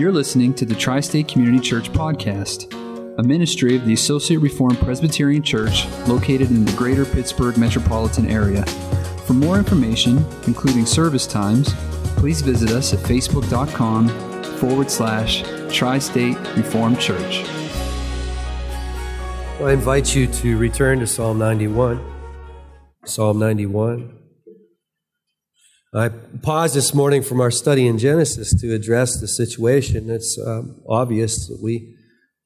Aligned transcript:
You're 0.00 0.12
listening 0.12 0.54
to 0.54 0.64
the 0.64 0.74
Tri 0.74 1.00
State 1.00 1.28
Community 1.28 1.60
Church 1.60 1.92
Podcast, 1.92 2.72
a 3.18 3.22
ministry 3.22 3.76
of 3.76 3.84
the 3.84 3.92
Associate 3.92 4.38
Reformed 4.38 4.78
Presbyterian 4.78 5.42
Church 5.42 5.86
located 6.08 6.48
in 6.48 6.64
the 6.64 6.72
greater 6.72 7.04
Pittsburgh 7.04 7.58
metropolitan 7.58 8.26
area. 8.26 8.64
For 9.26 9.34
more 9.34 9.58
information, 9.58 10.24
including 10.46 10.86
service 10.86 11.26
times, 11.26 11.74
please 12.16 12.40
visit 12.40 12.70
us 12.70 12.94
at 12.94 13.00
facebook.com 13.00 14.08
forward 14.56 14.90
slash 14.90 15.42
Tri 15.70 15.98
State 15.98 16.38
Reformed 16.56 16.98
Church. 16.98 17.44
I 19.60 19.72
invite 19.72 20.16
you 20.16 20.28
to 20.28 20.56
return 20.56 21.00
to 21.00 21.06
Psalm 21.06 21.38
91. 21.38 22.02
Psalm 23.04 23.38
91. 23.38 24.19
I 25.92 26.08
paused 26.08 26.76
this 26.76 26.94
morning 26.94 27.20
from 27.20 27.40
our 27.40 27.50
study 27.50 27.88
in 27.88 27.98
Genesis 27.98 28.54
to 28.60 28.72
address 28.72 29.18
the 29.18 29.26
situation 29.26 30.06
that's 30.06 30.38
um, 30.46 30.80
obvious 30.88 31.48
that 31.48 31.58
we 31.60 31.96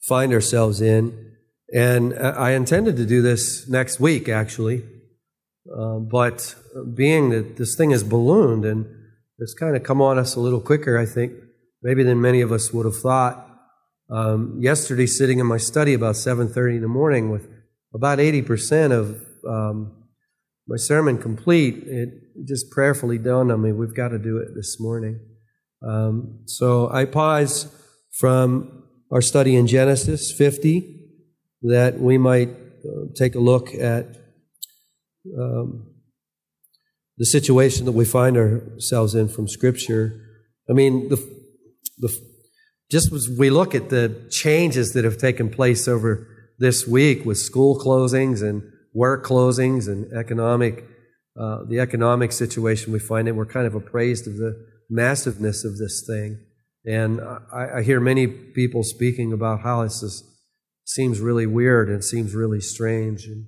find 0.01 0.33
ourselves 0.33 0.81
in. 0.81 1.33
And 1.71 2.19
I 2.19 2.53
intended 2.53 2.97
to 2.97 3.05
do 3.05 3.21
this 3.21 3.69
next 3.69 4.01
week, 4.01 4.31
actually. 4.31 4.83
Uh, 5.71 5.99
but 5.99 6.55
being 6.95 7.29
that 7.31 7.59
this 7.59 7.77
thing 7.77 7.91
has 7.91 8.03
ballooned 8.03 8.65
and 8.65 8.87
it's 9.39 9.53
kind 9.53 9.77
of 9.77 9.83
come 9.83 10.01
on 10.01 10.19
us 10.19 10.37
a 10.37 10.41
little 10.41 10.61
quicker, 10.61 10.97
I 10.97 11.05
think, 11.05 11.35
maybe 11.83 12.03
than 12.03 12.23
many 12.23 12.41
of 12.41 12.51
us 12.51 12.73
would 12.73 12.87
have 12.87 12.97
thought. 12.97 13.47
Um, 14.09 14.59
yesterday, 14.59 15.07
sitting 15.07 15.39
in 15.39 15.47
my 15.47 15.59
study 15.59 15.93
about 15.93 16.15
7.30 16.15 16.77
in 16.77 16.81
the 16.81 16.89
morning 16.89 17.31
with 17.31 17.47
about 17.93 18.21
80% 18.21 18.93
of 18.93 19.23
um, 19.47 20.04
my 20.67 20.77
sermon 20.77 21.19
complete, 21.19 21.85
it 21.87 22.09
just 22.47 22.71
prayerfully 22.71 23.19
dawned 23.19 23.53
on 23.53 23.61
me 23.63 23.73
we've 23.73 23.95
got 23.95 24.09
to 24.09 24.19
do 24.19 24.39
it 24.39 24.55
this 24.55 24.81
morning. 24.81 25.21
Um, 25.87 26.41
so 26.47 26.91
I 26.91 27.05
pause 27.05 27.71
from 28.19 28.85
our 29.11 29.21
study 29.21 29.57
in 29.57 29.67
Genesis 29.67 30.33
50 30.33 31.03
that 31.63 32.01
we 32.01 32.17
might 32.19 32.49
uh, 32.49 33.07
take 33.15 33.35
a 33.35 33.41
look 33.41 33.75
at 33.75 34.07
um, 35.39 35.91
the 37.19 37.27
situation 37.27 37.85
that 37.85 37.93
we 37.93 38.05
find 38.05 38.37
ourselves 38.37 39.15
in 39.15 39.29
from 39.29 39.49
Scripture. 39.49 40.21
I 40.69 40.73
mean, 40.73 41.09
the, 41.11 41.17
the, 41.99 42.15
just 42.91 43.13
as 43.13 43.29
we 43.29 43.51
look 43.51 43.75
at 43.75 43.91
the 43.91 44.27
changes 44.31 44.93
that 44.95 45.05
have 45.05 45.19
taken 45.19 45.51
place 45.51 45.87
over 45.87 46.29
this 46.59 46.87
week 46.87 47.25
with 47.25 47.39
school 47.39 47.79
closings 47.79 48.43
and 48.43 48.63
work 48.95 49.27
closings 49.27 49.89
and 49.89 50.11
economic, 50.13 50.85
uh, 51.39 51.65
the 51.69 51.81
economic 51.81 52.33
situation 52.33 52.93
we 52.93 52.99
find 52.99 53.29
in, 53.29 53.37
we're 53.37 53.45
kind 53.45 53.67
of 53.67 53.75
appraised 53.75 54.27
of 54.27 54.37
the 54.37 54.67
massiveness 54.89 55.65
of 55.65 55.77
this 55.77 56.05
thing. 56.07 56.39
And 56.87 57.21
I, 57.21 57.79
I 57.79 57.83
hear 57.83 58.01
many 58.01 58.27
people 58.27 58.85
speaking 58.85 59.33
about 59.33 59.61
how 59.61 59.83
this 59.83 60.03
is, 60.03 60.23
seems 60.85 61.21
really 61.21 61.47
weird 61.47 61.89
and 61.89 62.05
seems 62.05 62.35
really 62.35 62.61
strange. 62.61 63.25
And 63.25 63.47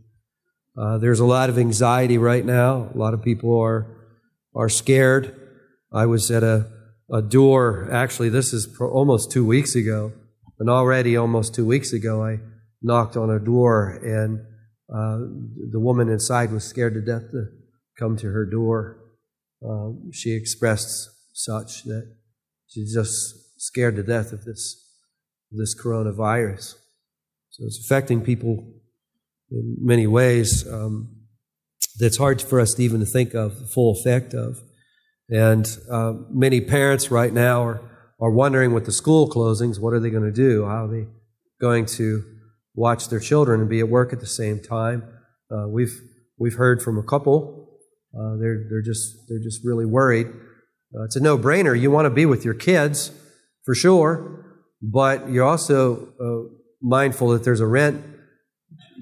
uh, 0.76 0.98
there's 0.98 1.20
a 1.20 1.24
lot 1.24 1.48
of 1.48 1.58
anxiety 1.58 2.18
right 2.18 2.44
now. 2.44 2.90
A 2.94 2.98
lot 2.98 3.14
of 3.14 3.22
people 3.22 3.58
are 3.58 3.96
are 4.56 4.70
scared. 4.70 5.38
I 5.92 6.06
was 6.06 6.30
at 6.30 6.42
a, 6.42 6.66
a 7.12 7.20
door. 7.22 7.88
Actually, 7.92 8.30
this 8.30 8.52
is 8.52 8.74
almost 8.80 9.30
two 9.30 9.44
weeks 9.44 9.74
ago, 9.74 10.12
and 10.58 10.70
already 10.70 11.16
almost 11.16 11.54
two 11.54 11.66
weeks 11.66 11.92
ago, 11.92 12.24
I 12.24 12.38
knocked 12.82 13.16
on 13.16 13.30
a 13.30 13.38
door 13.38 13.90
and 14.02 14.40
uh, 14.92 15.18
the 15.70 15.80
woman 15.80 16.08
inside 16.08 16.52
was 16.52 16.64
scared 16.64 16.94
to 16.94 17.00
death 17.00 17.30
to 17.32 17.46
come 17.98 18.16
to 18.16 18.28
her 18.28 18.46
door. 18.46 18.98
Uh, 19.66 19.90
she 20.12 20.32
expressed 20.32 21.10
such 21.32 21.84
that 21.84 22.14
she's 22.66 22.94
just 22.94 23.60
scared 23.60 23.96
to 23.96 24.02
death 24.02 24.32
of 24.32 24.44
this 24.44 24.82
this 25.50 25.74
coronavirus. 25.80 26.74
So 27.50 27.64
it's 27.64 27.84
affecting 27.84 28.20
people 28.20 28.64
in 29.50 29.76
many 29.80 30.06
ways 30.06 30.68
um, 30.68 31.16
that's 31.98 32.18
hard 32.18 32.42
for 32.42 32.60
us 32.60 32.74
to 32.74 32.82
even 32.82 33.00
to 33.00 33.06
think 33.06 33.34
of 33.34 33.58
the 33.58 33.66
full 33.66 33.92
effect 33.92 34.34
of. 34.34 34.58
And 35.28 35.66
uh, 35.90 36.14
many 36.30 36.60
parents 36.60 37.10
right 37.10 37.32
now 37.32 37.62
are, 37.64 37.80
are 38.20 38.30
wondering 38.30 38.72
with 38.74 38.86
the 38.86 38.92
school 38.92 39.28
closings, 39.28 39.80
what 39.80 39.92
are 39.92 40.00
they 40.00 40.10
going 40.10 40.24
to 40.24 40.32
do? 40.32 40.66
How 40.66 40.84
are 40.84 40.88
they 40.88 41.06
going 41.60 41.86
to 41.86 42.24
watch 42.76 43.08
their 43.08 43.18
children 43.18 43.60
and 43.60 43.68
be 43.68 43.80
at 43.80 43.88
work 43.88 44.12
at 44.12 44.20
the 44.20 44.26
same 44.26 44.60
time. 44.60 45.02
Uh, 45.50 45.66
we've 45.68 45.98
we've 46.38 46.54
heard 46.54 46.82
from 46.82 46.98
a 46.98 47.02
couple. 47.02 47.80
Uh, 48.16 48.36
they're 48.38 48.64
they're 48.70 48.82
just 48.82 49.28
they're 49.28 49.42
just 49.42 49.64
really 49.64 49.86
worried. 49.86 50.28
Uh, 50.94 51.02
it's 51.04 51.16
a 51.16 51.20
no-brainer. 51.20 51.78
You 51.78 51.90
want 51.90 52.06
to 52.06 52.10
be 52.10 52.26
with 52.26 52.44
your 52.44 52.54
kids 52.54 53.10
for 53.64 53.74
sure, 53.74 54.60
but 54.80 55.28
you're 55.28 55.44
also 55.44 56.08
uh, 56.20 56.54
mindful 56.80 57.30
that 57.30 57.42
there's 57.42 57.60
a 57.60 57.66
rent 57.66 58.04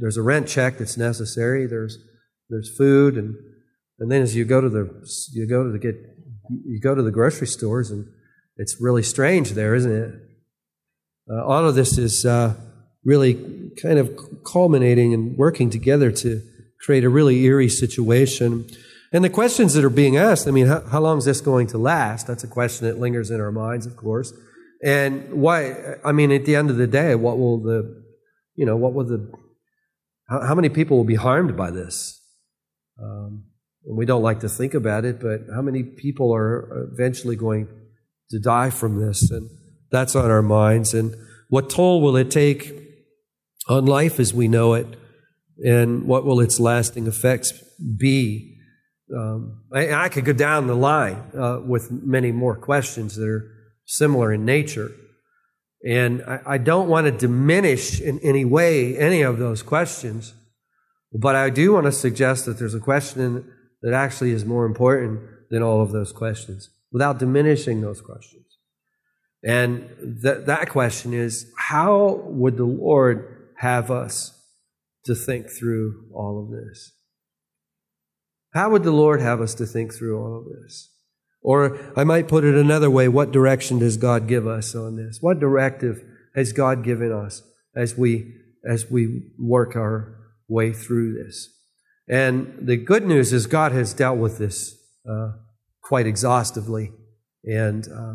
there's 0.00 0.16
a 0.16 0.22
rent 0.22 0.48
check 0.48 0.78
that's 0.78 0.96
necessary. 0.96 1.66
There's 1.66 1.98
there's 2.48 2.74
food 2.76 3.16
and 3.16 3.34
and 3.98 4.10
then 4.10 4.22
as 4.22 4.34
you 4.34 4.44
go 4.44 4.60
to 4.60 4.68
the 4.68 5.08
you 5.32 5.46
go 5.46 5.64
to 5.64 5.70
the 5.70 5.78
get 5.78 5.96
you 6.48 6.80
go 6.80 6.94
to 6.94 7.02
the 7.02 7.10
grocery 7.10 7.46
stores 7.46 7.90
and 7.90 8.06
it's 8.56 8.80
really 8.80 9.02
strange 9.02 9.52
there, 9.52 9.74
isn't 9.74 9.92
it? 9.92 10.14
Uh, 11.30 11.44
all 11.44 11.66
of 11.66 11.74
this 11.74 11.96
is 11.98 12.24
uh, 12.24 12.54
really 13.04 13.70
kind 13.82 13.98
of 13.98 14.10
culminating 14.44 15.12
and 15.12 15.37
working 15.37 15.70
together 15.70 16.10
to 16.10 16.42
create 16.81 17.04
a 17.04 17.09
really 17.09 17.42
eerie 17.44 17.69
situation. 17.69 18.66
And 19.12 19.25
the 19.25 19.31
questions 19.31 19.75
that 19.75 19.84
are 19.84 19.91
being 19.91 20.16
asked, 20.16 20.48
I 20.48 20.50
mean, 20.50 20.66
how, 20.66 20.81
how 20.82 21.00
long 21.00 21.19
is 21.19 21.25
this 21.25 21.41
going 21.41 21.66
to 21.69 21.78
last? 21.78 22.26
That's 22.26 22.44
a 22.44 22.48
question 22.48 22.87
that 22.87 22.98
lingers 22.98 23.31
in 23.31 23.41
our 23.41 23.53
minds, 23.53 23.87
of 23.87 23.97
course. 23.97 24.32
And 24.82 25.32
why, 25.32 25.97
I 26.04 26.12
mean, 26.12 26.32
at 26.32 26.44
the 26.44 26.56
end 26.56 26.70
of 26.70 26.76
the 26.76 26.87
day, 26.87 27.14
what 27.14 27.38
will 27.38 27.62
the, 27.62 28.04
you 28.54 28.66
know, 28.66 28.76
what 28.76 28.93
will 28.93 29.04
the, 29.04 29.32
how, 30.28 30.41
how 30.41 30.54
many 30.54 30.69
people 30.69 30.97
will 30.97 31.04
be 31.04 31.14
harmed 31.14 31.56
by 31.56 31.70
this? 31.70 32.20
Um, 33.03 33.44
we 33.87 34.06
don't 34.06 34.22
like 34.22 34.41
to 34.41 34.48
think 34.48 34.75
about 34.75 35.04
it, 35.04 35.20
but 35.20 35.43
how 35.54 35.62
many 35.62 35.82
people 35.82 36.34
are 36.34 36.88
eventually 36.93 37.37
going 37.37 37.69
to 38.31 38.38
die 38.38 38.70
from 38.70 39.00
this? 39.00 39.31
And 39.31 39.48
that's 39.91 40.16
on 40.16 40.31
our 40.31 40.43
minds. 40.43 40.93
And 40.93 41.14
what 41.48 41.70
toll 41.70 42.00
will 42.00 42.16
it 42.16 42.31
take 42.31 42.83
on 43.69 43.86
life 43.86 44.20
as 44.20 44.34
we 44.34 44.48
know 44.48 44.75
it, 44.75 44.86
and 45.64 46.06
what 46.06 46.25
will 46.25 46.41
its 46.41 46.60
lasting 46.60 47.06
effects 47.06 47.52
be? 47.97 48.58
Um, 49.14 49.62
I, 49.72 49.92
I, 49.92 50.08
could 50.08 50.25
go 50.25 50.32
down 50.32 50.66
the 50.66 50.75
line 50.75 51.22
uh, 51.38 51.60
with 51.64 51.91
many 51.91 52.32
more 52.32 52.56
questions 52.56 53.16
that 53.16 53.28
are 53.28 53.50
similar 53.84 54.32
in 54.32 54.44
nature. 54.44 54.91
And 55.86 56.22
I, 56.22 56.41
I 56.47 56.58
don't 56.58 56.88
want 56.88 57.06
to 57.06 57.12
diminish 57.12 58.00
in 58.00 58.19
any 58.20 58.44
way 58.44 58.97
any 58.97 59.20
of 59.20 59.38
those 59.38 59.62
questions, 59.62 60.32
but 61.12 61.36
I 61.36 61.50
do 61.50 61.75
want 61.75 61.84
to 61.84 61.92
suggest 61.92 62.46
that 62.46 62.58
there's 62.58 62.75
a 62.75 62.81
question 62.81 63.52
that 63.82 63.92
actually 63.92 64.32
is 64.32 64.46
more 64.46 64.64
important 64.64 65.20
than 65.50 65.62
all 65.62 65.82
of 65.82 65.92
those 65.92 66.10
questions 66.10 66.70
without 66.91 67.19
diminishing 67.19 67.82
those 67.82 68.00
questions. 68.00 68.46
And 69.44 69.88
th- 70.22 70.46
that 70.46 70.70
question 70.70 71.12
is 71.12 71.52
how 71.58 72.22
would 72.25 72.56
the 72.56 72.64
Lord 72.64 73.33
have 73.59 73.91
us 73.91 74.41
to 75.04 75.15
think 75.15 75.50
through 75.50 76.06
all 76.15 76.42
of 76.42 76.50
this? 76.50 76.92
How 78.53 78.70
would 78.70 78.84
the 78.84 78.92
Lord 78.92 79.20
have 79.20 79.41
us 79.41 79.54
to 79.54 79.66
think 79.66 79.92
through 79.92 80.19
all 80.19 80.38
of 80.38 80.44
this? 80.44 80.91
Or 81.42 81.78
I 81.97 82.04
might 82.04 82.28
put 82.28 82.44
it 82.44 82.54
another 82.54 82.91
way 82.91 83.09
what 83.09 83.32
direction 83.32 83.78
does 83.78 83.97
God 83.97 84.26
give 84.26 84.47
us 84.47 84.75
on 84.75 84.97
this? 84.97 85.19
What 85.20 85.41
directive 85.41 86.03
has 86.34 86.53
God 86.53 86.82
given 86.82 87.12
us 87.12 87.43
as 87.76 87.98
we, 87.98 88.32
as 88.69 88.91
we 88.91 89.31
work 89.38 89.76
our 89.76 90.16
way 90.48 90.72
through 90.72 91.22
this? 91.22 91.50
And 92.09 92.66
the 92.66 92.76
good 92.76 93.06
news 93.06 93.32
is 93.32 93.47
God 93.47 93.72
has 93.72 93.93
dealt 93.93 94.19
with 94.19 94.38
this 94.38 94.76
uh, 95.09 95.32
quite 95.82 96.06
exhaustively. 96.06 96.93
And 97.44 97.87
uh, 97.88 98.14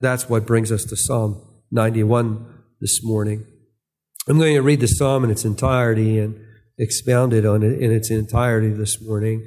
that's 0.00 0.28
what 0.28 0.46
brings 0.46 0.72
us 0.72 0.84
to 0.86 0.96
Psalm 0.96 1.42
91 1.70 2.62
this 2.80 3.04
morning. 3.04 3.46
I'm 4.26 4.38
going 4.38 4.54
to 4.54 4.62
read 4.62 4.80
the 4.80 4.86
psalm 4.86 5.22
in 5.24 5.30
its 5.30 5.44
entirety 5.44 6.18
and 6.18 6.40
expound 6.78 7.34
it 7.34 7.44
on 7.44 7.62
it 7.62 7.78
in 7.78 7.92
its 7.92 8.10
entirety 8.10 8.70
this 8.70 9.00
morning. 9.02 9.46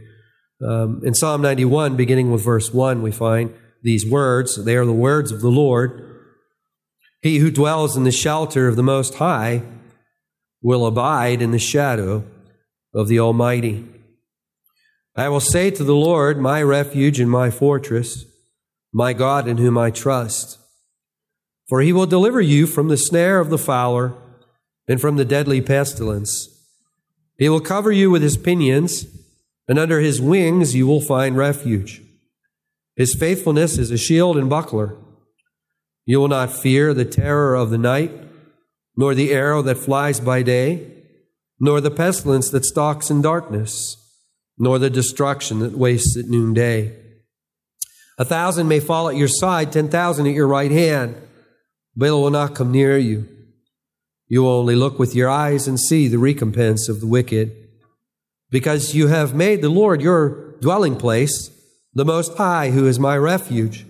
Um, 0.61 1.01
in 1.03 1.15
Psalm 1.15 1.41
91, 1.41 1.95
beginning 1.95 2.31
with 2.31 2.43
verse 2.43 2.71
1, 2.71 3.01
we 3.01 3.11
find 3.11 3.53
these 3.81 4.05
words. 4.05 4.63
They 4.63 4.75
are 4.75 4.85
the 4.85 4.93
words 4.93 5.31
of 5.31 5.41
the 5.41 5.49
Lord. 5.49 6.03
He 7.23 7.39
who 7.39 7.49
dwells 7.49 7.97
in 7.97 8.03
the 8.03 8.11
shelter 8.11 8.67
of 8.67 8.75
the 8.75 8.83
Most 8.83 9.15
High 9.15 9.63
will 10.61 10.85
abide 10.85 11.41
in 11.41 11.49
the 11.49 11.59
shadow 11.59 12.23
of 12.93 13.07
the 13.07 13.19
Almighty. 13.19 13.83
I 15.15 15.29
will 15.29 15.39
say 15.39 15.71
to 15.71 15.83
the 15.83 15.95
Lord, 15.95 16.39
my 16.39 16.61
refuge 16.61 17.19
and 17.19 17.31
my 17.31 17.49
fortress, 17.49 18.25
my 18.93 19.13
God 19.13 19.47
in 19.47 19.57
whom 19.57 19.75
I 19.75 19.89
trust. 19.89 20.59
For 21.67 21.81
he 21.81 21.91
will 21.91 22.05
deliver 22.05 22.41
you 22.41 22.67
from 22.67 22.89
the 22.89 22.97
snare 22.97 23.39
of 23.39 23.49
the 23.49 23.57
fowler 23.57 24.13
and 24.87 25.01
from 25.01 25.17
the 25.17 25.25
deadly 25.25 25.61
pestilence. 25.61 26.49
He 27.37 27.49
will 27.49 27.59
cover 27.59 27.91
you 27.91 28.09
with 28.09 28.21
his 28.21 28.37
pinions, 28.37 29.05
and 29.67 29.77
under 29.77 29.99
his 29.99 30.21
wings 30.21 30.75
you 30.75 30.87
will 30.87 31.01
find 31.01 31.37
refuge. 31.37 32.01
His 32.95 33.13
faithfulness 33.13 33.77
is 33.77 33.91
a 33.91 33.97
shield 33.97 34.37
and 34.37 34.49
buckler. 34.49 34.95
You 36.05 36.19
will 36.19 36.29
not 36.29 36.51
fear 36.51 36.93
the 36.93 37.05
terror 37.05 37.53
of 37.53 37.69
the 37.69 37.77
night, 37.77 38.11
nor 38.95 39.13
the 39.13 39.31
arrow 39.31 39.61
that 39.61 39.77
flies 39.77 40.19
by 40.19 40.41
day, 40.41 40.91
nor 41.59 41.81
the 41.81 41.91
pestilence 41.91 42.49
that 42.49 42.65
stalks 42.65 43.11
in 43.11 43.21
darkness, 43.21 43.95
nor 44.57 44.79
the 44.79 44.89
destruction 44.89 45.59
that 45.59 45.77
wastes 45.77 46.17
at 46.17 46.25
noonday. 46.25 46.95
A 48.17 48.25
thousand 48.25 48.67
may 48.67 48.79
fall 48.79 49.09
at 49.09 49.15
your 49.15 49.27
side, 49.27 49.71
ten 49.71 49.89
thousand 49.89 50.25
at 50.25 50.33
your 50.33 50.47
right 50.47 50.71
hand, 50.71 51.15
but 51.95 52.07
it 52.07 52.11
will 52.11 52.31
not 52.31 52.55
come 52.55 52.71
near 52.71 52.97
you. 52.97 53.27
You 54.27 54.47
only 54.47 54.75
look 54.75 54.99
with 54.99 55.15
your 55.15 55.29
eyes 55.29 55.67
and 55.67 55.79
see 55.79 56.07
the 56.07 56.19
recompense 56.19 56.89
of 56.89 56.99
the 56.99 57.07
wicked. 57.07 57.55
Because 58.49 58.95
you 58.95 59.07
have 59.07 59.33
made 59.33 59.61
the 59.61 59.69
Lord 59.69 60.01
your 60.01 60.57
dwelling 60.59 60.95
place, 60.95 61.49
the 61.93 62.05
Most 62.05 62.37
High, 62.37 62.71
who 62.71 62.87
is 62.87 62.99
my 62.99 63.17
refuge. 63.17 63.85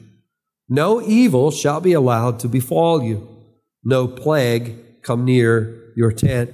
No 0.69 1.01
evil 1.01 1.51
shall 1.51 1.81
be 1.81 1.93
allowed 1.93 2.39
to 2.39 2.47
befall 2.47 3.03
you, 3.03 3.27
no 3.83 4.07
plague 4.07 5.01
come 5.01 5.25
near 5.25 5.93
your 5.95 6.11
tent. 6.11 6.53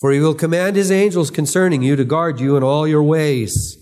For 0.00 0.10
he 0.10 0.20
will 0.20 0.34
command 0.34 0.76
his 0.76 0.90
angels 0.90 1.30
concerning 1.30 1.82
you 1.82 1.94
to 1.96 2.04
guard 2.04 2.40
you 2.40 2.56
in 2.56 2.62
all 2.62 2.88
your 2.88 3.02
ways. 3.02 3.76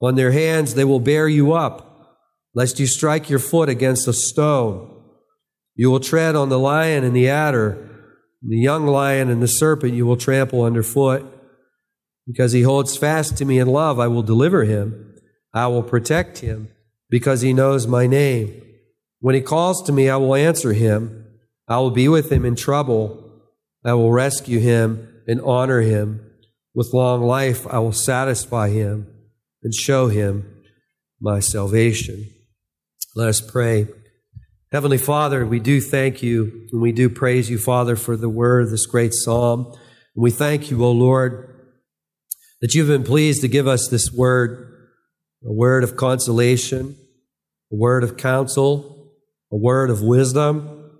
On 0.00 0.14
their 0.14 0.32
hands 0.32 0.74
they 0.74 0.84
will 0.84 1.00
bear 1.00 1.28
you 1.28 1.52
up, 1.52 2.18
lest 2.54 2.80
you 2.80 2.86
strike 2.86 3.28
your 3.28 3.38
foot 3.38 3.68
against 3.68 4.08
a 4.08 4.12
stone. 4.12 4.92
You 5.74 5.90
will 5.90 6.00
tread 6.00 6.34
on 6.34 6.48
the 6.48 6.58
lion 6.58 7.04
and 7.04 7.14
the 7.14 7.28
adder, 7.28 7.95
the 8.48 8.58
young 8.58 8.86
lion 8.86 9.28
and 9.30 9.42
the 9.42 9.48
serpent 9.48 9.94
you 9.94 10.06
will 10.06 10.16
trample 10.16 10.62
underfoot. 10.62 11.24
Because 12.26 12.52
he 12.52 12.62
holds 12.62 12.96
fast 12.96 13.36
to 13.38 13.44
me 13.44 13.58
in 13.58 13.68
love, 13.68 14.00
I 14.00 14.08
will 14.08 14.22
deliver 14.22 14.64
him. 14.64 15.14
I 15.54 15.68
will 15.68 15.82
protect 15.82 16.38
him 16.38 16.68
because 17.08 17.40
he 17.40 17.52
knows 17.52 17.86
my 17.86 18.06
name. 18.06 18.62
When 19.20 19.34
he 19.34 19.40
calls 19.40 19.82
to 19.84 19.92
me, 19.92 20.08
I 20.08 20.16
will 20.16 20.34
answer 20.34 20.72
him. 20.72 21.26
I 21.68 21.78
will 21.78 21.90
be 21.90 22.08
with 22.08 22.30
him 22.30 22.44
in 22.44 22.56
trouble. 22.56 23.22
I 23.84 23.94
will 23.94 24.12
rescue 24.12 24.58
him 24.58 25.22
and 25.26 25.40
honor 25.40 25.80
him. 25.80 26.20
With 26.74 26.92
long 26.92 27.22
life, 27.22 27.66
I 27.68 27.78
will 27.78 27.92
satisfy 27.92 28.68
him 28.68 29.06
and 29.62 29.72
show 29.72 30.08
him 30.08 30.62
my 31.20 31.40
salvation. 31.40 32.26
Let 33.14 33.28
us 33.28 33.40
pray. 33.40 33.88
Heavenly 34.76 34.98
Father, 34.98 35.46
we 35.46 35.58
do 35.58 35.80
thank 35.80 36.22
you 36.22 36.68
and 36.70 36.82
we 36.82 36.92
do 36.92 37.08
praise 37.08 37.48
you, 37.48 37.56
Father, 37.56 37.96
for 37.96 38.14
the 38.14 38.28
word 38.28 38.68
this 38.68 38.84
great 38.84 39.14
psalm. 39.14 39.68
And 39.68 40.22
we 40.22 40.30
thank 40.30 40.70
you, 40.70 40.84
O 40.84 40.92
Lord, 40.92 41.48
that 42.60 42.74
you've 42.74 42.88
been 42.88 43.02
pleased 43.02 43.40
to 43.40 43.48
give 43.48 43.66
us 43.66 43.88
this 43.88 44.12
word, 44.12 44.90
a 45.42 45.50
word 45.50 45.82
of 45.82 45.96
consolation, 45.96 46.94
a 47.72 47.74
word 47.74 48.04
of 48.04 48.18
counsel, 48.18 49.14
a 49.50 49.56
word 49.56 49.88
of 49.88 50.02
wisdom. 50.02 50.90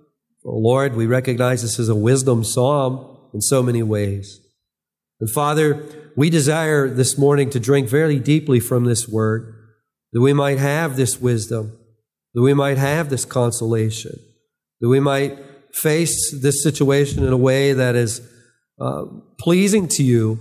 Lord, 0.43 0.95
we 0.95 1.05
recognize 1.05 1.61
this 1.61 1.77
as 1.77 1.87
a 1.87 1.93
wisdom 1.93 2.43
psalm 2.43 3.29
in 3.35 3.41
so 3.41 3.61
many 3.61 3.83
ways. 3.83 4.41
And 5.19 5.29
Father, 5.29 5.85
we 6.15 6.31
desire 6.31 6.89
this 6.89 7.15
morning 7.15 7.51
to 7.51 7.59
drink 7.59 7.87
very 7.87 8.17
deeply 8.17 8.59
from 8.59 8.85
this 8.85 9.07
word, 9.07 9.53
that 10.13 10.21
we 10.21 10.33
might 10.33 10.57
have 10.57 10.95
this 10.95 11.21
wisdom, 11.21 11.77
that 12.37 12.43
we 12.43 12.53
might 12.53 12.77
have 12.77 13.09
this 13.09 13.25
consolation, 13.25 14.15
that 14.79 14.87
we 14.87 14.99
might 14.99 15.39
face 15.73 16.31
this 16.39 16.61
situation 16.61 17.25
in 17.25 17.33
a 17.33 17.37
way 17.37 17.73
that 17.73 17.95
is 17.95 18.21
uh, 18.79 19.05
pleasing 19.39 19.87
to 19.87 20.03
you, 20.03 20.37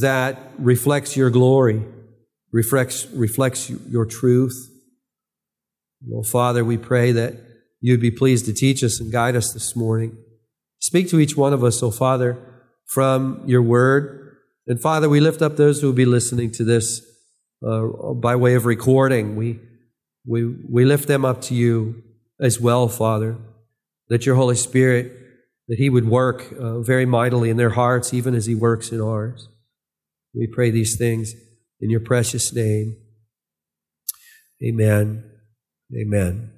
that 0.00 0.38
reflects 0.56 1.16
your 1.16 1.30
glory, 1.30 1.82
reflects, 2.52 3.06
reflects 3.06 3.68
your 3.68 4.06
truth. 4.06 4.54
Well, 6.06 6.22
Father, 6.22 6.64
we 6.64 6.76
pray 6.76 7.10
that 7.10 7.34
you'd 7.80 8.00
be 8.00 8.12
pleased 8.12 8.46
to 8.46 8.52
teach 8.52 8.84
us 8.84 9.00
and 9.00 9.10
guide 9.10 9.34
us 9.34 9.52
this 9.52 9.74
morning. 9.74 10.16
Speak 10.78 11.08
to 11.08 11.18
each 11.18 11.36
one 11.36 11.52
of 11.52 11.64
us, 11.64 11.82
oh 11.82 11.90
Father, 11.90 12.38
from 12.86 13.42
your 13.46 13.62
word. 13.62 14.36
And 14.68 14.80
Father, 14.80 15.08
we 15.08 15.18
lift 15.18 15.42
up 15.42 15.56
those 15.56 15.80
who 15.80 15.88
will 15.88 15.94
be 15.94 16.04
listening 16.04 16.52
to 16.52 16.62
this 16.62 17.04
uh, 17.66 17.84
by 18.14 18.36
way 18.36 18.54
of 18.54 18.64
recording. 18.64 19.34
We, 19.34 19.58
we, 20.28 20.44
we 20.44 20.84
lift 20.84 21.08
them 21.08 21.24
up 21.24 21.40
to 21.42 21.54
you 21.54 22.02
as 22.38 22.60
well, 22.60 22.86
Father, 22.88 23.38
that 24.08 24.26
your 24.26 24.36
Holy 24.36 24.56
Spirit, 24.56 25.10
that 25.68 25.78
He 25.78 25.88
would 25.88 26.06
work 26.06 26.52
uh, 26.52 26.80
very 26.80 27.06
mightily 27.06 27.48
in 27.48 27.56
their 27.56 27.70
hearts, 27.70 28.12
even 28.12 28.34
as 28.34 28.44
He 28.44 28.54
works 28.54 28.92
in 28.92 29.00
ours. 29.00 29.48
We 30.34 30.46
pray 30.46 30.70
these 30.70 30.98
things 30.98 31.32
in 31.80 31.88
your 31.88 32.00
precious 32.00 32.52
name. 32.54 32.96
Amen. 34.62 35.24
Amen. 35.98 36.52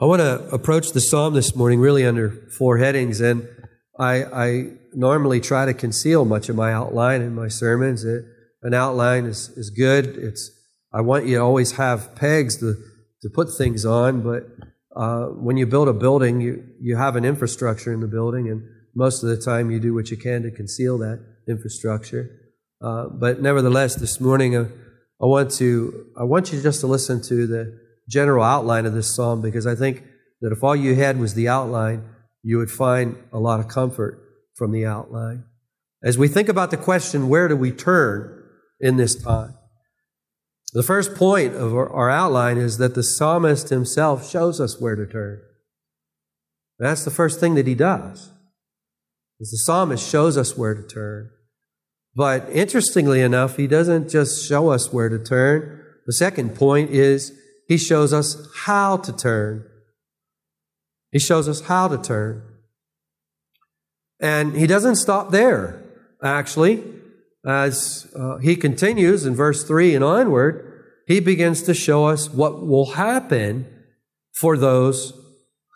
I 0.00 0.06
want 0.06 0.20
to 0.20 0.48
approach 0.48 0.90
the 0.90 1.00
psalm 1.00 1.34
this 1.34 1.54
morning 1.54 1.78
really 1.78 2.04
under 2.04 2.30
four 2.58 2.78
headings, 2.78 3.20
and 3.20 3.48
I, 3.98 4.24
I 4.24 4.64
normally 4.92 5.40
try 5.40 5.64
to 5.64 5.74
conceal 5.74 6.24
much 6.24 6.48
of 6.48 6.56
my 6.56 6.72
outline 6.72 7.22
in 7.22 7.34
my 7.34 7.46
sermons. 7.46 8.04
It, 8.04 8.24
an 8.62 8.74
outline 8.74 9.26
is, 9.26 9.50
is 9.50 9.70
good. 9.70 10.06
It's 10.16 10.50
I 10.94 11.00
want 11.00 11.26
you 11.26 11.38
to 11.38 11.42
always 11.42 11.72
have 11.72 12.14
pegs 12.14 12.56
to, 12.58 12.76
to 13.22 13.28
put 13.28 13.48
things 13.58 13.84
on, 13.84 14.22
but 14.22 14.46
uh, 14.94 15.24
when 15.26 15.56
you 15.56 15.66
build 15.66 15.88
a 15.88 15.92
building, 15.92 16.40
you, 16.40 16.64
you 16.80 16.96
have 16.96 17.16
an 17.16 17.24
infrastructure 17.24 17.92
in 17.92 17.98
the 17.98 18.06
building, 18.06 18.48
and 18.48 18.62
most 18.94 19.24
of 19.24 19.28
the 19.28 19.36
time 19.36 19.72
you 19.72 19.80
do 19.80 19.92
what 19.92 20.10
you 20.10 20.16
can 20.16 20.44
to 20.44 20.52
conceal 20.52 20.96
that 20.98 21.18
infrastructure. 21.48 22.30
Uh, 22.80 23.06
but 23.08 23.42
nevertheless, 23.42 23.96
this 23.96 24.20
morning, 24.20 24.54
uh, 24.54 24.68
I 25.20 25.26
want 25.26 25.50
to 25.52 26.06
I 26.16 26.22
want 26.22 26.52
you 26.52 26.62
just 26.62 26.80
to 26.80 26.86
listen 26.86 27.20
to 27.22 27.46
the 27.46 27.80
general 28.08 28.44
outline 28.44 28.86
of 28.86 28.92
this 28.92 29.12
psalm 29.12 29.40
because 29.40 29.66
I 29.66 29.74
think 29.74 30.04
that 30.42 30.52
if 30.52 30.62
all 30.62 30.76
you 30.76 30.94
had 30.94 31.18
was 31.18 31.34
the 31.34 31.48
outline, 31.48 32.04
you 32.42 32.58
would 32.58 32.70
find 32.70 33.16
a 33.32 33.38
lot 33.38 33.58
of 33.58 33.66
comfort 33.66 34.20
from 34.54 34.70
the 34.70 34.86
outline. 34.86 35.44
As 36.04 36.18
we 36.18 36.28
think 36.28 36.48
about 36.48 36.70
the 36.70 36.76
question, 36.76 37.28
where 37.28 37.48
do 37.48 37.56
we 37.56 37.72
turn 37.72 38.44
in 38.80 38.96
this 38.96 39.20
time? 39.20 39.54
The 40.74 40.82
first 40.82 41.14
point 41.14 41.54
of 41.54 41.72
our 41.72 42.10
outline 42.10 42.58
is 42.58 42.78
that 42.78 42.96
the 42.96 43.04
psalmist 43.04 43.68
himself 43.68 44.28
shows 44.28 44.60
us 44.60 44.80
where 44.80 44.96
to 44.96 45.06
turn. 45.06 45.40
That's 46.80 47.04
the 47.04 47.12
first 47.12 47.38
thing 47.38 47.54
that 47.54 47.68
he 47.68 47.76
does. 47.76 48.32
Is 49.38 49.52
the 49.52 49.58
psalmist 49.58 50.08
shows 50.08 50.36
us 50.36 50.58
where 50.58 50.74
to 50.74 50.82
turn. 50.82 51.30
But 52.16 52.48
interestingly 52.50 53.20
enough, 53.20 53.56
he 53.56 53.68
doesn't 53.68 54.08
just 54.08 54.46
show 54.48 54.70
us 54.70 54.92
where 54.92 55.08
to 55.08 55.18
turn. 55.18 55.84
The 56.06 56.12
second 56.12 56.56
point 56.56 56.90
is 56.90 57.32
he 57.68 57.78
shows 57.78 58.12
us 58.12 58.36
how 58.64 58.96
to 58.98 59.12
turn. 59.12 59.64
He 61.12 61.20
shows 61.20 61.48
us 61.48 61.62
how 61.62 61.86
to 61.86 61.98
turn. 61.98 62.42
And 64.20 64.56
he 64.56 64.66
doesn't 64.66 64.96
stop 64.96 65.30
there, 65.30 65.80
actually. 66.20 66.82
As 67.46 68.10
uh, 68.18 68.38
he 68.38 68.56
continues 68.56 69.26
in 69.26 69.34
verse 69.34 69.64
3 69.64 69.94
and 69.94 70.04
onward, 70.04 70.84
he 71.06 71.20
begins 71.20 71.62
to 71.62 71.74
show 71.74 72.06
us 72.06 72.30
what 72.30 72.66
will 72.66 72.92
happen 72.92 73.66
for 74.32 74.56
those 74.56 75.12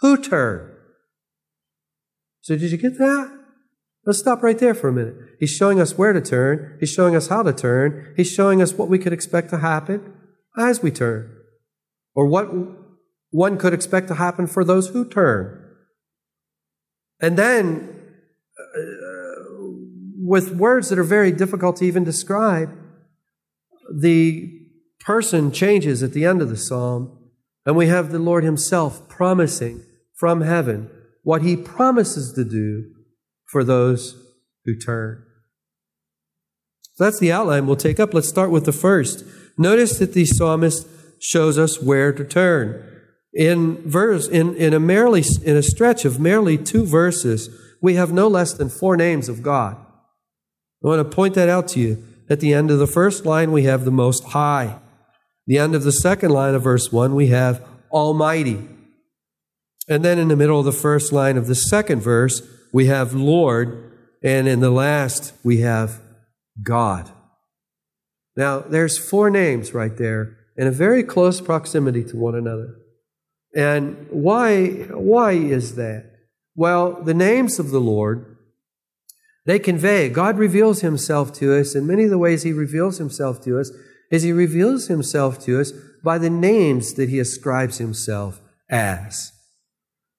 who 0.00 0.16
turn. 0.16 0.74
So, 2.40 2.56
did 2.56 2.70
you 2.70 2.78
get 2.78 2.96
that? 2.98 3.38
Let's 4.06 4.20
stop 4.20 4.42
right 4.42 4.58
there 4.58 4.74
for 4.74 4.88
a 4.88 4.92
minute. 4.92 5.16
He's 5.38 5.50
showing 5.50 5.80
us 5.80 5.98
where 5.98 6.14
to 6.14 6.20
turn. 6.22 6.78
He's 6.80 6.90
showing 6.90 7.14
us 7.14 7.28
how 7.28 7.42
to 7.42 7.52
turn. 7.52 8.14
He's 8.16 8.32
showing 8.32 8.62
us 8.62 8.72
what 8.72 8.88
we 8.88 8.98
could 8.98 9.12
expect 9.12 9.50
to 9.50 9.58
happen 9.58 10.14
as 10.56 10.82
we 10.82 10.90
turn, 10.90 11.30
or 12.14 12.26
what 12.26 12.48
one 13.30 13.58
could 13.58 13.74
expect 13.74 14.08
to 14.08 14.14
happen 14.14 14.46
for 14.46 14.64
those 14.64 14.88
who 14.88 15.06
turn. 15.06 15.62
And 17.20 17.36
then, 17.36 17.97
with 20.28 20.52
words 20.52 20.90
that 20.90 20.98
are 20.98 21.04
very 21.04 21.32
difficult 21.32 21.76
to 21.76 21.86
even 21.86 22.04
describe, 22.04 22.70
the 23.90 24.52
person 25.00 25.50
changes 25.50 26.02
at 26.02 26.12
the 26.12 26.26
end 26.26 26.42
of 26.42 26.50
the 26.50 26.56
psalm, 26.56 27.30
and 27.64 27.74
we 27.74 27.86
have 27.86 28.12
the 28.12 28.18
Lord 28.18 28.44
Himself 28.44 29.08
promising 29.08 29.82
from 30.18 30.42
heaven 30.42 30.90
what 31.22 31.40
He 31.40 31.56
promises 31.56 32.34
to 32.34 32.44
do 32.44 32.92
for 33.46 33.64
those 33.64 34.22
who 34.66 34.76
turn. 34.76 35.24
So 36.92 37.04
that's 37.04 37.20
the 37.20 37.32
outline 37.32 37.66
we'll 37.66 37.76
take 37.76 37.98
up. 37.98 38.12
Let's 38.12 38.28
start 38.28 38.50
with 38.50 38.66
the 38.66 38.72
first. 38.72 39.24
Notice 39.56 39.98
that 39.98 40.12
the 40.12 40.26
psalmist 40.26 40.86
shows 41.20 41.56
us 41.56 41.80
where 41.80 42.12
to 42.12 42.24
turn. 42.24 42.84
In 43.32 43.76
verse, 43.88 44.28
in, 44.28 44.54
in 44.56 44.74
a 44.74 44.80
merely 44.80 45.24
in 45.42 45.56
a 45.56 45.62
stretch 45.62 46.04
of 46.04 46.20
merely 46.20 46.58
two 46.58 46.84
verses, 46.84 47.48
we 47.80 47.94
have 47.94 48.12
no 48.12 48.28
less 48.28 48.52
than 48.52 48.68
four 48.68 48.94
names 48.94 49.30
of 49.30 49.42
God. 49.42 49.86
I 50.82 50.88
want 50.88 51.10
to 51.10 51.16
point 51.16 51.34
that 51.34 51.48
out 51.48 51.68
to 51.68 51.80
you. 51.80 52.04
At 52.30 52.40
the 52.40 52.52
end 52.52 52.70
of 52.70 52.78
the 52.78 52.86
first 52.86 53.24
line, 53.24 53.52
we 53.52 53.64
have 53.64 53.84
the 53.84 53.90
Most 53.90 54.24
High. 54.24 54.78
The 55.46 55.58
end 55.58 55.74
of 55.74 55.82
the 55.82 55.92
second 55.92 56.30
line 56.30 56.54
of 56.54 56.62
verse 56.62 56.92
1, 56.92 57.14
we 57.14 57.28
have 57.28 57.66
Almighty. 57.90 58.68
And 59.88 60.04
then 60.04 60.18
in 60.18 60.28
the 60.28 60.36
middle 60.36 60.58
of 60.58 60.66
the 60.66 60.72
first 60.72 61.12
line 61.12 61.36
of 61.36 61.46
the 61.46 61.54
second 61.54 62.00
verse, 62.00 62.42
we 62.72 62.86
have 62.86 63.14
Lord, 63.14 63.92
and 64.22 64.46
in 64.46 64.60
the 64.60 64.70
last, 64.70 65.32
we 65.42 65.58
have 65.58 66.00
God. 66.62 67.10
Now, 68.36 68.60
there's 68.60 68.98
four 68.98 69.30
names 69.30 69.74
right 69.74 69.96
there 69.96 70.36
in 70.56 70.66
a 70.66 70.72
very 70.72 71.02
close 71.02 71.40
proximity 71.40 72.04
to 72.04 72.16
one 72.16 72.34
another. 72.34 72.76
And 73.56 74.06
why, 74.10 74.66
why 74.92 75.32
is 75.32 75.76
that? 75.76 76.04
Well, 76.54 77.02
the 77.02 77.14
names 77.14 77.58
of 77.58 77.70
the 77.70 77.80
Lord, 77.80 78.36
they 79.46 79.58
convey. 79.58 80.08
God 80.08 80.38
reveals 80.38 80.80
himself 80.80 81.32
to 81.34 81.58
us, 81.58 81.74
and 81.74 81.86
many 81.86 82.04
of 82.04 82.10
the 82.10 82.18
ways 82.18 82.42
he 82.42 82.52
reveals 82.52 82.98
himself 82.98 83.42
to 83.44 83.58
us 83.58 83.70
is 84.10 84.22
he 84.22 84.32
reveals 84.32 84.88
himself 84.88 85.38
to 85.44 85.60
us 85.60 85.72
by 86.02 86.18
the 86.18 86.30
names 86.30 86.94
that 86.94 87.08
he 87.08 87.18
ascribes 87.18 87.78
himself 87.78 88.40
as. 88.70 89.32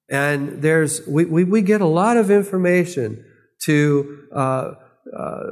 And 0.10 0.62
there's, 0.62 1.06
we, 1.08 1.26
we, 1.26 1.44
we 1.44 1.62
get 1.62 1.82
a 1.82 1.86
lot 1.86 2.18
of 2.18 2.32
information 2.32 3.24
to, 3.66 4.28
uh, 4.36 4.74
uh, 5.16 5.44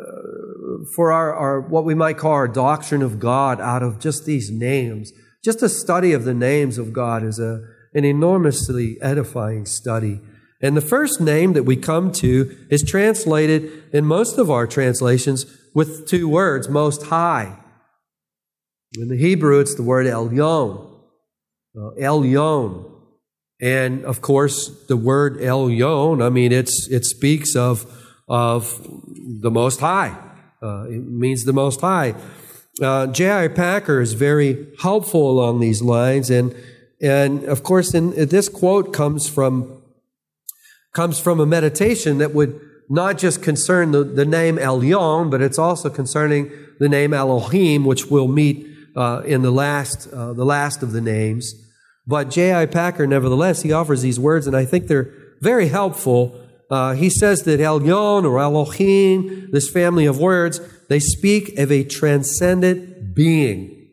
for 0.96 1.12
our, 1.12 1.34
our, 1.34 1.62
what 1.62 1.86
we 1.86 1.94
might 1.94 2.18
call 2.18 2.32
our 2.32 2.48
doctrine 2.48 3.02
of 3.02 3.20
God 3.20 3.62
out 3.62 3.84
of 3.84 4.00
just 4.00 4.26
these 4.26 4.50
names. 4.52 5.12
Just 5.44 5.62
a 5.62 5.70
study 5.70 6.14
of 6.14 6.26
the 6.26 6.34
names 6.34 6.78
of 6.78 6.94
God 6.94 7.24
is 7.24 7.40
a, 7.40 7.62
an 7.94 8.06
enormously 8.06 8.98
edifying 9.02 9.66
study. 9.66 10.20
And 10.62 10.76
the 10.76 10.82
first 10.82 11.22
name 11.22 11.54
that 11.54 11.64
we 11.64 11.76
come 11.76 12.12
to 12.14 12.58
is 12.70 12.84
translated 12.84 13.84
in 13.94 14.06
most 14.06 14.38
of 14.38 14.50
our 14.50 14.66
translations 14.66 15.46
with 15.74 16.08
two 16.08 16.28
words, 16.28 16.68
Most 16.68 17.04
High. 17.04 17.60
In 18.94 19.10
the 19.10 19.18
Hebrew, 19.18 19.60
it's 19.60 19.76
the 19.76 19.84
word 19.84 20.08
Elyon. 20.08 20.92
Uh, 21.76 21.92
Elyon. 22.00 22.92
And 23.62 24.04
of 24.06 24.22
course, 24.22 24.70
the 24.88 24.98
word 24.98 25.38
Elyon, 25.38 26.26
I 26.26 26.30
mean, 26.30 26.52
it's, 26.52 26.88
it 26.90 27.06
speaks 27.06 27.56
of, 27.56 27.86
of 28.28 28.82
the 29.42 29.52
Most 29.52 29.80
High. 29.80 30.18
Uh, 30.62 30.86
it 30.90 31.06
means 31.06 31.44
the 31.44 31.54
Most 31.54 31.82
High. 31.82 32.16
Uh, 32.82 33.08
J.I. 33.08 33.50
Packer 33.50 34.02
is 34.02 34.14
very 34.14 34.68
helpful 34.80 35.30
along 35.30 35.60
these 35.60 35.82
lines. 35.82 36.30
And, 36.30 36.56
and 37.02 37.44
of 37.44 37.64
course, 37.64 37.94
in, 37.94 38.12
this 38.28 38.50
quote 38.50 38.94
comes 38.94 39.28
from, 39.28 39.77
comes 40.98 41.20
from 41.20 41.40
a 41.40 41.46
meditation 41.46 42.18
that 42.18 42.34
would 42.34 42.60
not 42.90 43.20
just 43.20 43.44
concern 43.44 43.92
the, 43.92 44.04
the 44.04 44.26
name 44.26 44.58
Elyon, 44.58 45.30
but 45.30 45.44
it's 45.44 45.60
also 45.60 45.92
concerning 45.92 46.52
the 46.80 46.90
name 46.90 47.14
Elohim, 47.14 47.86
which 47.86 48.08
we'll 48.08 48.28
meet 48.28 48.68
uh, 48.96 49.22
in 49.24 49.44
the 49.44 49.52
last, 49.52 50.08
uh, 50.12 50.34
the 50.34 50.44
last 50.44 50.82
of 50.82 50.94
the 50.94 51.00
names. 51.00 51.54
But 52.08 52.32
J.I. 52.32 52.66
Packer, 52.66 53.06
nevertheless, 53.06 53.62
he 53.62 53.72
offers 53.72 54.02
these 54.02 54.20
words, 54.20 54.48
and 54.48 54.58
I 54.58 54.66
think 54.66 54.88
they're 54.88 55.14
very 55.40 55.68
helpful. 55.68 56.44
Uh, 56.72 56.94
he 56.94 57.12
says 57.12 57.44
that 57.44 57.60
Elyon 57.60 58.24
or 58.24 58.40
Elohim, 58.40 59.52
this 59.52 59.70
family 59.70 60.08
of 60.08 60.18
words, 60.18 60.60
they 60.90 61.00
speak 61.00 61.60
of 61.60 61.72
a 61.72 61.84
transcendent 61.84 63.14
being. 63.14 63.88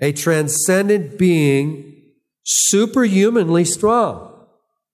A 0.00 0.10
transcendent 0.10 1.20
being, 1.20 2.02
superhumanly 2.42 3.64
strong. 3.64 4.29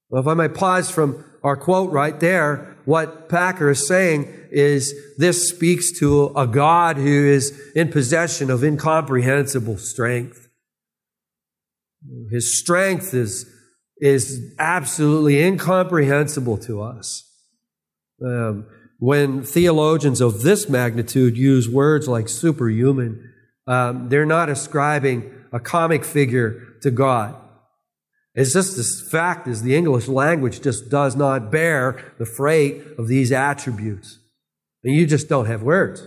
Well, 0.09 0.23
if 0.23 0.29
I 0.29 0.35
may 0.35 0.49
pause 0.49 0.91
from 0.91 1.25
our 1.43 1.57
quote 1.57 1.91
right 1.91 2.19
there, 2.19 2.77
what 2.85 3.29
Packer 3.29 3.71
is 3.71 3.87
saying 3.87 4.33
is 4.51 4.95
this 5.19 5.49
speaks 5.49 5.99
to 5.99 6.33
a 6.37 6.47
God 6.47 6.97
who 6.97 7.27
is 7.27 7.61
in 7.75 7.91
possession 7.91 8.51
of 8.51 8.63
incomprehensible 8.63 9.77
strength. 9.77 10.49
His 12.31 12.59
strength 12.59 13.13
is, 13.13 13.47
is 13.99 14.55
absolutely 14.59 15.43
incomprehensible 15.43 16.59
to 16.59 16.83
us. 16.83 17.25
Um, 18.25 18.67
when 18.99 19.43
theologians 19.43 20.21
of 20.21 20.43
this 20.43 20.69
magnitude 20.69 21.37
use 21.37 21.69
words 21.69 22.09
like 22.09 22.29
superhuman, 22.29 23.33
um, 23.67 24.09
they're 24.09 24.25
not 24.25 24.49
ascribing 24.49 25.33
a 25.53 25.61
comic 25.61 26.05
figure 26.05 26.77
to 26.83 26.91
God. 26.91 27.35
It's 28.37 28.53
just 28.53 28.77
this 28.77 29.01
fact 29.11 29.49
is 29.49 29.63
the 29.63 29.75
English 29.75 30.09
language 30.09 30.61
just 30.61 30.91
does 30.91 31.17
not 31.17 31.51
bear 31.51 32.13
the 32.19 32.27
freight 32.27 32.83
of 32.99 33.09
these 33.09 33.33
attributes. 33.33 34.19
And 34.85 34.95
you 34.95 35.07
just 35.07 35.27
don't 35.27 35.47
have 35.47 35.63
words. 35.63 36.07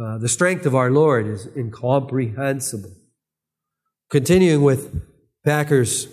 Uh, 0.00 0.18
the 0.18 0.28
strength 0.28 0.66
of 0.66 0.74
our 0.74 0.90
Lord 0.90 1.28
is 1.28 1.48
incomprehensible. 1.56 2.90
Continuing 4.10 4.62
with 4.62 5.00
Packer's 5.44 6.08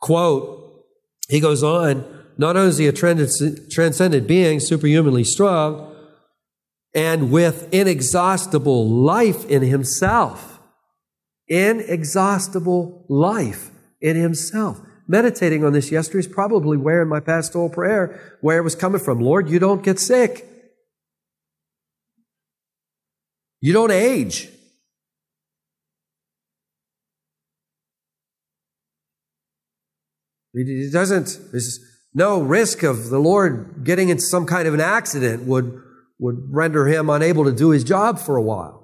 quote, 0.00 0.84
he 1.28 1.40
goes 1.40 1.64
on, 1.64 2.04
not 2.38 2.56
only 2.56 2.68
is 2.68 2.78
he 2.78 2.86
a 2.86 2.92
transcendent 2.92 4.28
being, 4.28 4.60
superhumanly 4.60 5.24
strong, 5.24 5.92
and 6.94 7.32
with 7.32 7.72
inexhaustible 7.74 8.88
life 8.88 9.44
in 9.46 9.62
himself. 9.62 10.60
Inexhaustible 11.48 13.06
life 13.08 13.72
in 14.04 14.16
himself. 14.16 14.80
Meditating 15.08 15.64
on 15.64 15.72
this 15.72 15.90
yesterday 15.90 16.20
is 16.20 16.28
probably 16.28 16.76
where 16.76 17.02
in 17.02 17.08
my 17.08 17.20
pastoral 17.20 17.70
prayer, 17.70 18.38
where 18.42 18.58
it 18.58 18.62
was 18.62 18.74
coming 18.74 19.00
from. 19.00 19.18
Lord, 19.18 19.48
you 19.48 19.58
don't 19.58 19.82
get 19.82 19.98
sick. 19.98 20.46
You 23.62 23.72
don't 23.72 23.90
age. 23.90 24.50
It 30.52 30.92
doesn't, 30.92 31.38
there's 31.50 31.80
no 32.12 32.40
risk 32.40 32.82
of 32.82 33.08
the 33.08 33.18
Lord 33.18 33.84
getting 33.84 34.10
into 34.10 34.22
some 34.22 34.46
kind 34.46 34.68
of 34.68 34.74
an 34.74 34.80
accident 34.80 35.44
would, 35.44 35.82
would 36.18 36.46
render 36.50 36.86
him 36.86 37.08
unable 37.08 37.44
to 37.44 37.52
do 37.52 37.70
his 37.70 37.84
job 37.84 38.18
for 38.18 38.36
a 38.36 38.42
while. 38.42 38.83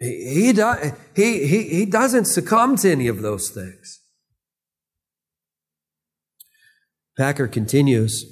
He, 0.00 0.52
he, 0.54 0.64
he, 1.14 1.46
he, 1.46 1.62
he 1.62 1.86
doesn't 1.86 2.26
succumb 2.26 2.76
to 2.76 2.90
any 2.90 3.08
of 3.08 3.22
those 3.22 3.50
things. 3.50 4.00
Packer 7.16 7.48
continues 7.48 8.24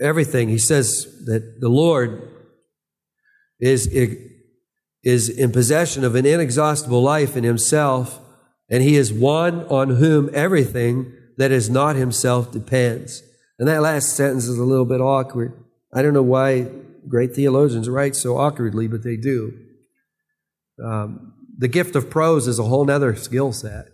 everything. 0.00 0.48
He 0.48 0.58
says 0.58 1.06
that 1.26 1.60
the 1.60 1.68
Lord 1.68 2.28
is, 3.60 3.86
is 5.04 5.28
in 5.28 5.52
possession 5.52 6.02
of 6.02 6.16
an 6.16 6.26
inexhaustible 6.26 7.02
life 7.02 7.36
in 7.36 7.44
himself 7.44 8.20
and 8.68 8.82
he 8.82 8.96
is 8.96 9.12
one 9.12 9.64
on 9.66 9.90
whom 9.90 10.30
everything 10.32 11.12
that 11.36 11.52
is 11.52 11.68
not 11.68 11.96
himself 11.96 12.50
depends. 12.50 13.22
And 13.58 13.68
that 13.68 13.82
last 13.82 14.16
sentence 14.16 14.46
is 14.46 14.58
a 14.58 14.64
little 14.64 14.84
bit 14.84 15.00
awkward. 15.00 15.52
I 15.92 16.02
don't 16.02 16.14
know 16.14 16.22
why 16.22 16.68
great 17.06 17.34
theologians 17.34 17.88
write 17.88 18.16
so 18.16 18.36
awkwardly, 18.36 18.88
but 18.88 19.04
they 19.04 19.16
do. 19.16 19.52
Um, 20.82 21.34
the 21.56 21.68
gift 21.68 21.94
of 21.96 22.10
prose 22.10 22.48
is 22.48 22.58
a 22.58 22.64
whole 22.64 22.88
other 22.90 23.14
skill 23.16 23.52
set, 23.52 23.86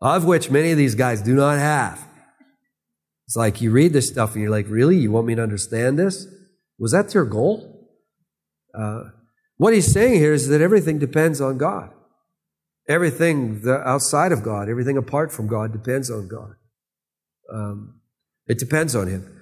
of 0.00 0.24
which 0.24 0.50
many 0.50 0.70
of 0.70 0.78
these 0.78 0.94
guys 0.94 1.22
do 1.22 1.34
not 1.34 1.58
have. 1.58 2.06
It's 3.26 3.36
like 3.36 3.60
you 3.60 3.70
read 3.70 3.92
this 3.92 4.08
stuff 4.08 4.34
and 4.34 4.42
you're 4.42 4.50
like, 4.50 4.68
really? 4.68 4.96
You 4.96 5.12
want 5.12 5.26
me 5.26 5.34
to 5.34 5.42
understand 5.42 5.98
this? 5.98 6.26
Was 6.78 6.92
that 6.92 7.12
your 7.14 7.24
goal? 7.24 7.88
Uh, 8.74 9.04
what 9.56 9.74
he's 9.74 9.92
saying 9.92 10.14
here 10.14 10.32
is 10.32 10.48
that 10.48 10.60
everything 10.60 10.98
depends 10.98 11.40
on 11.40 11.58
God. 11.58 11.90
Everything 12.88 13.62
outside 13.68 14.32
of 14.32 14.42
God, 14.42 14.68
everything 14.68 14.96
apart 14.96 15.30
from 15.30 15.46
God 15.46 15.72
depends 15.72 16.10
on 16.10 16.28
God. 16.28 16.54
Um, 17.52 18.00
it 18.46 18.58
depends 18.58 18.96
on 18.96 19.06
Him. 19.06 19.39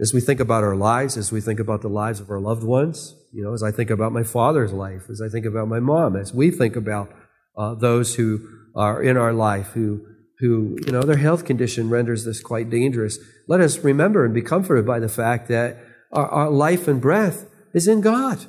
As 0.00 0.12
we 0.12 0.20
think 0.20 0.40
about 0.40 0.64
our 0.64 0.74
lives, 0.74 1.16
as 1.16 1.30
we 1.30 1.40
think 1.40 1.60
about 1.60 1.82
the 1.82 1.88
lives 1.88 2.18
of 2.18 2.28
our 2.28 2.40
loved 2.40 2.64
ones, 2.64 3.14
you 3.32 3.44
know, 3.44 3.52
as 3.52 3.62
I 3.62 3.70
think 3.70 3.90
about 3.90 4.12
my 4.12 4.24
father's 4.24 4.72
life, 4.72 5.08
as 5.08 5.20
I 5.20 5.28
think 5.28 5.46
about 5.46 5.68
my 5.68 5.78
mom, 5.78 6.16
as 6.16 6.34
we 6.34 6.50
think 6.50 6.74
about 6.74 7.14
uh, 7.56 7.74
those 7.74 8.16
who 8.16 8.40
are 8.74 9.00
in 9.00 9.16
our 9.16 9.32
life 9.32 9.68
who, 9.68 10.04
who, 10.40 10.76
you 10.84 10.90
know, 10.90 11.02
their 11.02 11.16
health 11.16 11.44
condition 11.44 11.90
renders 11.90 12.24
this 12.24 12.40
quite 12.40 12.70
dangerous. 12.70 13.18
Let 13.46 13.60
us 13.60 13.78
remember 13.78 14.24
and 14.24 14.34
be 14.34 14.42
comforted 14.42 14.84
by 14.84 14.98
the 14.98 15.08
fact 15.08 15.48
that 15.48 15.78
our, 16.10 16.26
our 16.26 16.50
life 16.50 16.88
and 16.88 17.00
breath 17.00 17.46
is 17.72 17.86
in 17.86 18.00
God. 18.00 18.44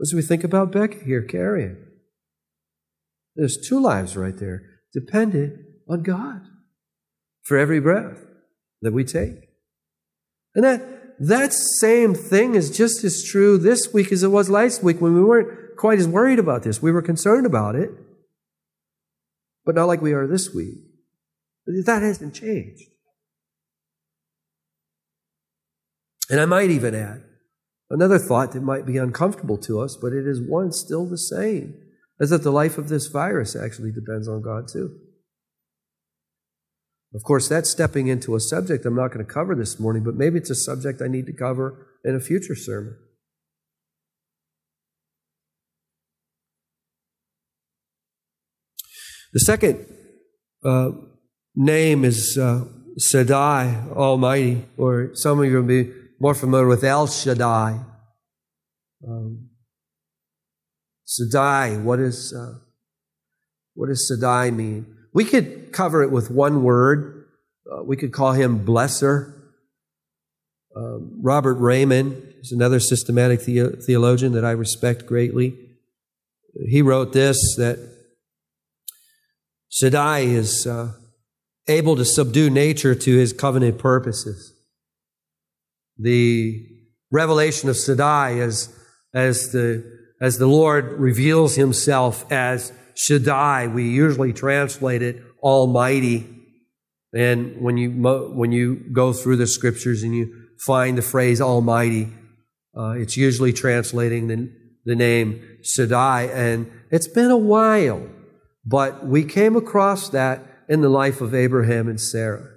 As 0.00 0.12
we 0.14 0.22
think 0.22 0.42
about 0.42 0.72
Becca 0.72 1.04
here 1.04 1.22
carrying, 1.22 1.76
there's 3.36 3.58
two 3.58 3.80
lives 3.80 4.16
right 4.16 4.36
there 4.36 4.62
dependent 4.92 5.58
on 5.88 6.02
God 6.02 6.42
for 7.42 7.58
every 7.58 7.80
breath 7.80 8.24
that 8.84 8.92
we 8.92 9.04
take. 9.04 9.48
And 10.54 10.64
that, 10.64 11.18
that 11.18 11.52
same 11.52 12.14
thing 12.14 12.54
is 12.54 12.76
just 12.76 13.02
as 13.02 13.24
true 13.24 13.58
this 13.58 13.92
week 13.92 14.12
as 14.12 14.22
it 14.22 14.28
was 14.28 14.48
last 14.48 14.82
week 14.82 15.00
when 15.00 15.14
we 15.14 15.22
weren't 15.22 15.76
quite 15.76 15.98
as 15.98 16.06
worried 16.06 16.38
about 16.38 16.62
this. 16.62 16.80
We 16.80 16.92
were 16.92 17.02
concerned 17.02 17.46
about 17.46 17.74
it, 17.74 17.90
but 19.64 19.74
not 19.74 19.86
like 19.86 20.00
we 20.00 20.12
are 20.12 20.26
this 20.26 20.54
week. 20.54 20.76
That 21.66 22.02
hasn't 22.02 22.34
changed. 22.34 22.84
And 26.30 26.40
I 26.40 26.44
might 26.44 26.70
even 26.70 26.94
add, 26.94 27.24
Another 27.90 28.18
thought 28.18 28.52
that 28.52 28.62
might 28.62 28.86
be 28.86 28.96
uncomfortable 28.96 29.58
to 29.58 29.80
us, 29.80 29.96
but 30.00 30.12
it 30.12 30.26
is 30.26 30.40
one 30.40 30.72
still 30.72 31.06
the 31.06 31.18
same, 31.18 31.74
is 32.18 32.30
that 32.30 32.42
the 32.42 32.50
life 32.50 32.78
of 32.78 32.88
this 32.88 33.06
virus 33.06 33.54
actually 33.54 33.92
depends 33.92 34.26
on 34.26 34.42
God 34.42 34.66
too. 34.66 34.98
Of 37.14 37.22
course, 37.22 37.48
that's 37.48 37.70
stepping 37.70 38.08
into 38.08 38.34
a 38.34 38.40
subject 38.40 38.84
I'm 38.84 38.96
not 38.96 39.12
going 39.12 39.24
to 39.24 39.32
cover 39.32 39.54
this 39.54 39.78
morning, 39.78 40.02
but 40.02 40.16
maybe 40.16 40.38
it's 40.38 40.50
a 40.50 40.54
subject 40.54 41.00
I 41.00 41.06
need 41.06 41.26
to 41.26 41.32
cover 41.32 41.86
in 42.04 42.16
a 42.16 42.20
future 42.20 42.56
sermon. 42.56 42.96
The 49.32 49.40
second 49.40 49.86
uh, 50.64 50.90
name 51.54 52.04
is 52.04 52.36
uh, 52.36 52.64
Shaddai, 52.98 53.88
Almighty, 53.92 54.64
or 54.76 55.10
some 55.14 55.38
of 55.38 55.46
you 55.46 55.56
will 55.56 55.62
be 55.62 55.92
more 56.20 56.34
familiar 56.34 56.66
with 56.66 56.82
El 56.82 57.06
Shaddai. 57.06 57.80
Um, 59.06 59.50
Shaddai, 61.06 61.76
what, 61.78 62.00
is, 62.00 62.32
uh, 62.32 62.58
what 63.74 63.88
does 63.88 64.08
Shaddai 64.08 64.50
mean? 64.50 64.93
We 65.14 65.24
could 65.24 65.72
cover 65.72 66.02
it 66.02 66.10
with 66.10 66.30
one 66.30 66.64
word. 66.64 67.26
Uh, 67.70 67.84
we 67.84 67.96
could 67.96 68.12
call 68.12 68.32
him 68.32 68.66
Blesser. 68.66 69.32
Um, 70.76 71.20
Robert 71.22 71.56
Reymond 71.58 72.40
is 72.40 72.50
another 72.50 72.80
systematic 72.80 73.44
the- 73.44 73.80
theologian 73.86 74.32
that 74.32 74.44
I 74.44 74.50
respect 74.50 75.06
greatly. 75.06 75.56
He 76.68 76.82
wrote 76.82 77.12
this 77.12 77.38
that 77.56 77.78
Shaddai 79.70 80.20
is 80.20 80.66
uh, 80.66 80.92
able 81.68 81.96
to 81.96 82.04
subdue 82.04 82.50
nature 82.50 82.94
to 82.94 83.16
his 83.16 83.32
covenant 83.32 83.78
purposes. 83.78 84.52
The 85.96 86.66
revelation 87.12 87.68
of 87.68 87.76
Shaddai 87.76 88.38
as, 88.40 88.76
as, 89.14 89.52
the, 89.52 89.84
as 90.20 90.38
the 90.38 90.48
Lord 90.48 90.92
reveals 90.98 91.54
himself 91.54 92.30
as 92.32 92.72
Shaddai, 92.96 93.68
we 93.68 93.88
usually 93.90 94.32
translate 94.32 95.02
it 95.02 95.22
Almighty. 95.42 96.26
And 97.12 97.60
when 97.60 97.76
you, 97.76 97.90
when 97.90 98.52
you 98.52 98.76
go 98.92 99.12
through 99.12 99.36
the 99.36 99.46
scriptures 99.46 100.02
and 100.02 100.14
you 100.14 100.34
find 100.64 100.98
the 100.98 101.02
phrase 101.02 101.40
Almighty, 101.40 102.12
uh, 102.76 102.90
it's 102.90 103.16
usually 103.16 103.52
translating 103.52 104.28
the, 104.28 104.52
the 104.84 104.96
name 104.96 105.58
Shaddai. 105.62 106.22
And 106.24 106.70
it's 106.90 107.08
been 107.08 107.30
a 107.30 107.36
while, 107.36 108.08
but 108.64 109.06
we 109.06 109.24
came 109.24 109.56
across 109.56 110.08
that 110.10 110.44
in 110.68 110.80
the 110.80 110.88
life 110.88 111.20
of 111.20 111.34
Abraham 111.34 111.88
and 111.88 112.00
Sarah. 112.00 112.48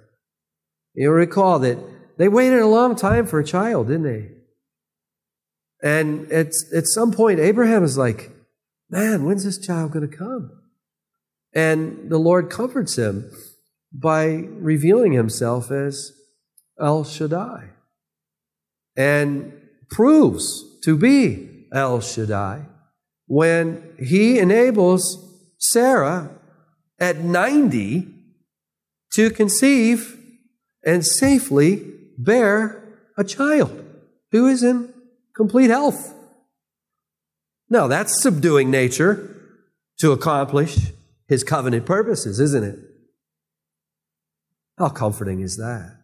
You 0.94 1.10
recall 1.10 1.58
that 1.60 1.78
they 2.18 2.28
waited 2.28 2.58
a 2.58 2.66
long 2.66 2.96
time 2.96 3.26
for 3.26 3.38
a 3.38 3.44
child, 3.44 3.86
didn't 3.88 4.02
they? 4.02 4.30
And 5.82 6.30
at, 6.32 6.48
at 6.74 6.86
some 6.88 7.12
point, 7.12 7.38
Abraham 7.38 7.84
is 7.84 7.96
like, 7.96 8.32
man, 8.90 9.24
when's 9.24 9.44
this 9.44 9.58
child 9.58 9.92
going 9.92 10.08
to 10.08 10.16
come? 10.16 10.52
And 11.54 12.10
the 12.10 12.18
Lord 12.18 12.50
comforts 12.50 12.96
him 12.96 13.30
by 13.92 14.44
revealing 14.48 15.12
himself 15.12 15.70
as 15.70 16.12
El 16.80 17.04
Shaddai 17.04 17.70
and 18.96 19.52
proves 19.90 20.78
to 20.84 20.96
be 20.96 21.66
El 21.72 22.00
Shaddai 22.00 22.66
when 23.26 23.94
he 23.98 24.38
enables 24.38 25.24
Sarah 25.58 26.30
at 26.98 27.18
90 27.18 28.08
to 29.14 29.30
conceive 29.30 30.18
and 30.84 31.04
safely 31.04 31.94
bear 32.16 32.82
a 33.16 33.24
child 33.24 33.84
who 34.32 34.46
is 34.46 34.62
in 34.62 34.92
complete 35.34 35.70
health. 35.70 36.14
Now, 37.70 37.86
that's 37.86 38.22
subduing 38.22 38.70
nature 38.70 39.34
to 39.98 40.12
accomplish 40.12 40.92
his 41.26 41.44
covenant 41.44 41.84
purposes, 41.84 42.40
isn't 42.40 42.64
it? 42.64 42.78
How 44.78 44.88
comforting 44.88 45.40
is 45.40 45.56
that? 45.56 45.96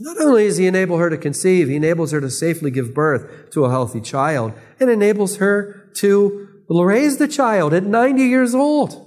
Not 0.00 0.20
only 0.20 0.46
does 0.46 0.58
he 0.58 0.66
enable 0.66 0.98
her 0.98 1.10
to 1.10 1.16
conceive, 1.16 1.68
he 1.68 1.76
enables 1.76 2.12
her 2.12 2.20
to 2.20 2.30
safely 2.30 2.70
give 2.70 2.94
birth 2.94 3.50
to 3.50 3.64
a 3.64 3.70
healthy 3.70 4.00
child 4.00 4.52
and 4.78 4.90
enables 4.90 5.36
her 5.36 5.90
to 5.96 6.48
raise 6.68 7.16
the 7.16 7.26
child 7.26 7.72
at 7.72 7.84
90 7.84 8.22
years 8.22 8.54
old. 8.54 9.04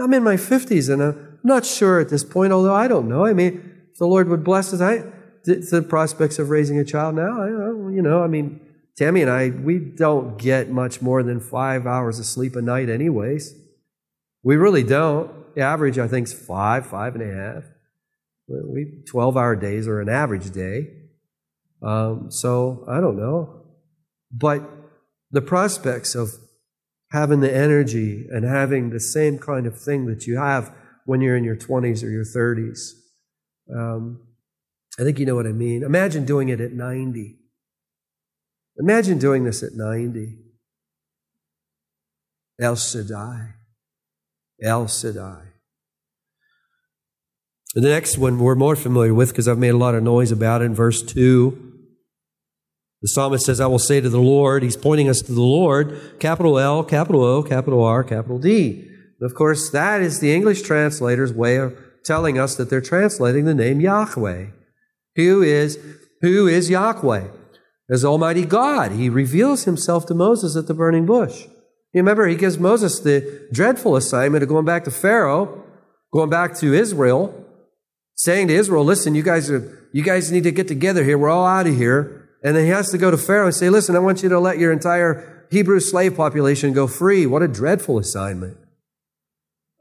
I'm 0.00 0.14
in 0.14 0.22
my 0.22 0.36
50s 0.36 0.92
and 0.92 1.02
I'm 1.02 1.38
not 1.42 1.64
sure 1.64 1.98
at 1.98 2.10
this 2.10 2.22
point, 2.22 2.52
although 2.52 2.74
I 2.74 2.86
don't 2.86 3.08
know. 3.08 3.26
I 3.26 3.32
mean, 3.32 3.88
the 3.98 4.06
Lord 4.06 4.28
would 4.28 4.44
bless 4.44 4.72
us, 4.72 4.80
I, 4.80 5.04
the 5.44 5.84
prospects 5.88 6.38
of 6.38 6.50
raising 6.50 6.78
a 6.78 6.84
child 6.84 7.14
now, 7.14 7.44
you 7.44 8.02
know, 8.02 8.22
I 8.22 8.26
mean, 8.26 8.60
Tammy 8.96 9.22
and 9.22 9.30
I, 9.30 9.50
we 9.50 9.78
don't 9.78 10.38
get 10.38 10.70
much 10.70 11.00
more 11.00 11.22
than 11.22 11.40
five 11.40 11.86
hours 11.86 12.18
of 12.18 12.26
sleep 12.26 12.56
a 12.56 12.62
night, 12.62 12.88
anyways. 12.88 13.54
We 14.42 14.56
really 14.56 14.82
don't. 14.82 15.54
The 15.54 15.62
average, 15.62 15.98
I 15.98 16.08
think, 16.08 16.26
is 16.26 16.32
five, 16.32 16.86
five 16.86 17.14
and 17.14 17.22
a 17.22 17.34
half. 17.34 17.64
We 18.48 19.02
12 19.06 19.36
hour 19.36 19.54
days 19.54 19.86
are 19.86 20.00
an 20.00 20.08
average 20.08 20.50
day. 20.50 20.88
Um, 21.82 22.30
so 22.30 22.84
I 22.88 23.00
don't 23.00 23.16
know. 23.16 23.66
But 24.32 24.68
the 25.30 25.42
prospects 25.42 26.14
of 26.14 26.30
having 27.10 27.40
the 27.40 27.54
energy 27.54 28.26
and 28.30 28.44
having 28.44 28.90
the 28.90 29.00
same 29.00 29.38
kind 29.38 29.66
of 29.66 29.80
thing 29.80 30.06
that 30.06 30.26
you 30.26 30.38
have 30.38 30.74
when 31.06 31.20
you're 31.20 31.36
in 31.36 31.44
your 31.44 31.56
20s 31.56 32.02
or 32.02 32.10
your 32.10 32.24
30s. 32.24 32.80
Um, 33.74 34.27
I 34.98 35.04
think 35.04 35.18
you 35.18 35.26
know 35.26 35.36
what 35.36 35.46
I 35.46 35.52
mean. 35.52 35.82
Imagine 35.82 36.24
doing 36.24 36.48
it 36.48 36.60
at 36.60 36.72
90. 36.72 37.36
Imagine 38.78 39.18
doing 39.18 39.44
this 39.44 39.62
at 39.62 39.72
90. 39.74 40.38
El 42.60 42.74
Shaddai. 42.74 43.54
El 44.60 44.88
Shaddai. 44.88 45.42
The 47.74 47.80
next 47.82 48.18
one 48.18 48.38
we're 48.38 48.56
more 48.56 48.74
familiar 48.74 49.14
with 49.14 49.28
because 49.28 49.46
I've 49.46 49.58
made 49.58 49.68
a 49.68 49.76
lot 49.76 49.94
of 49.94 50.02
noise 50.02 50.32
about 50.32 50.62
it 50.62 50.64
in 50.64 50.74
verse 50.74 51.02
2. 51.02 51.66
The 53.02 53.08
psalmist 53.08 53.46
says, 53.46 53.60
I 53.60 53.66
will 53.66 53.78
say 53.78 54.00
to 54.00 54.08
the 54.08 54.20
Lord, 54.20 54.64
he's 54.64 54.76
pointing 54.76 55.08
us 55.08 55.20
to 55.22 55.32
the 55.32 55.40
Lord, 55.40 56.16
capital 56.18 56.58
L, 56.58 56.82
capital 56.82 57.22
O, 57.22 57.44
capital 57.44 57.84
R, 57.84 58.02
capital 58.02 58.40
D. 58.40 58.88
And 59.20 59.30
of 59.30 59.36
course, 59.36 59.70
that 59.70 60.00
is 60.00 60.18
the 60.18 60.34
English 60.34 60.62
translator's 60.62 61.32
way 61.32 61.56
of 61.56 61.78
telling 62.04 62.38
us 62.38 62.56
that 62.56 62.70
they're 62.70 62.80
translating 62.80 63.44
the 63.44 63.54
name 63.54 63.80
Yahweh. 63.80 64.46
Who 65.18 65.42
is, 65.42 65.78
who 66.22 66.46
is 66.46 66.70
Yahweh? 66.70 67.26
As 67.90 68.04
Almighty 68.04 68.44
God. 68.44 68.92
He 68.92 69.08
reveals 69.08 69.64
himself 69.64 70.06
to 70.06 70.14
Moses 70.14 70.56
at 70.56 70.68
the 70.68 70.74
burning 70.74 71.06
bush. 71.06 71.46
You 71.92 72.02
remember, 72.02 72.28
he 72.28 72.36
gives 72.36 72.56
Moses 72.56 73.00
the 73.00 73.48
dreadful 73.52 73.96
assignment 73.96 74.44
of 74.44 74.48
going 74.48 74.64
back 74.64 74.84
to 74.84 74.92
Pharaoh, 74.92 75.64
going 76.12 76.30
back 76.30 76.54
to 76.58 76.72
Israel, 76.72 77.34
saying 78.14 78.46
to 78.48 78.54
Israel, 78.54 78.84
listen, 78.84 79.16
you 79.16 79.24
guys 79.24 79.50
are, 79.50 79.90
you 79.92 80.04
guys 80.04 80.30
need 80.30 80.44
to 80.44 80.52
get 80.52 80.68
together 80.68 81.02
here. 81.02 81.18
We're 81.18 81.30
all 81.30 81.46
out 81.46 81.66
of 81.66 81.74
here. 81.74 82.28
And 82.44 82.54
then 82.54 82.64
he 82.64 82.70
has 82.70 82.90
to 82.90 82.98
go 82.98 83.10
to 83.10 83.18
Pharaoh 83.18 83.46
and 83.46 83.54
say, 83.54 83.70
listen, 83.70 83.96
I 83.96 83.98
want 83.98 84.22
you 84.22 84.28
to 84.28 84.38
let 84.38 84.58
your 84.58 84.70
entire 84.70 85.46
Hebrew 85.50 85.80
slave 85.80 86.14
population 86.14 86.72
go 86.72 86.86
free. 86.86 87.26
What 87.26 87.42
a 87.42 87.48
dreadful 87.48 87.98
assignment. 87.98 88.56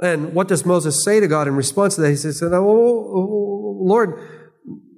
And 0.02 0.34
what 0.34 0.48
does 0.48 0.66
Moses 0.66 1.04
say 1.04 1.20
to 1.20 1.28
God 1.28 1.48
in 1.48 1.56
response 1.56 1.96
to 1.96 2.02
that? 2.02 2.10
He 2.10 2.16
says, 2.16 2.42
oh, 2.42 2.54
oh, 2.54 3.12
oh 3.14 3.78
Lord, 3.82 4.37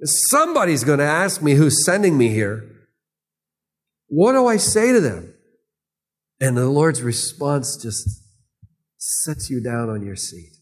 somebody's 0.04 0.84
going 0.84 0.98
to 0.98 1.04
ask 1.04 1.42
me 1.42 1.54
who's 1.54 1.84
sending 1.84 2.16
me 2.16 2.28
here. 2.28 2.64
What 4.08 4.32
do 4.32 4.46
I 4.46 4.56
say 4.56 4.92
to 4.92 5.00
them? 5.00 5.34
And 6.40 6.56
the 6.56 6.68
Lord's 6.68 7.02
response 7.02 7.76
just 7.76 8.08
sets 8.96 9.50
you 9.50 9.62
down 9.62 9.90
on 9.90 10.04
your 10.04 10.16
seat, 10.16 10.52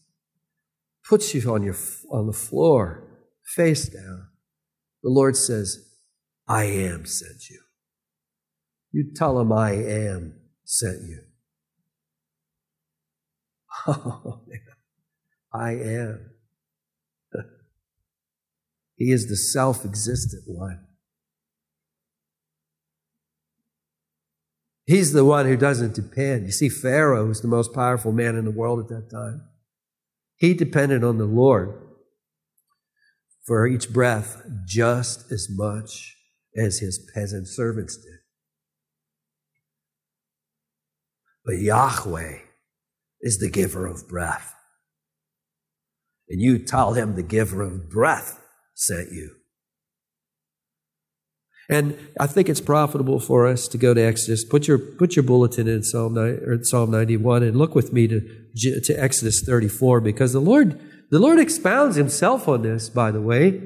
puts 1.07 1.33
you 1.33 1.51
on, 1.51 1.63
your, 1.63 1.75
on 2.11 2.27
the 2.27 2.33
floor, 2.33 3.07
face 3.55 3.87
down. 3.87 4.27
The 5.03 5.09
Lord 5.09 5.37
says, 5.37 5.77
I 6.47 6.65
am 6.65 7.05
sent 7.05 7.49
you. 7.49 7.61
You 8.91 9.13
tell 9.15 9.39
him 9.39 9.51
I 9.51 9.71
am 9.71 10.35
sent 10.63 11.03
you. 11.03 11.23
Oh, 13.87 14.41
man. 14.45 14.59
I 15.53 15.71
am. 15.71 16.31
He 18.99 19.11
is 19.11 19.27
the 19.27 19.37
self 19.37 19.85
existent 19.85 20.43
one. 20.45 20.85
He's 24.85 25.13
the 25.13 25.23
one 25.23 25.45
who 25.45 25.55
doesn't 25.55 25.95
depend. 25.95 26.45
You 26.45 26.51
see, 26.51 26.67
Pharaoh 26.67 27.27
was 27.27 27.41
the 27.41 27.47
most 27.47 27.73
powerful 27.73 28.11
man 28.11 28.35
in 28.35 28.43
the 28.43 28.51
world 28.51 28.79
at 28.79 28.89
that 28.89 29.09
time. 29.09 29.47
He 30.35 30.53
depended 30.53 31.03
on 31.03 31.17
the 31.17 31.25
Lord 31.25 31.81
for 33.45 33.67
each 33.67 33.89
breath 33.93 34.41
just 34.67 35.31
as 35.31 35.47
much 35.49 36.17
as 36.57 36.79
his 36.79 36.99
peasant 37.13 37.47
servants 37.47 37.95
did. 37.95 38.19
But 41.45 41.59
Yahweh 41.59 42.39
is 43.21 43.39
the 43.39 43.49
giver 43.49 43.85
of 43.85 44.09
breath. 44.09 44.55
And 46.27 46.41
you 46.41 46.59
tell 46.59 46.93
him 46.93 47.15
the 47.15 47.23
giver 47.23 47.61
of 47.61 47.89
breath 47.89 48.39
sent 48.79 49.11
you. 49.11 49.35
And 51.69 51.97
I 52.19 52.25
think 52.25 52.49
it's 52.49 52.61
profitable 52.61 53.19
for 53.19 53.45
us 53.45 53.67
to 53.67 53.77
go 53.77 53.93
to 53.93 54.01
Exodus. 54.01 54.43
Put 54.43 54.67
your, 54.67 54.79
put 54.79 55.15
your 55.15 55.23
bulletin 55.23 55.67
in 55.67 55.83
Psalm, 55.83 56.17
or 56.17 56.63
Psalm 56.63 56.89
91 56.89 57.43
and 57.43 57.55
look 57.55 57.75
with 57.75 57.93
me 57.93 58.07
to, 58.07 58.81
to 58.81 58.93
Exodus 58.93 59.43
34 59.45 60.01
because 60.01 60.33
the 60.33 60.41
Lord, 60.41 60.79
the 61.11 61.19
Lord 61.19 61.39
expounds 61.39 61.95
himself 61.95 62.47
on 62.47 62.63
this, 62.63 62.89
by 62.89 63.11
the 63.11 63.21
way 63.21 63.61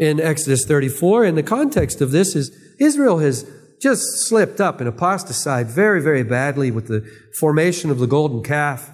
in 0.00 0.18
Exodus 0.18 0.64
34. 0.64 1.24
And 1.24 1.36
the 1.36 1.42
context 1.42 2.00
of 2.00 2.10
this 2.10 2.34
is 2.34 2.50
Israel 2.80 3.18
has 3.18 3.48
just 3.80 4.02
slipped 4.26 4.60
up 4.60 4.80
and 4.80 4.88
apostatized 4.88 5.68
very, 5.68 6.02
very 6.02 6.22
badly 6.22 6.70
with 6.70 6.88
the 6.88 7.06
formation 7.38 7.90
of 7.90 7.98
the 7.98 8.06
golden 8.06 8.42
calf. 8.42 8.90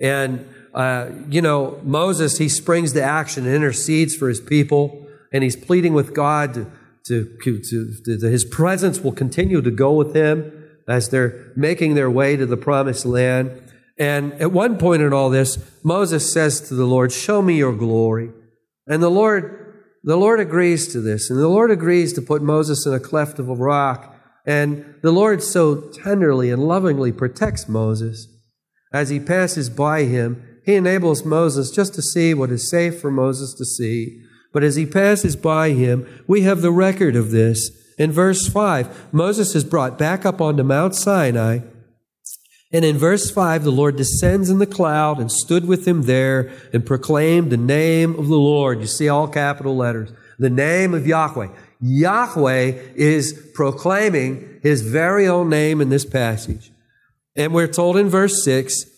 And, 0.00 0.46
uh, 0.74 1.10
you 1.28 1.42
know, 1.42 1.80
Moses, 1.82 2.38
he 2.38 2.48
springs 2.48 2.92
to 2.92 3.02
action 3.02 3.46
and 3.46 3.54
intercedes 3.54 4.14
for 4.14 4.28
his 4.28 4.40
people, 4.40 5.06
and 5.32 5.42
he's 5.42 5.56
pleading 5.56 5.94
with 5.94 6.14
God 6.14 6.54
to, 6.54 6.70
to, 7.06 7.38
to, 7.42 7.92
to, 8.04 8.28
his 8.28 8.44
presence 8.44 9.00
will 9.00 9.12
continue 9.12 9.62
to 9.62 9.70
go 9.70 9.92
with 9.92 10.14
him 10.14 10.52
as 10.86 11.08
they're 11.08 11.52
making 11.56 11.94
their 11.94 12.10
way 12.10 12.36
to 12.36 12.46
the 12.46 12.56
promised 12.56 13.04
land. 13.04 13.62
And 13.98 14.32
at 14.34 14.52
one 14.52 14.78
point 14.78 15.02
in 15.02 15.12
all 15.12 15.30
this, 15.30 15.58
Moses 15.82 16.32
says 16.32 16.60
to 16.68 16.74
the 16.74 16.86
Lord, 16.86 17.12
Show 17.12 17.42
me 17.42 17.56
your 17.56 17.74
glory. 17.74 18.30
And 18.86 19.02
the 19.02 19.10
Lord 19.10 19.58
the 20.04 20.16
Lord 20.16 20.40
agrees 20.40 20.88
to 20.92 21.00
this, 21.00 21.28
and 21.28 21.38
the 21.38 21.48
Lord 21.48 21.70
agrees 21.70 22.12
to 22.14 22.22
put 22.22 22.40
Moses 22.40 22.86
in 22.86 22.94
a 22.94 23.00
cleft 23.00 23.38
of 23.38 23.48
a 23.48 23.54
rock. 23.54 24.14
And 24.46 24.94
the 25.02 25.12
Lord 25.12 25.42
so 25.42 25.90
tenderly 25.90 26.50
and 26.50 26.66
lovingly 26.66 27.12
protects 27.12 27.68
Moses. 27.68 28.26
As 28.92 29.10
he 29.10 29.20
passes 29.20 29.68
by 29.68 30.04
him, 30.04 30.47
he 30.68 30.74
enables 30.74 31.24
Moses 31.24 31.70
just 31.70 31.94
to 31.94 32.02
see 32.02 32.34
what 32.34 32.50
is 32.50 32.68
safe 32.68 33.00
for 33.00 33.10
Moses 33.10 33.54
to 33.54 33.64
see. 33.64 34.20
But 34.52 34.62
as 34.62 34.76
he 34.76 34.84
passes 34.84 35.34
by 35.34 35.70
him, 35.70 36.06
we 36.26 36.42
have 36.42 36.60
the 36.60 36.70
record 36.70 37.16
of 37.16 37.30
this. 37.30 37.70
In 37.96 38.12
verse 38.12 38.46
5, 38.46 39.08
Moses 39.10 39.54
is 39.54 39.64
brought 39.64 39.96
back 39.96 40.26
up 40.26 40.42
onto 40.42 40.62
Mount 40.62 40.94
Sinai. 40.94 41.60
And 42.70 42.84
in 42.84 42.98
verse 42.98 43.30
5, 43.30 43.64
the 43.64 43.72
Lord 43.72 43.96
descends 43.96 44.50
in 44.50 44.58
the 44.58 44.66
cloud 44.66 45.18
and 45.18 45.32
stood 45.32 45.64
with 45.64 45.88
him 45.88 46.02
there 46.02 46.52
and 46.70 46.84
proclaimed 46.84 47.50
the 47.50 47.56
name 47.56 48.18
of 48.18 48.28
the 48.28 48.36
Lord. 48.36 48.80
You 48.80 48.86
see 48.88 49.08
all 49.08 49.26
capital 49.26 49.74
letters. 49.74 50.12
The 50.38 50.50
name 50.50 50.92
of 50.92 51.06
Yahweh. 51.06 51.48
Yahweh 51.80 52.72
is 52.94 53.50
proclaiming 53.54 54.60
his 54.62 54.82
very 54.82 55.26
own 55.26 55.48
name 55.48 55.80
in 55.80 55.88
this 55.88 56.04
passage. 56.04 56.70
And 57.34 57.54
we're 57.54 57.68
told 57.68 57.96
in 57.96 58.10
verse 58.10 58.44
6 58.44 58.97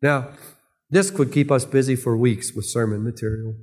Now, 0.00 0.30
this 0.90 1.10
could 1.10 1.32
keep 1.32 1.50
us 1.50 1.64
busy 1.64 1.96
for 1.96 2.16
weeks 2.16 2.54
with 2.54 2.66
sermon 2.66 3.04
material. 3.04 3.54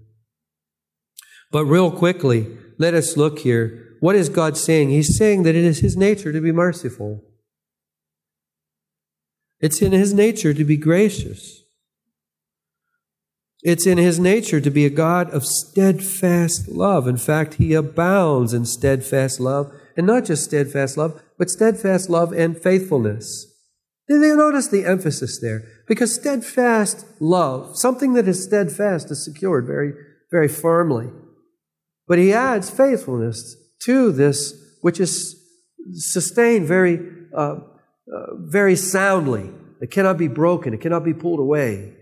But 1.51 1.65
real 1.65 1.91
quickly, 1.91 2.57
let 2.77 2.93
us 2.93 3.17
look 3.17 3.39
here. 3.39 3.97
What 3.99 4.15
is 4.15 4.29
God 4.29 4.57
saying? 4.57 4.89
He's 4.89 5.17
saying 5.17 5.43
that 5.43 5.55
it 5.55 5.63
is 5.63 5.79
His 5.79 5.95
nature 5.95 6.31
to 6.31 6.41
be 6.41 6.51
merciful. 6.51 7.23
It's 9.59 9.81
in 9.81 9.93
his 9.93 10.13
nature 10.13 10.53
to 10.53 10.63
be 10.63 10.77
gracious. 10.77 11.63
It's 13.63 13.87
in 13.87 13.97
his 13.97 14.19
nature 14.19 14.61
to 14.61 14.69
be 14.69 14.85
a 14.85 14.91
God 14.91 15.29
of 15.31 15.43
steadfast 15.43 16.67
love. 16.67 17.07
In 17.07 17.17
fact, 17.17 17.55
he 17.55 17.73
abounds 17.73 18.53
in 18.53 18.65
steadfast 18.65 19.39
love, 19.39 19.71
and 19.97 20.05
not 20.05 20.25
just 20.25 20.43
steadfast 20.43 20.97
love, 20.97 21.19
but 21.39 21.49
steadfast 21.49 22.09
love 22.09 22.31
and 22.31 22.61
faithfulness. 22.61 23.54
Did 24.07 24.21
you 24.21 24.35
notice 24.35 24.67
the 24.67 24.85
emphasis 24.85 25.39
there? 25.39 25.63
Because 25.87 26.13
steadfast 26.13 27.05
love, 27.19 27.75
something 27.77 28.13
that 28.13 28.27
is 28.27 28.43
steadfast, 28.43 29.09
is 29.09 29.25
secured 29.25 29.65
very, 29.65 29.93
very 30.31 30.47
firmly. 30.47 31.09
But 32.07 32.19
he 32.19 32.31
adds 32.31 32.69
faithfulness 32.69 33.55
to 33.85 34.11
this, 34.11 34.53
which 34.81 34.99
is 34.99 35.35
sustained 35.93 36.67
very 36.67 36.99
uh, 37.35 37.57
uh, 38.13 38.35
very 38.37 38.75
soundly. 38.75 39.49
It 39.81 39.89
cannot 39.89 40.17
be 40.17 40.27
broken. 40.27 40.73
It 40.73 40.81
cannot 40.81 41.03
be 41.03 41.13
pulled 41.13 41.39
away. 41.39 41.95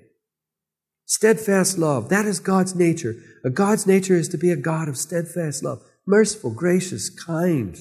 Steadfast 1.06 1.78
love. 1.78 2.10
That 2.10 2.26
is 2.26 2.40
God's 2.40 2.76
nature. 2.76 3.16
A 3.46 3.50
God's 3.50 3.88
nature 3.88 4.16
is 4.16 4.28
to 4.30 4.38
be 4.38 4.52
a 4.52 4.58
God 4.58 4.90
of 4.90 4.98
steadfast 4.98 5.64
love. 5.64 5.82
Merciful, 6.06 6.52
gracious, 6.52 7.10
kind. 7.10 7.78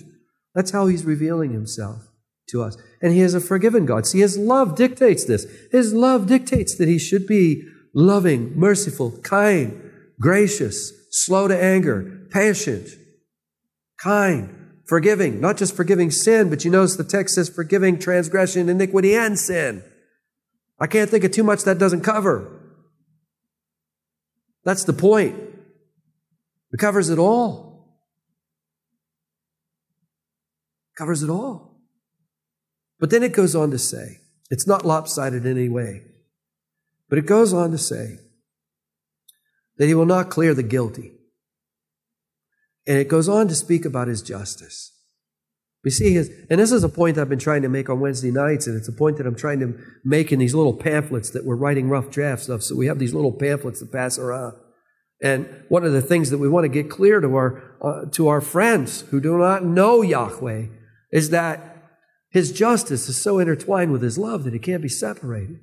That's 0.54 0.70
how 0.70 0.86
He's 0.86 1.04
revealing 1.04 1.52
Himself 1.52 2.11
to 2.52 2.62
us. 2.62 2.76
And 3.02 3.12
He 3.12 3.20
is 3.20 3.34
a 3.34 3.40
forgiven 3.40 3.84
God. 3.84 4.06
See, 4.06 4.20
His 4.20 4.38
love 4.38 4.76
dictates 4.76 5.24
this. 5.24 5.46
His 5.70 5.92
love 5.92 6.26
dictates 6.26 6.76
that 6.78 6.88
He 6.88 6.98
should 6.98 7.26
be 7.26 7.64
loving, 7.94 8.56
merciful, 8.56 9.10
kind, 9.22 9.90
gracious, 10.20 10.92
slow 11.10 11.48
to 11.48 11.62
anger, 11.62 12.26
patient, 12.30 12.88
kind, 14.00 14.62
Forgiving, 14.92 15.40
not 15.40 15.56
just 15.56 15.74
forgiving 15.74 16.10
sin, 16.10 16.50
but 16.50 16.66
you 16.66 16.70
notice 16.70 16.96
the 16.96 17.04
text 17.04 17.36
says 17.36 17.48
forgiving 17.48 17.98
transgression, 17.98 18.68
iniquity, 18.68 19.14
and 19.14 19.38
sin. 19.38 19.82
I 20.78 20.86
can't 20.86 21.08
think 21.08 21.24
of 21.24 21.30
too 21.30 21.44
much 21.44 21.62
that 21.62 21.78
doesn't 21.78 22.02
cover. 22.02 22.60
That's 24.64 24.84
the 24.84 24.92
point. 24.92 25.36
It 26.72 26.78
covers 26.78 27.08
it 27.08 27.18
all. 27.18 27.96
It 30.92 30.98
covers 30.98 31.22
it 31.22 31.30
all. 31.30 31.71
But 33.02 33.10
then 33.10 33.24
it 33.24 33.32
goes 33.32 33.56
on 33.56 33.72
to 33.72 33.78
say, 33.78 34.20
it's 34.48 34.64
not 34.64 34.86
lopsided 34.86 35.44
in 35.44 35.58
any 35.58 35.68
way, 35.68 36.02
but 37.08 37.18
it 37.18 37.26
goes 37.26 37.52
on 37.52 37.72
to 37.72 37.78
say 37.78 38.18
that 39.76 39.88
he 39.88 39.94
will 39.94 40.06
not 40.06 40.30
clear 40.30 40.54
the 40.54 40.62
guilty. 40.62 41.10
And 42.86 42.98
it 42.98 43.08
goes 43.08 43.28
on 43.28 43.48
to 43.48 43.56
speak 43.56 43.84
about 43.84 44.06
his 44.06 44.22
justice. 44.22 44.92
We 45.82 45.90
see 45.90 46.12
his, 46.12 46.30
and 46.48 46.60
this 46.60 46.70
is 46.70 46.84
a 46.84 46.88
point 46.88 47.18
I've 47.18 47.28
been 47.28 47.40
trying 47.40 47.62
to 47.62 47.68
make 47.68 47.90
on 47.90 47.98
Wednesday 47.98 48.30
nights, 48.30 48.68
and 48.68 48.76
it's 48.76 48.86
a 48.86 48.92
point 48.92 49.16
that 49.16 49.26
I'm 49.26 49.34
trying 49.34 49.58
to 49.58 49.76
make 50.04 50.30
in 50.30 50.38
these 50.38 50.54
little 50.54 50.74
pamphlets 50.74 51.30
that 51.30 51.44
we're 51.44 51.56
writing 51.56 51.88
rough 51.88 52.08
drafts 52.08 52.48
of. 52.48 52.62
So 52.62 52.76
we 52.76 52.86
have 52.86 53.00
these 53.00 53.14
little 53.14 53.32
pamphlets 53.32 53.80
to 53.80 53.86
pass 53.86 54.16
around. 54.16 54.54
And 55.20 55.64
one 55.68 55.82
of 55.82 55.92
the 55.92 56.02
things 56.02 56.30
that 56.30 56.38
we 56.38 56.48
want 56.48 56.66
to 56.66 56.68
get 56.68 56.88
clear 56.88 57.20
to 57.20 57.34
our, 57.34 57.76
uh, 57.82 58.04
to 58.12 58.28
our 58.28 58.40
friends 58.40 59.00
who 59.10 59.20
do 59.20 59.38
not 59.38 59.64
know 59.64 60.02
Yahweh 60.02 60.66
is 61.10 61.30
that 61.30 61.71
his 62.32 62.50
justice 62.50 63.08
is 63.08 63.22
so 63.22 63.38
intertwined 63.38 63.92
with 63.92 64.02
his 64.02 64.16
love 64.16 64.44
that 64.44 64.54
it 64.54 64.62
can't 64.62 64.82
be 64.82 64.88
separated. 64.88 65.60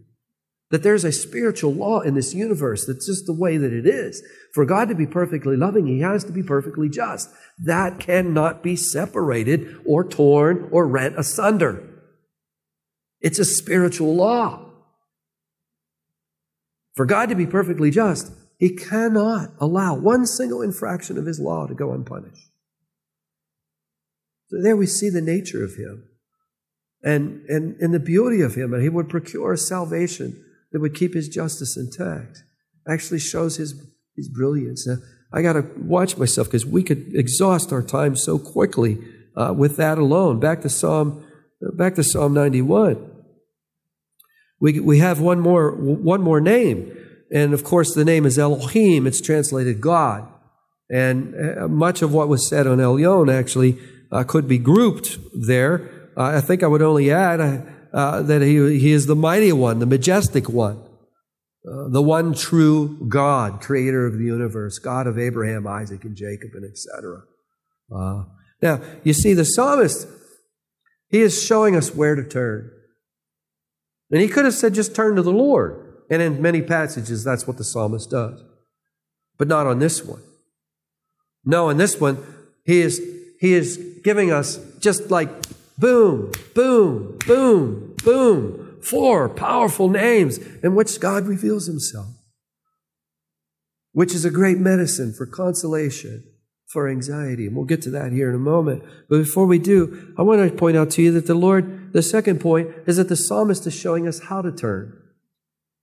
That 0.69 0.84
there's 0.84 1.03
a 1.03 1.12
spiritual 1.12 1.73
law 1.73 2.01
in 2.01 2.13
this 2.13 2.36
universe 2.36 2.86
that's 2.86 3.08
just 3.08 3.25
the 3.25 3.34
way 3.34 3.58
that 3.58 3.73
it 3.73 3.88
is. 3.88 4.21
For 4.53 4.65
God 4.65 4.88
to 4.89 4.95
be 4.95 5.08
perfectly 5.08 5.58
loving, 5.58 5.88
He 5.88 6.01
has 6.01 6.23
to 6.25 6.32
be 6.32 6.43
perfectly 6.43 6.89
just. 6.89 7.32
That 7.58 7.99
cannot 7.99 8.62
be 8.62 8.75
separated 8.75 9.79
or 9.84 10.08
torn 10.08 10.69
or 10.71 10.88
rent 10.88 11.17
asunder. 11.17 11.89
It's 13.19 13.39
a 13.39 13.45
spiritual 13.45 14.15
law. 14.15 14.73
For 16.93 17.08
God 17.08 17.29
to 17.29 17.36
be 17.36 17.47
perfectly 17.47 17.89
just, 17.89 18.32
He 18.60 18.75
cannot 18.75 19.49
allow 19.60 19.95
one 19.95 20.27
single 20.27 20.62
infraction 20.62 21.17
of 21.17 21.25
His 21.25 21.39
law 21.39 21.65
to 21.65 21.73
go 21.73 21.93
unpunished. 21.93 22.51
So 24.49 24.62
there 24.62 24.77
we 24.77 24.86
see 24.86 25.10
the 25.10 25.19
nature 25.19 25.63
of 25.63 25.75
Him 25.75 26.09
and, 27.04 27.46
and, 27.48 27.76
and 27.80 27.94
the 27.94 28.00
beauty 28.00 28.42
of 28.42 28.56
Him, 28.56 28.74
and 28.74 28.84
He 28.84 28.90
would 28.90 29.10
procure 29.10 29.56
salvation 29.56 30.44
that 30.72 30.80
would 30.80 30.94
keep 30.94 31.14
his 31.14 31.28
justice 31.28 31.78
intact. 31.78 32.44
Actually 32.88 33.20
shows 33.20 33.58
his, 33.58 33.74
his 34.16 34.30
brilliance. 34.30 34.88
Now, 34.88 34.98
I 35.32 35.42
got 35.42 35.54
to 35.54 35.66
watch 35.78 36.18
myself 36.18 36.48
because 36.48 36.66
we 36.66 36.84
could 36.84 37.12
exhaust 37.14 37.72
our 37.72 37.84
time 37.84 38.16
so 38.16 38.40
quickly 38.40 38.98
uh, 39.36 39.54
with 39.56 39.78
that 39.78 39.98
alone. 39.98 40.40
Back 40.40 40.62
to 40.62 40.70
Psalm, 40.70 41.26
back 41.74 41.96
to 41.96 42.04
Psalm 42.04 42.34
91. 42.34 43.12
We, 44.60 44.80
we 44.80 45.00
have 45.00 45.20
one 45.20 45.40
more, 45.40 45.72
one 45.72 46.22
more 46.22 46.42
name. 46.42 46.96
And 47.32 47.54
of 47.54 47.64
course, 47.64 47.94
the 47.94 48.06
name 48.06 48.26
is 48.26 48.40
Elohim. 48.40 49.06
It's 49.06 49.22
translated 49.22 49.82
God. 49.82 50.28
And 50.92 51.36
uh, 51.36 51.68
much 51.68 52.02
of 52.02 52.12
what 52.12 52.28
was 52.28 52.50
said 52.50 52.66
on 52.66 52.80
Elyon 52.80 53.32
actually 53.32 53.78
uh, 54.12 54.24
could 54.24 54.48
be 54.48 54.58
grouped 54.58 55.20
there. 55.34 55.99
I 56.19 56.41
think 56.41 56.63
I 56.63 56.67
would 56.67 56.82
only 56.82 57.12
add, 57.12 57.39
uh, 57.39 57.62
uh, 57.93 58.21
that 58.23 58.41
he, 58.41 58.77
he 58.77 58.91
is 58.91 59.05
the 59.05 59.15
mighty 59.15 59.53
one, 59.53 59.79
the 59.79 59.86
majestic 59.86 60.49
one, 60.49 60.82
uh, 61.65 61.88
the 61.88 62.01
one 62.01 62.34
true 62.34 63.08
God, 63.08 63.62
creator 63.62 64.05
of 64.05 64.17
the 64.17 64.25
universe, 64.25 64.79
God 64.79 65.08
of 65.08 65.17
Abraham, 65.17 65.65
Isaac, 65.65 66.03
and 66.03 66.15
Jacob, 66.15 66.51
and 66.53 66.65
etc. 66.65 67.21
Now, 68.62 68.82
you 69.03 69.13
see, 69.13 69.34
the 69.34 69.45
psalmist, 69.45 70.08
he 71.08 71.21
is 71.21 71.41
showing 71.41 71.75
us 71.75 71.95
where 71.95 72.15
to 72.15 72.23
turn. 72.23 72.69
And 74.12 74.21
he 74.21 74.27
could 74.27 74.45
have 74.45 74.53
said, 74.53 74.73
just 74.73 74.95
turn 74.95 75.15
to 75.15 75.21
the 75.21 75.32
Lord. 75.32 76.03
And 76.10 76.21
in 76.21 76.41
many 76.41 76.62
passages, 76.62 77.23
that's 77.23 77.47
what 77.47 77.58
the 77.58 77.63
psalmist 77.63 78.10
does. 78.10 78.43
But 79.38 79.47
not 79.47 79.67
on 79.67 79.79
this 79.79 80.03
one. 80.03 80.21
No, 81.45 81.69
on 81.69 81.77
this 81.77 81.99
one, 82.01 82.23
he 82.65 82.82
is 82.82 82.99
he 83.39 83.53
is 83.53 83.77
giving 84.03 84.32
us 84.32 84.60
just 84.79 85.10
like 85.10 85.29
boom, 85.80 86.32
boom, 86.54 87.18
boom, 87.26 87.96
boom, 88.04 88.78
four 88.82 89.30
powerful 89.30 89.89
names 89.89 90.38
in 90.63 90.76
which 90.76 91.00
God 91.00 91.26
reveals 91.26 91.68
himself, 91.68 92.08
which 93.94 94.13
is 94.13 94.26
a 94.26 94.32
great 94.32 94.58
medicine 94.58 95.13
for 95.13 95.26
consolation, 95.26 96.24
for 96.68 96.88
anxiety. 96.88 97.48
And 97.48 97.56
we'll 97.56 97.65
get 97.65 97.82
to 97.84 97.92
that 97.92 98.12
here 98.12 98.30
in 98.30 98.36
a 98.36 98.39
moment. 98.39 98.84
But 99.10 99.20
before 99.20 99.46
we 99.46 99.58
do, 99.60 100.13
I 100.18 100.22
want 100.22 100.48
to 100.48 100.56
point 100.56 100.78
out 100.78 100.92
to 100.92 101.02
you 101.02 101.12
that 101.13 101.26
the 101.28 101.36
Lord, 101.36 101.94
the 101.94 102.04
second 102.04 102.39
point 102.39 102.70
is 102.86 102.98
that 102.98 103.10
the 103.10 103.15
psalmist 103.15 103.65
is 103.65 103.76
showing 103.76 104.08
us 104.08 104.20
how 104.20 104.42
to 104.42 104.52
turn. 104.52 104.96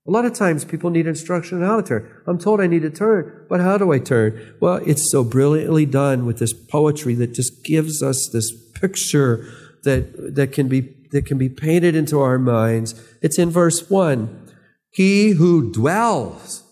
A 0.07 0.13
lot 0.13 0.25
of 0.25 0.35
times 0.35 0.65
people 0.65 0.91
need 0.91 1.09
instruction 1.09 1.61
on 1.61 1.69
how 1.69 1.81
to 1.81 1.83
turn. 1.83 2.23
I'm 2.29 2.39
told 2.39 2.61
I 2.61 2.69
need 2.69 2.83
to 2.83 2.91
turn, 2.91 3.47
but 3.49 3.61
how 3.61 3.77
do 3.77 3.93
I 3.93 3.99
turn? 3.99 4.55
Well, 4.61 4.77
it's 4.87 5.11
so 5.11 5.25
brilliantly 5.25 5.85
done 5.85 6.27
with 6.27 6.39
this 6.39 6.53
poetry 6.53 7.15
that 7.17 7.35
just 7.35 7.65
gives 7.65 8.05
us 8.05 8.31
this 8.33 8.53
picture 8.81 9.53
that, 9.87 10.35
that 10.35 10.53
can 10.53 10.69
be 10.69 10.93
that 11.13 11.27
can 11.27 11.39
be 11.39 11.49
painted 11.49 11.97
into 11.97 12.21
our 12.21 12.39
minds. 12.39 12.95
It's 13.23 13.39
in 13.39 13.51
verse 13.51 13.89
1. 13.89 14.49
He 14.91 15.31
who 15.31 15.73
dwells 15.73 16.63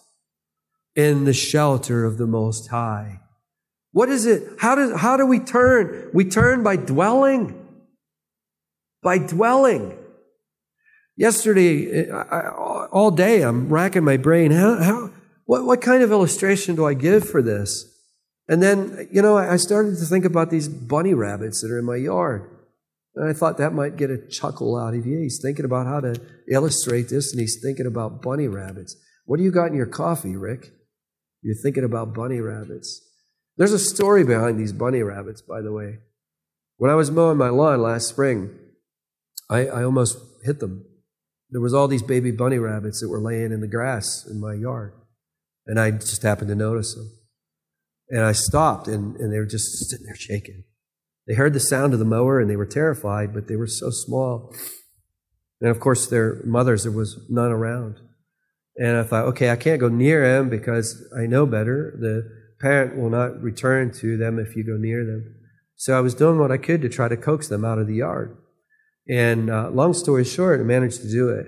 in 0.94 1.24
the 1.24 1.32
shelter 1.32 2.04
of 2.04 2.18
the 2.18 2.26
Most 2.26 2.68
High. 2.68 3.20
What 3.92 4.08
is 4.08 4.26
it? 4.26 4.42
How, 4.58 4.74
does, 4.74 5.00
how 5.00 5.16
do 5.16 5.26
we 5.26 5.38
turn? 5.38 6.10
We 6.12 6.24
turn 6.24 6.62
by 6.62 6.76
dwelling. 6.76 7.60
By 9.02 9.18
dwelling. 9.18 9.96
Yesterday, 11.16 12.10
I, 12.10 12.48
all 12.48 13.10
day, 13.10 13.42
I'm 13.42 13.68
racking 13.68 14.04
my 14.04 14.16
brain. 14.16 14.50
How, 14.50 14.82
how, 14.82 15.10
what, 15.44 15.64
what 15.64 15.80
kind 15.80 16.02
of 16.02 16.10
illustration 16.10 16.74
do 16.74 16.86
I 16.86 16.94
give 16.94 17.28
for 17.28 17.40
this? 17.40 17.90
And 18.48 18.62
then, 18.62 19.08
you 19.12 19.22
know, 19.22 19.36
I 19.36 19.56
started 19.56 19.96
to 19.98 20.04
think 20.04 20.24
about 20.24 20.50
these 20.50 20.68
bunny 20.68 21.14
rabbits 21.14 21.62
that 21.62 21.70
are 21.70 21.78
in 21.78 21.84
my 21.84 21.96
yard. 21.96 22.50
And 23.16 23.28
I 23.28 23.32
thought 23.32 23.58
that 23.58 23.72
might 23.72 23.96
get 23.96 24.10
a 24.10 24.18
chuckle 24.28 24.76
out 24.76 24.94
of 24.94 25.06
you. 25.06 25.18
He's 25.18 25.40
thinking 25.40 25.64
about 25.64 25.86
how 25.86 26.00
to 26.00 26.20
illustrate 26.50 27.08
this, 27.08 27.32
and 27.32 27.40
he's 27.40 27.60
thinking 27.62 27.86
about 27.86 28.22
bunny 28.22 28.48
rabbits. 28.48 28.96
What 29.24 29.36
do 29.36 29.44
you 29.44 29.52
got 29.52 29.68
in 29.68 29.74
your 29.74 29.86
coffee, 29.86 30.36
Rick? 30.36 30.72
You're 31.42 31.54
thinking 31.62 31.84
about 31.84 32.14
bunny 32.14 32.40
rabbits. 32.40 33.00
There's 33.56 33.72
a 33.72 33.78
story 33.78 34.24
behind 34.24 34.58
these 34.58 34.72
bunny 34.72 35.02
rabbits, 35.02 35.42
by 35.42 35.60
the 35.60 35.72
way. 35.72 35.98
When 36.76 36.90
I 36.90 36.96
was 36.96 37.10
mowing 37.10 37.38
my 37.38 37.50
lawn 37.50 37.80
last 37.80 38.08
spring, 38.08 38.58
I, 39.48 39.66
I 39.66 39.84
almost 39.84 40.18
hit 40.42 40.58
them. 40.58 40.84
There 41.50 41.60
was 41.60 41.72
all 41.72 41.86
these 41.86 42.02
baby 42.02 42.32
bunny 42.32 42.58
rabbits 42.58 43.00
that 43.00 43.08
were 43.08 43.20
laying 43.20 43.52
in 43.52 43.60
the 43.60 43.68
grass 43.68 44.26
in 44.28 44.40
my 44.40 44.54
yard. 44.54 44.92
And 45.66 45.78
I 45.78 45.92
just 45.92 46.22
happened 46.22 46.48
to 46.48 46.54
notice 46.56 46.94
them. 46.94 47.12
And 48.08 48.22
I 48.22 48.32
stopped, 48.32 48.88
and, 48.88 49.16
and 49.16 49.32
they 49.32 49.38
were 49.38 49.46
just 49.46 49.88
sitting 49.88 50.04
there 50.04 50.16
shaking. 50.16 50.64
They 51.26 51.34
heard 51.34 51.54
the 51.54 51.60
sound 51.60 51.92
of 51.92 51.98
the 51.98 52.04
mower 52.04 52.40
and 52.40 52.50
they 52.50 52.56
were 52.56 52.66
terrified, 52.66 53.32
but 53.32 53.48
they 53.48 53.56
were 53.56 53.66
so 53.66 53.90
small. 53.90 54.54
And 55.60 55.70
of 55.70 55.80
course, 55.80 56.06
their 56.06 56.42
mothers, 56.44 56.82
there 56.82 56.92
was 56.92 57.18
none 57.30 57.50
around. 57.50 57.96
And 58.76 58.96
I 58.96 59.02
thought, 59.04 59.26
okay, 59.26 59.50
I 59.50 59.56
can't 59.56 59.80
go 59.80 59.88
near 59.88 60.26
them 60.26 60.50
because 60.50 61.02
I 61.16 61.26
know 61.26 61.46
better. 61.46 61.96
The 61.98 62.28
parent 62.60 62.98
will 62.98 63.10
not 63.10 63.40
return 63.40 63.92
to 64.00 64.16
them 64.16 64.38
if 64.38 64.56
you 64.56 64.64
go 64.64 64.76
near 64.76 65.04
them. 65.04 65.34
So 65.76 65.96
I 65.96 66.00
was 66.00 66.14
doing 66.14 66.38
what 66.38 66.52
I 66.52 66.58
could 66.58 66.82
to 66.82 66.88
try 66.88 67.08
to 67.08 67.16
coax 67.16 67.48
them 67.48 67.64
out 67.64 67.78
of 67.78 67.86
the 67.86 67.96
yard. 67.96 68.36
And 69.08 69.50
uh, 69.50 69.70
long 69.70 69.94
story 69.94 70.24
short, 70.24 70.60
I 70.60 70.64
managed 70.64 71.02
to 71.02 71.10
do 71.10 71.28
it. 71.28 71.46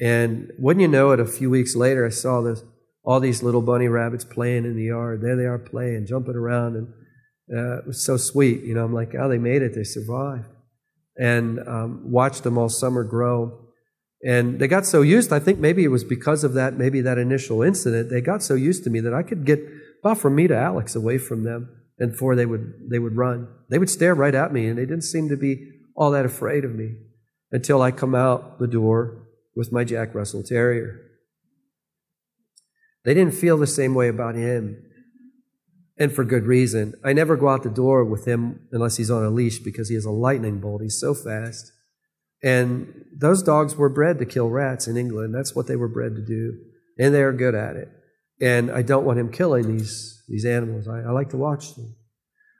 And 0.00 0.50
wouldn't 0.58 0.82
you 0.82 0.88
know 0.88 1.10
it, 1.12 1.20
a 1.20 1.26
few 1.26 1.50
weeks 1.50 1.76
later, 1.76 2.06
I 2.06 2.10
saw 2.10 2.40
this, 2.40 2.62
all 3.04 3.20
these 3.20 3.42
little 3.42 3.62
bunny 3.62 3.88
rabbits 3.88 4.24
playing 4.24 4.64
in 4.64 4.76
the 4.76 4.84
yard. 4.84 5.20
There 5.22 5.36
they 5.36 5.44
are 5.44 5.58
playing, 5.58 6.06
jumping 6.06 6.36
around. 6.36 6.76
And 6.76 6.88
uh, 7.54 7.78
it 7.78 7.86
was 7.86 8.04
so 8.04 8.16
sweet. 8.16 8.62
You 8.62 8.74
know, 8.74 8.84
I'm 8.84 8.94
like, 8.94 9.14
oh, 9.18 9.28
they 9.28 9.38
made 9.38 9.62
it. 9.62 9.74
They 9.74 9.84
survived. 9.84 10.48
And 11.16 11.60
um, 11.68 12.10
watched 12.10 12.44
them 12.44 12.56
all 12.56 12.68
summer 12.68 13.04
grow. 13.04 13.58
And 14.24 14.58
they 14.58 14.68
got 14.68 14.86
so 14.86 15.02
used, 15.02 15.32
I 15.32 15.38
think 15.38 15.58
maybe 15.58 15.82
it 15.82 15.88
was 15.88 16.04
because 16.04 16.44
of 16.44 16.52
that, 16.54 16.74
maybe 16.74 17.00
that 17.00 17.18
initial 17.18 17.62
incident, 17.62 18.10
they 18.10 18.20
got 18.20 18.42
so 18.42 18.54
used 18.54 18.84
to 18.84 18.90
me 18.90 19.00
that 19.00 19.14
I 19.14 19.22
could 19.22 19.44
get 19.46 19.60
about 20.02 20.18
from 20.18 20.34
me 20.34 20.46
to 20.46 20.56
Alex 20.56 20.94
away 20.94 21.18
from 21.18 21.44
them. 21.44 21.70
And 21.98 22.12
before 22.12 22.36
they 22.36 22.46
would, 22.46 22.90
they 22.90 22.98
would 22.98 23.16
run. 23.16 23.48
They 23.68 23.78
would 23.78 23.90
stare 23.90 24.14
right 24.14 24.34
at 24.34 24.52
me, 24.52 24.66
and 24.66 24.78
they 24.78 24.86
didn't 24.86 25.04
seem 25.04 25.28
to 25.28 25.36
be 25.36 25.68
all 25.94 26.10
that 26.12 26.24
afraid 26.24 26.64
of 26.64 26.74
me 26.74 26.96
until 27.52 27.82
I 27.82 27.90
come 27.90 28.14
out 28.14 28.58
the 28.58 28.66
door 28.66 29.26
with 29.54 29.72
my 29.72 29.84
Jack 29.84 30.14
Russell 30.14 30.42
Terrier. 30.42 30.98
They 33.04 33.12
didn't 33.12 33.34
feel 33.34 33.58
the 33.58 33.66
same 33.66 33.94
way 33.94 34.08
about 34.08 34.34
him 34.34 34.82
and 36.00 36.12
for 36.12 36.24
good 36.24 36.46
reason. 36.46 36.94
I 37.04 37.12
never 37.12 37.36
go 37.36 37.50
out 37.50 37.62
the 37.62 37.68
door 37.68 38.04
with 38.06 38.26
him 38.26 38.66
unless 38.72 38.96
he's 38.96 39.10
on 39.10 39.22
a 39.22 39.30
leash 39.30 39.58
because 39.58 39.90
he 39.90 39.94
is 39.94 40.06
a 40.06 40.10
lightning 40.10 40.58
bolt. 40.58 40.80
He's 40.80 40.98
so 40.98 41.14
fast. 41.14 41.70
And 42.42 43.04
those 43.14 43.42
dogs 43.42 43.76
were 43.76 43.90
bred 43.90 44.18
to 44.18 44.24
kill 44.24 44.48
rats 44.48 44.88
in 44.88 44.96
England. 44.96 45.34
That's 45.34 45.54
what 45.54 45.66
they 45.66 45.76
were 45.76 45.88
bred 45.88 46.16
to 46.16 46.24
do. 46.24 46.58
And 46.98 47.14
they're 47.14 47.34
good 47.34 47.54
at 47.54 47.76
it. 47.76 47.88
And 48.40 48.70
I 48.70 48.80
don't 48.80 49.04
want 49.04 49.18
him 49.18 49.30
killing 49.30 49.76
these, 49.76 50.24
these 50.26 50.46
animals. 50.46 50.88
I, 50.88 51.00
I 51.00 51.10
like 51.10 51.28
to 51.30 51.36
watch 51.36 51.74
them. 51.74 51.94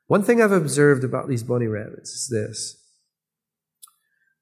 One 0.07 0.22
thing 0.22 0.42
I've 0.42 0.53
observed 0.53 1.03
about 1.03 1.26
these 1.26 1.42
bunny 1.42 1.66
rabbits 1.66 2.11
is 2.11 2.29
this. 2.31 2.76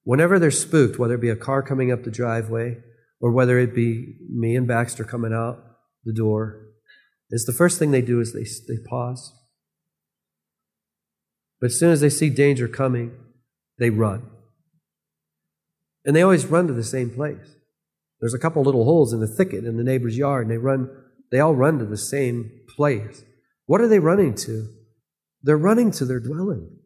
Whenever 0.03 0.41
they're 0.41 0.51
spooked, 0.51 0.99
whether 0.99 1.15
it 1.15 1.21
be 1.21 1.29
a 1.29 1.37
car 1.37 1.63
coming 1.63 1.93
up 1.93 2.03
the 2.03 2.11
driveway 2.11 2.79
or 3.21 3.31
whether 3.31 3.61
it 3.61 3.77
be 3.77 4.17
me 4.29 4.57
and 4.57 4.67
Baxter 4.67 5.05
coming 5.05 5.33
out 5.33 5.63
the 6.05 6.13
door, 6.13 6.68
is 7.31 7.45
the 7.45 7.53
first 7.53 7.79
thing 7.79 7.91
they 7.91 8.03
do 8.03 8.21
is 8.21 8.33
they, 8.33 8.47
they 8.73 8.81
pause. 8.89 9.33
But 11.61 11.67
as 11.67 11.79
soon 11.79 11.91
as 11.91 12.01
they 12.01 12.11
see 12.11 12.31
danger 12.31 12.69
coming, 12.69 13.13
they 13.79 13.91
run. 13.91 14.29
And 16.05 16.15
they 16.15 16.23
always 16.23 16.47
run 16.47 16.67
to 16.69 16.73
the 16.73 16.85
same 16.85 17.11
place. 17.11 17.57
There's 18.21 18.35
a 18.35 18.39
couple 18.39 18.63
little 18.63 18.85
holes 18.85 19.13
in 19.13 19.21
the 19.21 19.27
thicket 19.27 19.65
in 19.65 19.77
the 19.77 19.85
neighbor's 19.85 20.17
yard, 20.17 20.47
and 20.47 20.51
they 20.51 20.59
run, 20.59 20.89
they 21.31 21.41
all 21.41 21.55
run 21.55 21.79
to 21.79 21.85
the 21.85 21.97
same 21.97 22.51
place. 22.77 23.23
What 23.67 23.81
are 23.81 23.89
they 23.89 23.99
running 23.99 24.35
to? 24.37 24.69
They're 25.43 25.57
running 25.57 25.91
to 25.93 26.05
their 26.05 26.21
dwelling. 26.21 26.79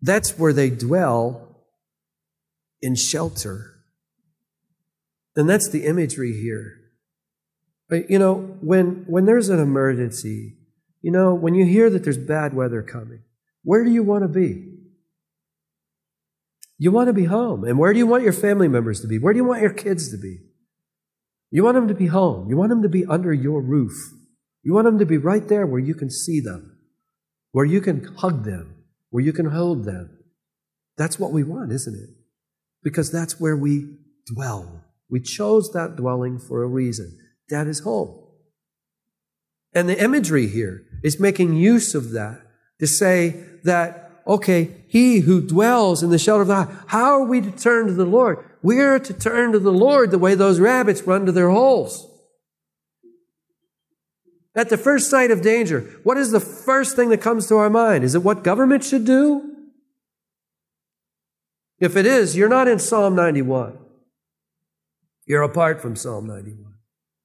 That's 0.00 0.38
where 0.38 0.52
they 0.52 0.70
dwell 0.70 1.64
in 2.80 2.96
shelter. 2.96 3.71
And 5.36 5.48
that's 5.48 5.68
the 5.68 5.84
imagery 5.86 6.32
here. 6.32 6.78
But, 7.88 8.10
you 8.10 8.18
know, 8.18 8.56
when, 8.60 9.04
when 9.06 9.24
there's 9.26 9.48
an 9.48 9.60
emergency, 9.60 10.56
you 11.00 11.10
know, 11.10 11.34
when 11.34 11.54
you 11.54 11.64
hear 11.64 11.90
that 11.90 12.04
there's 12.04 12.18
bad 12.18 12.54
weather 12.54 12.82
coming, 12.82 13.22
where 13.64 13.84
do 13.84 13.90
you 13.90 14.02
want 14.02 14.22
to 14.24 14.28
be? 14.28 14.68
You 16.78 16.90
want 16.90 17.08
to 17.08 17.12
be 17.12 17.24
home. 17.24 17.64
And 17.64 17.78
where 17.78 17.92
do 17.92 17.98
you 17.98 18.06
want 18.06 18.24
your 18.24 18.32
family 18.32 18.68
members 18.68 19.00
to 19.00 19.06
be? 19.06 19.18
Where 19.18 19.32
do 19.32 19.36
you 19.36 19.44
want 19.44 19.62
your 19.62 19.72
kids 19.72 20.10
to 20.10 20.16
be? 20.16 20.38
You 21.50 21.64
want 21.64 21.74
them 21.74 21.88
to 21.88 21.94
be 21.94 22.06
home. 22.06 22.48
You 22.48 22.56
want 22.56 22.70
them 22.70 22.82
to 22.82 22.88
be 22.88 23.04
under 23.06 23.32
your 23.32 23.60
roof. 23.60 23.92
You 24.62 24.72
want 24.72 24.86
them 24.86 24.98
to 24.98 25.06
be 25.06 25.18
right 25.18 25.46
there 25.46 25.66
where 25.66 25.80
you 25.80 25.94
can 25.94 26.10
see 26.10 26.40
them, 26.40 26.78
where 27.50 27.64
you 27.64 27.80
can 27.80 28.04
hug 28.16 28.44
them, 28.44 28.84
where 29.10 29.22
you 29.22 29.32
can 29.32 29.46
hold 29.46 29.84
them. 29.84 30.18
That's 30.96 31.18
what 31.18 31.32
we 31.32 31.42
want, 31.42 31.72
isn't 31.72 31.94
it? 31.94 32.10
Because 32.82 33.10
that's 33.10 33.38
where 33.38 33.56
we 33.56 33.96
dwell. 34.26 34.84
We 35.12 35.20
chose 35.20 35.70
that 35.72 35.94
dwelling 35.94 36.38
for 36.38 36.62
a 36.62 36.66
reason. 36.66 37.18
That 37.50 37.66
is 37.66 37.80
home. 37.80 38.18
And 39.74 39.86
the 39.86 40.02
imagery 40.02 40.48
here 40.48 40.86
is 41.04 41.20
making 41.20 41.54
use 41.54 41.94
of 41.94 42.12
that 42.12 42.40
to 42.80 42.86
say 42.86 43.44
that, 43.62 44.10
okay, 44.26 44.84
he 44.88 45.20
who 45.20 45.46
dwells 45.46 46.02
in 46.02 46.08
the 46.08 46.18
shelter 46.18 46.42
of 46.42 46.48
the 46.48 46.54
high, 46.54 46.74
how 46.86 47.12
are 47.12 47.24
we 47.24 47.42
to 47.42 47.50
turn 47.50 47.88
to 47.88 47.92
the 47.92 48.06
Lord? 48.06 48.42
We 48.62 48.80
are 48.80 48.98
to 48.98 49.12
turn 49.12 49.52
to 49.52 49.58
the 49.58 49.70
Lord 49.70 50.10
the 50.10 50.18
way 50.18 50.34
those 50.34 50.58
rabbits 50.58 51.02
run 51.02 51.26
to 51.26 51.32
their 51.32 51.50
holes. 51.50 52.08
At 54.54 54.70
the 54.70 54.78
first 54.78 55.10
sight 55.10 55.30
of 55.30 55.42
danger, 55.42 55.80
what 56.04 56.16
is 56.16 56.30
the 56.30 56.40
first 56.40 56.96
thing 56.96 57.10
that 57.10 57.20
comes 57.20 57.48
to 57.48 57.56
our 57.56 57.70
mind? 57.70 58.02
Is 58.02 58.14
it 58.14 58.22
what 58.22 58.42
government 58.42 58.82
should 58.82 59.04
do? 59.04 59.56
If 61.80 61.96
it 61.96 62.06
is, 62.06 62.34
you're 62.34 62.48
not 62.48 62.66
in 62.66 62.78
Psalm 62.78 63.14
91. 63.14 63.81
You're 65.32 65.44
apart 65.44 65.80
from 65.80 65.96
Psalm 65.96 66.26
91. 66.26 66.74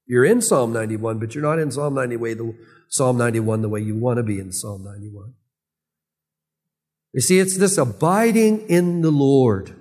You're 0.06 0.24
in 0.24 0.42
Psalm 0.42 0.72
91, 0.72 1.20
but 1.20 1.36
you're 1.36 1.44
not 1.44 1.60
in 1.60 1.72
Psalm 1.72 1.94
91 1.94 2.38
the, 2.38 2.56
Psalm 2.88 3.18
91 3.18 3.62
the 3.62 3.68
way 3.68 3.82
you 3.82 3.98
want 3.98 4.16
to 4.16 4.24
be 4.24 4.40
in 4.40 4.54
Psalm 4.54 4.82
91. 4.86 5.34
You 7.12 7.20
see, 7.20 7.40
it's 7.40 7.58
this 7.58 7.78
abiding 7.78 8.62
in 8.70 9.02
the 9.02 9.12
Lord. 9.12 9.76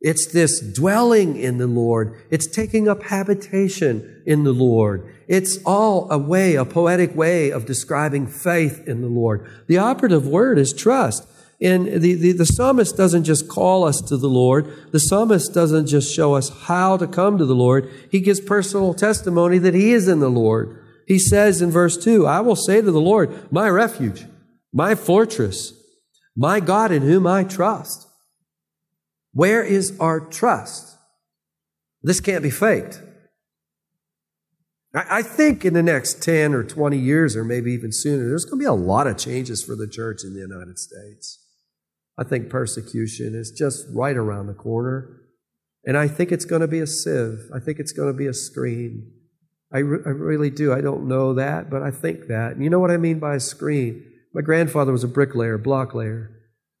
It's 0.00 0.32
this 0.32 0.60
dwelling 0.60 1.36
in 1.36 1.58
the 1.58 1.66
Lord. 1.66 2.18
It's 2.30 2.46
taking 2.46 2.88
up 2.88 3.02
habitation 3.02 4.22
in 4.24 4.44
the 4.44 4.54
Lord. 4.54 5.14
It's 5.28 5.58
all 5.66 6.10
a 6.10 6.16
way, 6.16 6.54
a 6.54 6.64
poetic 6.64 7.14
way 7.14 7.50
of 7.50 7.66
describing 7.66 8.26
faith 8.26 8.82
in 8.86 9.02
the 9.02 9.08
Lord. 9.08 9.46
The 9.66 9.76
operative 9.76 10.26
word 10.26 10.58
is 10.58 10.72
trust. 10.72 11.28
And 11.60 11.86
the, 11.86 12.14
the, 12.14 12.32
the, 12.32 12.44
psalmist 12.44 12.96
doesn't 12.98 13.24
just 13.24 13.48
call 13.48 13.84
us 13.84 14.02
to 14.08 14.18
the 14.18 14.28
Lord. 14.28 14.92
The 14.92 15.00
psalmist 15.00 15.54
doesn't 15.54 15.86
just 15.86 16.14
show 16.14 16.34
us 16.34 16.50
how 16.64 16.98
to 16.98 17.06
come 17.06 17.38
to 17.38 17.46
the 17.46 17.54
Lord. 17.54 17.90
He 18.10 18.20
gives 18.20 18.40
personal 18.40 18.92
testimony 18.92 19.56
that 19.58 19.72
he 19.72 19.92
is 19.92 20.06
in 20.06 20.20
the 20.20 20.28
Lord. 20.28 20.84
He 21.06 21.18
says 21.18 21.62
in 21.62 21.70
verse 21.70 21.96
2 21.96 22.26
I 22.26 22.40
will 22.40 22.56
say 22.56 22.82
to 22.82 22.90
the 22.90 23.00
Lord, 23.00 23.50
my 23.50 23.70
refuge, 23.70 24.26
my 24.70 24.94
fortress, 24.94 25.72
my 26.36 26.60
God 26.60 26.92
in 26.92 27.02
whom 27.02 27.26
I 27.26 27.44
trust. 27.44 28.06
Where 29.32 29.64
is 29.64 29.96
our 29.98 30.20
trust? 30.20 30.96
This 32.02 32.20
can't 32.20 32.42
be 32.42 32.50
faked. 32.50 33.02
I 34.94 35.20
think 35.20 35.64
in 35.64 35.74
the 35.74 35.82
next 35.82 36.22
10 36.22 36.54
or 36.54 36.64
20 36.64 36.96
years, 36.96 37.36
or 37.36 37.44
maybe 37.44 37.72
even 37.72 37.92
sooner, 37.92 38.26
there's 38.28 38.46
going 38.46 38.58
to 38.58 38.62
be 38.62 38.66
a 38.66 38.72
lot 38.72 39.06
of 39.06 39.18
changes 39.18 39.62
for 39.62 39.76
the 39.76 39.86
church 39.86 40.24
in 40.24 40.32
the 40.32 40.40
United 40.40 40.78
States. 40.78 41.45
I 42.18 42.24
think 42.24 42.48
persecution 42.48 43.34
is 43.34 43.50
just 43.50 43.86
right 43.92 44.16
around 44.16 44.46
the 44.46 44.54
corner. 44.54 45.20
And 45.84 45.96
I 45.96 46.08
think 46.08 46.32
it's 46.32 46.44
going 46.44 46.62
to 46.62 46.68
be 46.68 46.80
a 46.80 46.86
sieve. 46.86 47.48
I 47.54 47.60
think 47.60 47.78
it's 47.78 47.92
going 47.92 48.08
to 48.08 48.16
be 48.16 48.26
a 48.26 48.34
screen. 48.34 49.12
I, 49.72 49.78
re- 49.78 50.02
I 50.04 50.10
really 50.10 50.50
do. 50.50 50.72
I 50.72 50.80
don't 50.80 51.06
know 51.06 51.34
that, 51.34 51.70
but 51.70 51.82
I 51.82 51.90
think 51.90 52.26
that. 52.28 52.52
And 52.52 52.64
you 52.64 52.70
know 52.70 52.80
what 52.80 52.90
I 52.90 52.96
mean 52.96 53.18
by 53.18 53.34
a 53.34 53.40
screen? 53.40 54.04
My 54.32 54.40
grandfather 54.40 54.92
was 54.92 55.04
a 55.04 55.08
bricklayer, 55.08 55.58
block 55.58 55.94
layer. 55.94 56.32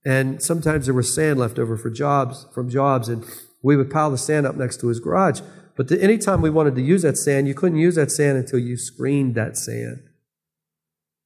And 0.04 0.42
sometimes 0.42 0.86
there 0.86 0.94
was 0.94 1.14
sand 1.14 1.38
left 1.38 1.58
over 1.58 1.76
for 1.76 1.90
jobs, 1.90 2.46
from 2.54 2.70
jobs, 2.70 3.08
and 3.08 3.24
we 3.62 3.76
would 3.76 3.90
pile 3.90 4.10
the 4.10 4.18
sand 4.18 4.46
up 4.46 4.56
next 4.56 4.80
to 4.80 4.88
his 4.88 5.00
garage. 5.00 5.40
But 5.76 5.88
the, 5.88 6.02
anytime 6.02 6.40
we 6.40 6.50
wanted 6.50 6.74
to 6.76 6.82
use 6.82 7.02
that 7.02 7.16
sand, 7.16 7.48
you 7.48 7.54
couldn't 7.54 7.78
use 7.78 7.96
that 7.96 8.10
sand 8.10 8.38
until 8.38 8.58
you 8.58 8.76
screened 8.76 9.34
that 9.34 9.56
sand. 9.56 10.00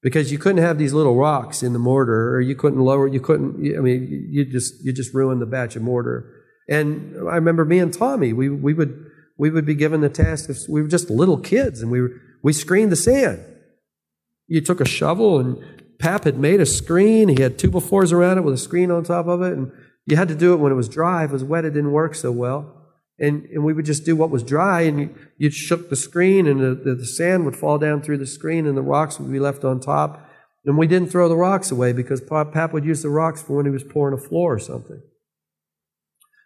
Because 0.02 0.32
you 0.32 0.38
couldn't 0.38 0.62
have 0.62 0.78
these 0.78 0.94
little 0.94 1.16
rocks 1.16 1.62
in 1.62 1.74
the 1.74 1.78
mortar, 1.78 2.34
or 2.34 2.40
you 2.40 2.54
couldn't 2.54 2.80
lower, 2.80 3.06
you 3.06 3.20
couldn't, 3.20 3.76
I 3.76 3.80
mean, 3.80 4.28
you 4.30 4.46
just, 4.46 4.82
you 4.82 4.92
just 4.92 5.12
ruined 5.12 5.42
the 5.42 5.46
batch 5.46 5.76
of 5.76 5.82
mortar. 5.82 6.32
And 6.68 7.16
I 7.28 7.34
remember 7.34 7.64
me 7.66 7.80
and 7.80 7.92
Tommy, 7.92 8.32
we, 8.32 8.48
we 8.48 8.72
would, 8.72 9.10
we 9.36 9.50
would 9.50 9.66
be 9.66 9.74
given 9.74 10.00
the 10.00 10.08
task 10.08 10.48
of, 10.48 10.56
we 10.68 10.80
were 10.80 10.88
just 10.88 11.10
little 11.10 11.36
kids 11.36 11.82
and 11.82 11.90
we, 11.90 12.00
were, 12.00 12.12
we 12.42 12.54
screened 12.54 12.90
the 12.90 12.96
sand. 12.96 13.44
You 14.46 14.62
took 14.62 14.80
a 14.80 14.86
shovel 14.86 15.38
and 15.38 15.62
Pap 15.98 16.24
had 16.24 16.38
made 16.38 16.60
a 16.60 16.66
screen. 16.66 17.28
He 17.28 17.42
had 17.42 17.58
two-by-fours 17.58 18.10
around 18.10 18.38
it 18.38 18.44
with 18.44 18.54
a 18.54 18.58
screen 18.58 18.90
on 18.90 19.04
top 19.04 19.26
of 19.26 19.42
it. 19.42 19.52
And 19.52 19.70
you 20.06 20.16
had 20.16 20.28
to 20.28 20.34
do 20.34 20.54
it 20.54 20.56
when 20.56 20.72
it 20.72 20.76
was 20.76 20.88
dry. 20.88 21.24
If 21.24 21.30
it 21.30 21.34
was 21.34 21.44
wet, 21.44 21.66
it 21.66 21.74
didn't 21.74 21.92
work 21.92 22.14
so 22.14 22.32
well. 22.32 22.79
And, 23.20 23.44
and 23.44 23.62
we 23.62 23.74
would 23.74 23.84
just 23.84 24.06
do 24.06 24.16
what 24.16 24.30
was 24.30 24.42
dry, 24.42 24.80
and 24.80 25.14
you, 25.36 25.50
shook 25.50 25.90
the 25.90 25.96
screen, 25.96 26.46
and 26.46 26.60
the, 26.60 26.94
the, 26.94 27.04
sand 27.04 27.44
would 27.44 27.54
fall 27.54 27.76
down 27.76 28.00
through 28.00 28.16
the 28.16 28.26
screen, 28.26 28.66
and 28.66 28.76
the 28.76 28.82
rocks 28.82 29.20
would 29.20 29.30
be 29.30 29.38
left 29.38 29.62
on 29.62 29.78
top. 29.78 30.26
And 30.64 30.78
we 30.78 30.86
didn't 30.86 31.10
throw 31.10 31.28
the 31.28 31.36
rocks 31.36 31.70
away 31.70 31.92
because 31.92 32.22
Pap, 32.22 32.52
Pap 32.52 32.72
would 32.72 32.84
use 32.84 33.02
the 33.02 33.10
rocks 33.10 33.42
for 33.42 33.56
when 33.56 33.66
he 33.66 33.72
was 33.72 33.84
pouring 33.84 34.18
a 34.18 34.22
floor 34.28 34.54
or 34.54 34.58
something. 34.58 35.02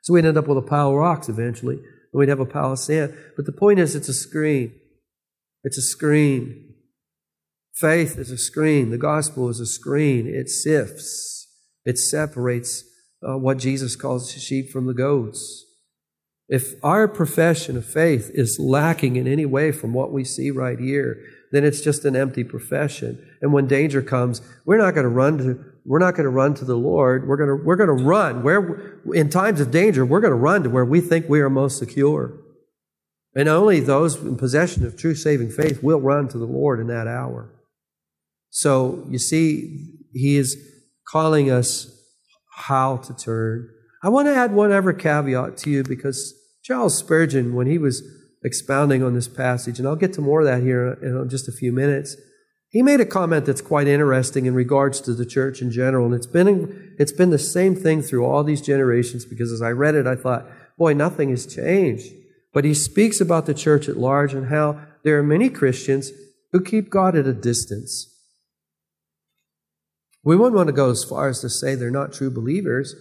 So 0.03 0.13
we'd 0.13 0.25
end 0.25 0.37
up 0.37 0.49
with 0.49 0.59
a 0.59 0.63
pile 0.63 0.91
of 0.91 0.97
rocks 0.97 1.29
eventually, 1.29 1.77
and 1.77 1.85
we'd 2.13 2.29
have 2.29 2.41
a 2.41 2.47
pile 2.47 2.73
of 2.73 2.79
sand. 2.81 3.17
But 3.37 3.47
the 3.47 3.53
point 3.53 3.79
is, 3.79 3.95
it's 3.95 4.09
a 4.09 4.15
screen. 4.15 4.75
It's 5.63 5.79
a 5.79 5.83
screen. 5.83 6.75
Faith 7.75 8.19
is 8.19 8.31
a 8.31 8.39
screen. 8.39 8.91
The 8.91 8.99
gospel 8.99 9.49
is 9.49 9.61
a 9.61 9.67
screen. 9.67 10.27
It 10.27 10.49
sifts, 10.49 11.49
it 11.85 11.99
separates 11.99 12.85
uh, 13.27 13.39
what 13.39 13.59
Jesus 13.59 13.97
calls 13.97 14.33
sheep 14.33 14.71
from 14.71 14.87
the 14.87 14.95
goats. 14.95 15.65
If 16.49 16.75
our 16.83 17.09
profession 17.09 17.77
of 17.77 17.87
faith 17.87 18.31
is 18.35 18.59
lacking 18.61 19.17
in 19.17 19.27
any 19.27 19.47
way 19.47 19.73
from 19.73 19.95
what 19.95 20.13
we 20.13 20.25
see 20.25 20.51
right 20.51 20.79
here, 20.79 21.19
then 21.53 21.65
it's 21.65 21.81
just 21.81 22.05
an 22.05 22.17
empty 22.17 22.45
profession. 22.45 23.25
And 23.41 23.53
when 23.53 23.67
danger 23.67 24.03
comes, 24.03 24.43
we're 24.67 24.79
not 24.79 24.95
going 24.95 25.05
to 25.05 25.09
run 25.11 25.39
to 25.39 25.65
we're 25.87 25.99
not 25.99 26.13
going 26.13 26.25
to 26.25 26.31
run 26.31 26.55
to 26.55 26.65
the 26.65 26.77
Lord. 26.77 27.29
We're 27.29 27.37
going 27.37 27.59
to 27.59 27.65
we're 27.65 27.77
going 27.77 27.97
to 27.97 28.05
run 28.05 28.43
where 28.43 29.01
in 29.13 29.29
times 29.29 29.61
of 29.61 29.71
danger, 29.71 30.05
we're 30.05 30.21
going 30.21 30.33
to 30.33 30.37
run 30.37 30.63
to 30.63 30.71
where 30.71 30.85
we 30.85 31.01
think 31.01 31.29
we 31.29 31.41
are 31.41 31.51
most 31.51 31.79
secure. 31.79 32.39
And 33.35 33.49
only 33.49 33.81
those 33.81 34.17
in 34.17 34.37
possession 34.37 34.87
of 34.87 34.97
true 34.97 35.15
saving 35.15 35.51
faith 35.51 35.83
will 35.83 36.01
run 36.01 36.29
to 36.29 36.39
the 36.39 36.47
Lord 36.47 36.81
in 36.81 36.87
that 36.89 37.07
hour. 37.07 37.51
So 38.51 39.05
you 39.09 39.19
see, 39.19 39.95
he 40.13 40.37
is 40.37 40.57
calling 41.09 41.51
us 41.51 41.91
how 42.57 42.99
to 42.99 43.15
turn 43.15 43.69
I 44.05 44.11
want 44.11 44.29
to 44.29 44.35
add 44.35 44.53
one 44.53 44.71
other 44.71 44.93
caveat 44.93 45.57
to 45.59 45.71
you 45.71 45.83
because 45.83 46.35
Charles 46.63 46.99
Spurgeon, 46.99 47.55
when 47.55 47.67
he 47.67 47.79
was 47.79 48.03
expounding 48.45 49.03
on 49.03 49.15
this 49.15 49.29
passage, 49.29 49.79
and 49.79 49.89
I'll 49.89 49.97
get 49.97 50.13
to 50.13 50.21
more 50.21 50.41
of 50.41 50.47
that 50.47 50.63
here 50.63 50.99
in 51.03 51.27
just 51.31 51.49
a 51.49 51.53
few 51.53 51.73
minutes, 51.73 52.15
he 52.69 52.83
made 52.83 53.01
a 53.01 53.07
comment 53.07 53.47
that's 53.47 53.63
quite 53.63 53.89
interesting 53.89 54.45
in 54.45 54.53
regards 54.53 55.01
to 55.01 55.15
the 55.15 55.25
church 55.25 55.63
in 55.63 55.71
general. 55.71 56.05
And 56.05 56.15
it's 56.15 56.27
been, 56.27 56.95
it's 56.99 57.13
been 57.13 57.31
the 57.31 57.39
same 57.39 57.75
thing 57.75 58.03
through 58.03 58.27
all 58.27 58.45
these 58.45 58.61
generations 58.61 59.25
because 59.25 59.51
as 59.51 59.63
I 59.63 59.71
read 59.71 59.95
it, 59.95 60.07
I 60.07 60.17
thought, 60.17 60.47
boy, 60.77 60.93
nothing 60.93 61.31
has 61.31 61.47
changed. 61.47 62.13
But 62.53 62.67
he 62.67 62.75
speaks 62.75 63.23
about 63.23 63.47
the 63.47 63.55
church 63.55 63.89
at 63.89 63.97
large 63.97 64.35
and 64.35 64.49
how 64.49 64.83
there 65.03 65.19
are 65.19 65.23
many 65.23 65.49
Christians 65.49 66.11
who 66.53 66.61
keep 66.61 66.91
God 66.91 67.17
at 67.17 67.27
a 67.27 67.33
distance. 67.33 68.15
We 70.23 70.37
wouldn't 70.37 70.57
want 70.57 70.67
to 70.67 70.75
go 70.75 70.91
as 70.91 71.05
far 71.05 71.29
as 71.29 71.41
to 71.41 71.49
say 71.49 71.75
they're 71.75 71.91
not 71.91 72.13
true 72.13 72.31
believers, 72.31 72.95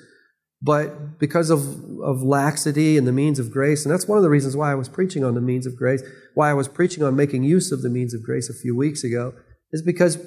but 0.65 1.19
because 1.19 1.49
of, 1.49 1.59
of 1.99 2.23
laxity 2.23 2.97
and 2.97 3.05
the 3.05 3.11
means 3.11 3.37
of 3.37 3.51
grace, 3.51 3.83
and 3.83 3.93
that's 3.93 4.07
one 4.07 4.17
of 4.17 4.23
the 4.23 4.29
reasons 4.29 4.55
why 4.55 4.71
I 4.71 4.75
was 4.75 4.87
preaching 4.87 5.25
on 5.25 5.35
the 5.35 5.41
means 5.41 5.65
of 5.65 5.75
grace, 5.75 6.01
why 6.35 6.49
I 6.49 6.53
was 6.53 6.69
preaching 6.69 7.03
on 7.03 7.17
making 7.17 7.43
use 7.43 7.73
of 7.73 7.81
the 7.81 7.89
means 7.89 8.13
of 8.13 8.23
grace 8.23 8.49
a 8.49 8.53
few 8.53 8.73
weeks 8.73 9.03
ago, 9.03 9.33
is 9.73 9.81
because, 9.81 10.17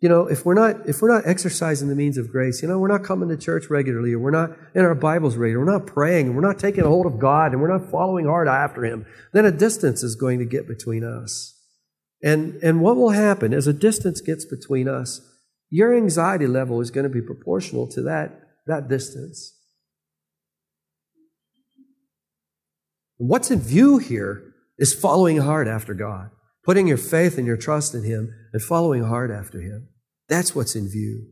you 0.00 0.08
know, 0.08 0.26
if 0.26 0.46
we're 0.46 0.54
not, 0.54 0.88
if 0.88 1.02
we're 1.02 1.14
not 1.14 1.26
exercising 1.26 1.88
the 1.88 1.94
means 1.94 2.16
of 2.16 2.30
grace, 2.30 2.62
you 2.62 2.68
know, 2.68 2.78
we're 2.78 2.88
not 2.88 3.04
coming 3.04 3.28
to 3.28 3.36
church 3.36 3.68
regularly, 3.68 4.14
or 4.14 4.18
we're 4.18 4.30
not 4.30 4.52
in 4.74 4.82
our 4.82 4.94
Bibles 4.94 5.36
regularly, 5.36 5.66
we're 5.66 5.78
not 5.78 5.86
praying, 5.86 6.28
and 6.28 6.34
we're 6.34 6.40
not 6.40 6.58
taking 6.58 6.84
a 6.84 6.88
hold 6.88 7.04
of 7.04 7.18
God, 7.18 7.52
and 7.52 7.60
we're 7.60 7.76
not 7.76 7.90
following 7.90 8.24
hard 8.24 8.48
after 8.48 8.86
Him, 8.86 9.04
then 9.34 9.44
a 9.44 9.52
distance 9.52 10.02
is 10.02 10.16
going 10.16 10.38
to 10.38 10.46
get 10.46 10.66
between 10.66 11.04
us. 11.04 11.54
And, 12.22 12.54
and 12.62 12.80
what 12.80 12.96
will 12.96 13.10
happen 13.10 13.52
as 13.52 13.66
a 13.66 13.74
distance 13.74 14.22
gets 14.22 14.46
between 14.46 14.88
us, 14.88 15.20
your 15.68 15.94
anxiety 15.94 16.46
level 16.46 16.80
is 16.80 16.90
going 16.90 17.04
to 17.04 17.10
be 17.10 17.20
proportional 17.20 17.86
to 17.88 18.00
that, 18.02 18.40
that 18.66 18.88
distance. 18.88 19.58
What's 23.24 23.52
in 23.52 23.60
view 23.60 23.98
here 23.98 24.52
is 24.78 24.92
following 24.92 25.36
hard 25.36 25.68
after 25.68 25.94
God, 25.94 26.30
putting 26.64 26.88
your 26.88 26.96
faith 26.96 27.38
and 27.38 27.46
your 27.46 27.56
trust 27.56 27.94
in 27.94 28.02
Him 28.02 28.34
and 28.52 28.60
following 28.60 29.04
hard 29.04 29.30
after 29.30 29.60
Him. 29.60 29.86
That's 30.28 30.56
what's 30.56 30.74
in 30.74 30.88
view. 30.90 31.28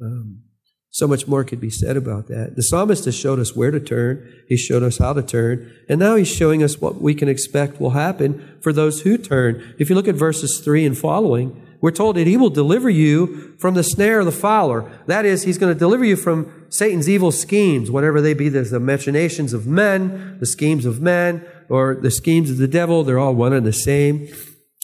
Um, 0.00 0.42
so 0.90 1.08
much 1.08 1.26
more 1.26 1.42
could 1.42 1.60
be 1.60 1.68
said 1.68 1.96
about 1.96 2.28
that. 2.28 2.54
The 2.54 2.62
psalmist 2.62 3.06
has 3.06 3.16
showed 3.16 3.40
us 3.40 3.56
where 3.56 3.72
to 3.72 3.80
turn. 3.80 4.32
He 4.48 4.56
showed 4.56 4.84
us 4.84 4.98
how 4.98 5.14
to 5.14 5.22
turn. 5.22 5.74
And 5.88 5.98
now 5.98 6.14
he's 6.14 6.28
showing 6.28 6.62
us 6.62 6.80
what 6.80 7.02
we 7.02 7.12
can 7.12 7.28
expect 7.28 7.80
will 7.80 7.90
happen 7.90 8.60
for 8.62 8.72
those 8.72 9.00
who 9.00 9.18
turn. 9.18 9.74
If 9.80 9.90
you 9.90 9.96
look 9.96 10.06
at 10.06 10.14
verses 10.14 10.60
3 10.60 10.86
and 10.86 10.96
following, 10.96 11.60
we're 11.80 11.90
told 11.90 12.16
that 12.16 12.26
he 12.26 12.36
will 12.36 12.50
deliver 12.50 12.88
you 12.88 13.56
from 13.58 13.74
the 13.74 13.82
snare 13.82 14.20
of 14.20 14.26
the 14.26 14.32
fowler. 14.32 14.90
That 15.06 15.24
is, 15.24 15.42
he's 15.42 15.58
going 15.58 15.72
to 15.72 15.78
deliver 15.78 16.04
you 16.04 16.16
from 16.16 16.66
Satan's 16.68 17.08
evil 17.08 17.32
schemes, 17.32 17.90
whatever 17.90 18.20
they 18.20 18.34
be. 18.34 18.48
There's 18.48 18.70
the 18.70 18.80
machinations 18.80 19.52
of 19.52 19.66
men, 19.66 20.38
the 20.40 20.46
schemes 20.46 20.84
of 20.84 21.00
men, 21.00 21.46
or 21.68 21.94
the 21.94 22.10
schemes 22.10 22.50
of 22.50 22.58
the 22.58 22.68
devil. 22.68 23.04
They're 23.04 23.18
all 23.18 23.34
one 23.34 23.52
and 23.52 23.66
the 23.66 23.72
same. 23.72 24.28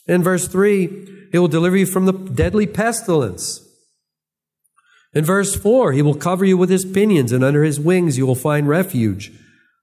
In 0.07 0.22
verse 0.22 0.48
3, 0.48 1.28
he 1.33 1.38
will 1.38 1.48
deliver 1.48 1.76
you 1.76 1.87
from 1.87 2.07
the 2.07 2.12
deadly 2.12 2.66
pestilence. 2.66 3.61
In 5.14 5.24
verse 5.24 5.55
4, 5.55 5.92
he 5.92 6.02
will 6.02 6.14
cover 6.14 6.44
you 6.44 6.57
with 6.57 6.70
his 6.70 6.85
pinions, 6.85 7.33
and 7.33 7.44
under 7.44 7.64
his 7.64 7.78
wings 7.78 8.16
you 8.16 8.26
will 8.26 8.35
find 8.35 8.68
refuge. 8.68 9.33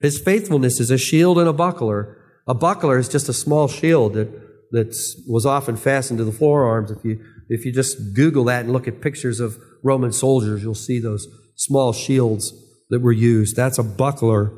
His 0.01 0.19
faithfulness 0.19 0.79
is 0.79 0.91
a 0.91 0.97
shield 0.97 1.37
and 1.37 1.47
a 1.47 1.53
buckler. 1.53 2.17
A 2.47 2.53
buckler 2.53 2.97
is 2.97 3.09
just 3.09 3.29
a 3.29 3.33
small 3.33 3.67
shield 3.67 4.13
that 4.13 4.48
that 4.71 4.95
was 5.27 5.45
often 5.45 5.75
fastened 5.75 6.19
to 6.19 6.23
the 6.23 6.32
forearms. 6.32 6.91
If 6.91 7.03
you, 7.03 7.23
if 7.47 7.65
you 7.65 7.71
just 7.71 8.13
Google 8.13 8.43
that 8.45 8.65
and 8.65 8.73
look 8.73 8.88
at 8.88 9.01
pictures 9.01 9.39
of 9.39 9.58
Roman 9.84 10.12
soldiers, 10.12 10.62
you'll 10.62 10.75
see 10.75 10.99
those 10.99 11.27
small 11.55 11.93
shields 11.93 12.53
that 12.89 13.01
were 13.01 13.12
used. 13.12 13.55
That's 13.55 13.77
a 13.77 13.84
buckler. 13.84 14.51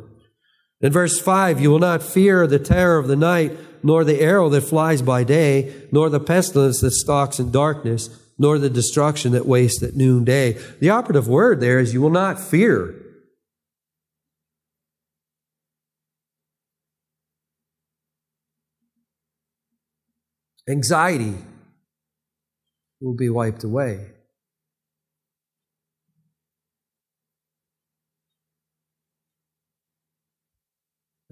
In 0.81 0.91
verse 0.91 1.19
5, 1.19 1.61
you 1.61 1.69
will 1.69 1.79
not 1.79 2.03
fear 2.03 2.47
the 2.47 2.59
terror 2.59 2.97
of 2.97 3.07
the 3.07 3.15
night, 3.15 3.57
nor 3.83 4.03
the 4.03 4.21
arrow 4.21 4.49
that 4.49 4.61
flies 4.61 5.01
by 5.01 5.23
day, 5.23 5.73
nor 5.91 6.09
the 6.09 6.19
pestilence 6.19 6.81
that 6.81 6.91
stalks 6.91 7.39
in 7.39 7.51
darkness, 7.51 8.09
nor 8.37 8.57
the 8.57 8.69
destruction 8.69 9.31
that 9.33 9.45
wastes 9.45 9.83
at 9.83 9.95
noonday. 9.95 10.53
The 10.79 10.89
operative 10.89 11.27
word 11.27 11.59
there 11.59 11.79
is 11.79 11.93
you 11.93 12.01
will 12.01 12.09
not 12.09 12.39
fear. 12.39 12.95
Anxiety 20.69 21.35
will 22.99 23.15
be 23.15 23.29
wiped 23.29 23.63
away. 23.63 24.11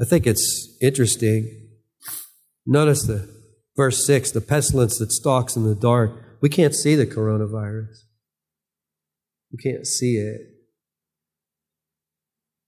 I 0.01 0.05
think 0.05 0.25
it's 0.25 0.77
interesting. 0.82 1.67
Notice 2.65 3.03
the 3.03 3.30
verse 3.75 4.05
6 4.05 4.32
the 4.32 4.41
pestilence 4.41 4.97
that 4.97 5.11
stalks 5.11 5.55
in 5.55 5.63
the 5.63 5.75
dark. 5.75 6.11
We 6.41 6.49
can't 6.49 6.73
see 6.73 6.95
the 6.95 7.05
coronavirus. 7.05 8.05
We 9.51 9.57
can't 9.57 9.86
see 9.86 10.15
it. 10.15 10.41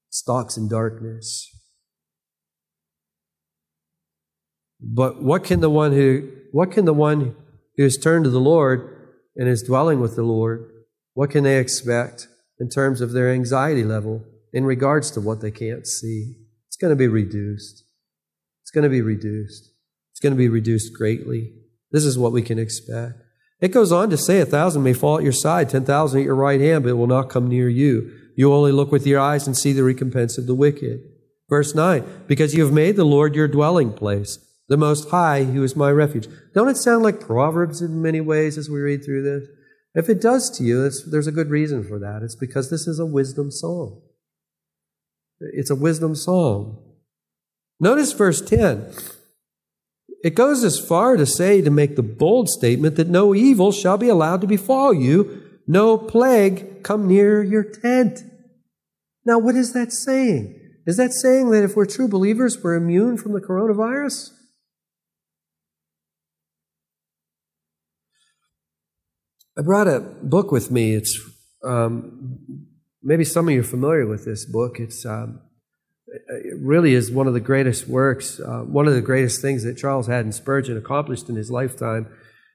Stalks 0.10 0.58
in 0.58 0.68
darkness. 0.68 1.50
But 4.82 5.22
what 5.22 5.44
can 5.44 5.60
the 5.60 5.70
one 5.70 5.92
who 5.94 6.30
what 6.52 6.72
can 6.72 6.86
the 6.86 6.94
one 6.94 7.36
who 7.78 7.84
has 7.84 7.98
turned 7.98 8.26
to 8.26 8.30
the 8.30 8.40
Lord 8.40 9.20
and 9.36 9.48
is 9.48 9.64
dwelling 9.64 10.02
with 10.02 10.16
the 10.16 10.24
Lord, 10.24 10.70
what 11.14 11.32
can 11.32 11.44
they 11.44 11.58
expect 11.58 12.28
in 12.60 12.70
terms 12.70 13.00
of 13.00 13.12
their 13.12 13.32
anxiety 13.32 13.84
level 13.84 14.24
in 14.52 14.66
regards 14.66 15.12
to 15.12 15.22
what 15.22 15.42
they 15.42 15.52
can't 15.52 15.88
see? 15.88 16.36
It's 16.68 16.78
going 16.78 16.92
to 16.92 16.96
be 16.98 17.08
reduced. 17.08 17.84
It's 18.64 18.72
going 18.72 18.84
to 18.84 18.90
be 18.90 19.02
reduced. 19.02 19.70
It's 20.12 20.20
going 20.20 20.34
to 20.34 20.38
be 20.38 20.50
reduced 20.50 20.94
greatly. 20.94 21.54
This 21.92 22.06
is 22.06 22.18
what 22.18 22.32
we 22.32 22.42
can 22.42 22.60
expect. 22.60 23.22
It 23.60 23.70
goes 23.70 23.92
on 23.92 24.10
to 24.10 24.18
say, 24.18 24.40
A 24.40 24.46
thousand 24.46 24.84
may 24.84 24.94
fall 24.94 25.18
at 25.18 25.24
your 25.24 25.32
side, 25.32 25.70
ten 25.70 25.86
thousand 25.86 26.22
at 26.22 26.26
your 26.26 26.36
right 26.36 26.60
hand, 26.60 26.84
but 26.84 26.90
it 26.90 26.98
will 26.98 27.08
not 27.08 27.30
come 27.30 27.48
near 27.48 27.70
you. 27.70 28.12
You 28.36 28.54
only 28.54 28.72
look 28.72 28.92
with 28.92 29.06
your 29.06 29.20
eyes 29.20 29.46
and 29.46 29.56
see 29.56 29.74
the 29.74 29.84
recompense 29.84 30.38
of 30.38 30.48
the 30.48 30.56
wicked. 30.56 31.02
Verse 31.50 31.76
9, 31.76 32.24
because 32.28 32.56
you 32.56 32.64
have 32.64 32.74
made 32.74 32.96
the 32.96 33.04
Lord 33.04 33.36
your 33.36 33.48
dwelling 33.48 33.92
place, 33.92 34.40
the 34.72 34.78
Most 34.78 35.10
High, 35.10 35.44
who 35.44 35.64
is 35.64 35.76
my 35.76 35.92
refuge. 35.92 36.30
Don't 36.56 36.70
it 36.70 36.78
sound 36.78 37.04
like 37.04 37.20
Proverbs 37.20 37.82
in 37.82 38.02
many 38.02 38.22
ways 38.22 38.58
as 38.58 38.70
we 38.70 38.80
read 38.80 39.04
through 39.04 39.22
this? 39.22 39.50
If 39.94 40.08
it 40.08 40.22
does 40.22 40.50
to 40.58 40.64
you, 40.64 40.90
there's 41.08 41.28
a 41.28 41.32
good 41.34 41.50
reason 41.50 41.84
for 41.84 42.00
that. 42.00 42.22
It's 42.24 42.38
because 42.38 42.70
this 42.70 42.88
is 42.88 42.98
a 42.98 43.06
wisdom 43.06 43.52
song. 43.52 44.02
It's 45.42 45.70
a 45.70 45.76
wisdom 45.76 46.16
song. 46.16 46.82
Notice 47.82 48.14
verse 48.14 48.40
10. 48.40 48.94
It 50.24 50.36
goes 50.36 50.64
as 50.64 50.80
far 50.80 51.18
to 51.18 51.26
say, 51.26 51.62
to 51.62 51.70
make 51.70 51.98
the 51.98 52.02
bold 52.02 52.48
statement 52.48 52.96
that 52.96 53.10
no 53.10 53.36
evil 53.36 53.74
shall 53.74 53.98
be 53.98 54.08
allowed 54.08 54.40
to 54.40 54.48
befall 54.48 54.94
you, 54.94 55.60
no 55.68 55.98
plague 55.98 56.82
come 56.82 57.10
near 57.10 57.44
your 57.44 57.66
tent. 57.66 58.22
Now, 59.26 59.38
what 59.38 59.56
is 59.56 59.74
that 59.74 59.92
saying? 59.92 60.58
Is 60.88 60.96
that 60.96 61.12
saying 61.12 61.50
that 61.50 61.66
if 61.66 61.76
we're 61.76 61.86
true 61.86 62.08
believers, 62.08 62.64
we're 62.64 62.76
immune 62.76 63.18
from 63.18 63.34
the 63.34 63.42
coronavirus? 63.42 64.30
I 69.58 69.64
brought 69.64 69.88
a 69.88 70.00
book 70.00 70.52
with 70.52 70.72
me. 70.72 70.94
It's 70.96 71.20
um, 71.64 72.40
maybe 73.04 73.26
some 73.26 73.48
of 73.48 73.54
you 73.54 73.60
are 73.60 73.64
familiar 73.64 74.08
with 74.08 74.24
this 74.24 74.46
book. 74.46 74.80
It's 74.80 75.06
um, 75.06 75.42
it 76.08 76.58
really 76.62 76.94
is 76.94 77.12
one 77.12 77.28
of 77.28 77.34
the 77.34 77.42
greatest 77.42 77.88
works, 77.88 78.40
uh, 78.40 78.62
one 78.62 78.88
of 78.88 78.94
the 78.94 79.02
greatest 79.02 79.42
things 79.42 79.64
that 79.64 79.78
Charles 79.78 80.08
Haddon 80.08 80.32
Spurgeon 80.32 80.78
accomplished 80.78 81.28
in 81.30 81.36
his 81.36 81.52
lifetime. 81.52 82.08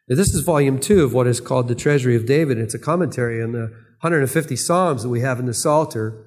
This 0.09 0.35
is 0.35 0.43
volume 0.43 0.79
two 0.79 1.03
of 1.03 1.13
what 1.13 1.27
is 1.27 1.41
called 1.41 1.69
the 1.69 1.75
Treasury 1.75 2.17
of 2.17 2.27
David. 2.27 2.59
It's 2.59 2.75
a 2.75 2.79
commentary 2.79 3.43
on 3.43 3.53
the 3.53 3.73
150 4.01 4.57
Psalms 4.57 5.03
that 5.03 5.09
we 5.09 5.21
have 5.21 5.39
in 5.39 5.47
the 5.47 5.55
Psalter. 5.55 6.25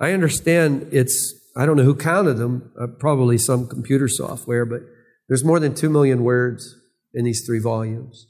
I 0.00 0.12
understand 0.12 0.88
it's, 0.90 1.34
I 1.56 1.64
don't 1.64 1.76
know 1.76 1.84
who 1.84 1.94
counted 1.94 2.34
them, 2.34 2.72
uh, 2.80 2.88
probably 2.98 3.38
some 3.38 3.68
computer 3.68 4.08
software, 4.08 4.64
but 4.64 4.80
there's 5.28 5.44
more 5.44 5.60
than 5.60 5.74
two 5.74 5.90
million 5.90 6.24
words 6.24 6.74
in 7.14 7.24
these 7.24 7.44
three 7.46 7.60
volumes. 7.60 8.26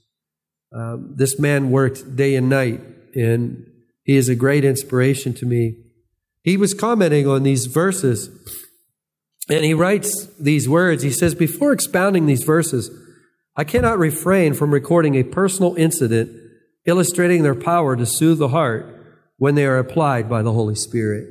Um, 0.73 1.15
this 1.17 1.39
man 1.39 1.71
worked 1.71 2.17
day 2.17 2.37
and 2.37 2.49
night, 2.49 2.81
and 3.15 3.67
he 4.05 4.17
is 4.17 4.29
a 4.29 4.37
great 4.37 4.65
inspiration 4.65 5.35
to 5.35 5.47
me. 5.47 5.77
He 6.43 6.57
was 6.57 6.75
commenting 6.75 7.27
on 7.27 7.43
these 7.43 7.67
verses, 7.67 8.31
and 9.49 9.65
he 9.65 9.75
writes 9.75 10.29
these 10.39 10.69
words. 10.69 11.03
He 11.03 11.11
says, 11.11 11.35
Before 11.35 11.73
expounding 11.73 12.27
these 12.27 12.45
verses, 12.45 12.91
I 13.57 13.65
cannot 13.65 13.99
refrain 13.99 14.55
from 14.55 14.73
recording 14.73 15.17
a 15.17 15.25
personal 15.25 15.75
incident 15.75 16.31
illustrating 16.87 17.43
their 17.43 17.55
power 17.55 17.95
to 17.97 18.07
soothe 18.07 18.39
the 18.39 18.49
heart 18.49 18.87
when 19.37 19.55
they 19.55 19.67
are 19.67 19.79
applied 19.79 20.29
by 20.29 20.43
the 20.43 20.53
Holy 20.53 20.75
Spirit. 20.75 21.29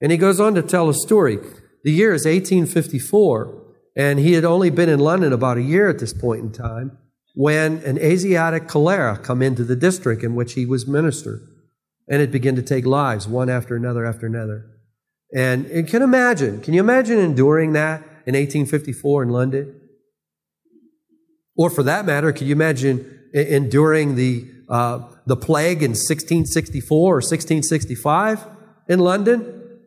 And 0.00 0.10
he 0.10 0.18
goes 0.18 0.40
on 0.40 0.54
to 0.54 0.62
tell 0.62 0.88
a 0.88 0.94
story. 0.94 1.38
The 1.84 1.92
year 1.92 2.12
is 2.12 2.24
1854, 2.24 3.62
and 3.96 4.18
he 4.18 4.32
had 4.32 4.44
only 4.44 4.70
been 4.70 4.88
in 4.88 4.98
London 4.98 5.32
about 5.32 5.58
a 5.58 5.62
year 5.62 5.88
at 5.88 5.98
this 5.98 6.12
point 6.12 6.40
in 6.40 6.50
time 6.50 6.98
when 7.34 7.78
an 7.78 7.98
Asiatic 7.98 8.68
cholera 8.68 9.18
come 9.18 9.42
into 9.42 9.64
the 9.64 9.76
district 9.76 10.22
in 10.22 10.34
which 10.34 10.54
he 10.54 10.64
was 10.64 10.86
minister 10.86 11.40
and 12.08 12.22
it 12.22 12.30
began 12.30 12.54
to 12.56 12.62
take 12.62 12.86
lives 12.86 13.26
one 13.26 13.48
after 13.48 13.76
another 13.76 14.04
after 14.04 14.26
another. 14.26 14.66
And, 15.34 15.66
and 15.66 15.88
can 15.88 16.02
imagine, 16.02 16.60
can 16.60 16.74
you 16.74 16.80
imagine 16.80 17.18
enduring 17.18 17.72
that 17.72 18.02
in 18.26 18.34
1854 18.34 19.24
in 19.24 19.28
London? 19.30 19.80
Or 21.56 21.70
for 21.70 21.82
that 21.82 22.04
matter, 22.04 22.32
can 22.32 22.46
you 22.46 22.52
imagine 22.52 23.28
enduring 23.32 24.14
the, 24.14 24.48
uh, 24.68 25.00
the 25.26 25.36
plague 25.36 25.82
in 25.82 25.90
1664 25.90 26.98
or 26.98 27.16
1665 27.16 28.46
in 28.88 29.00
London? 29.00 29.78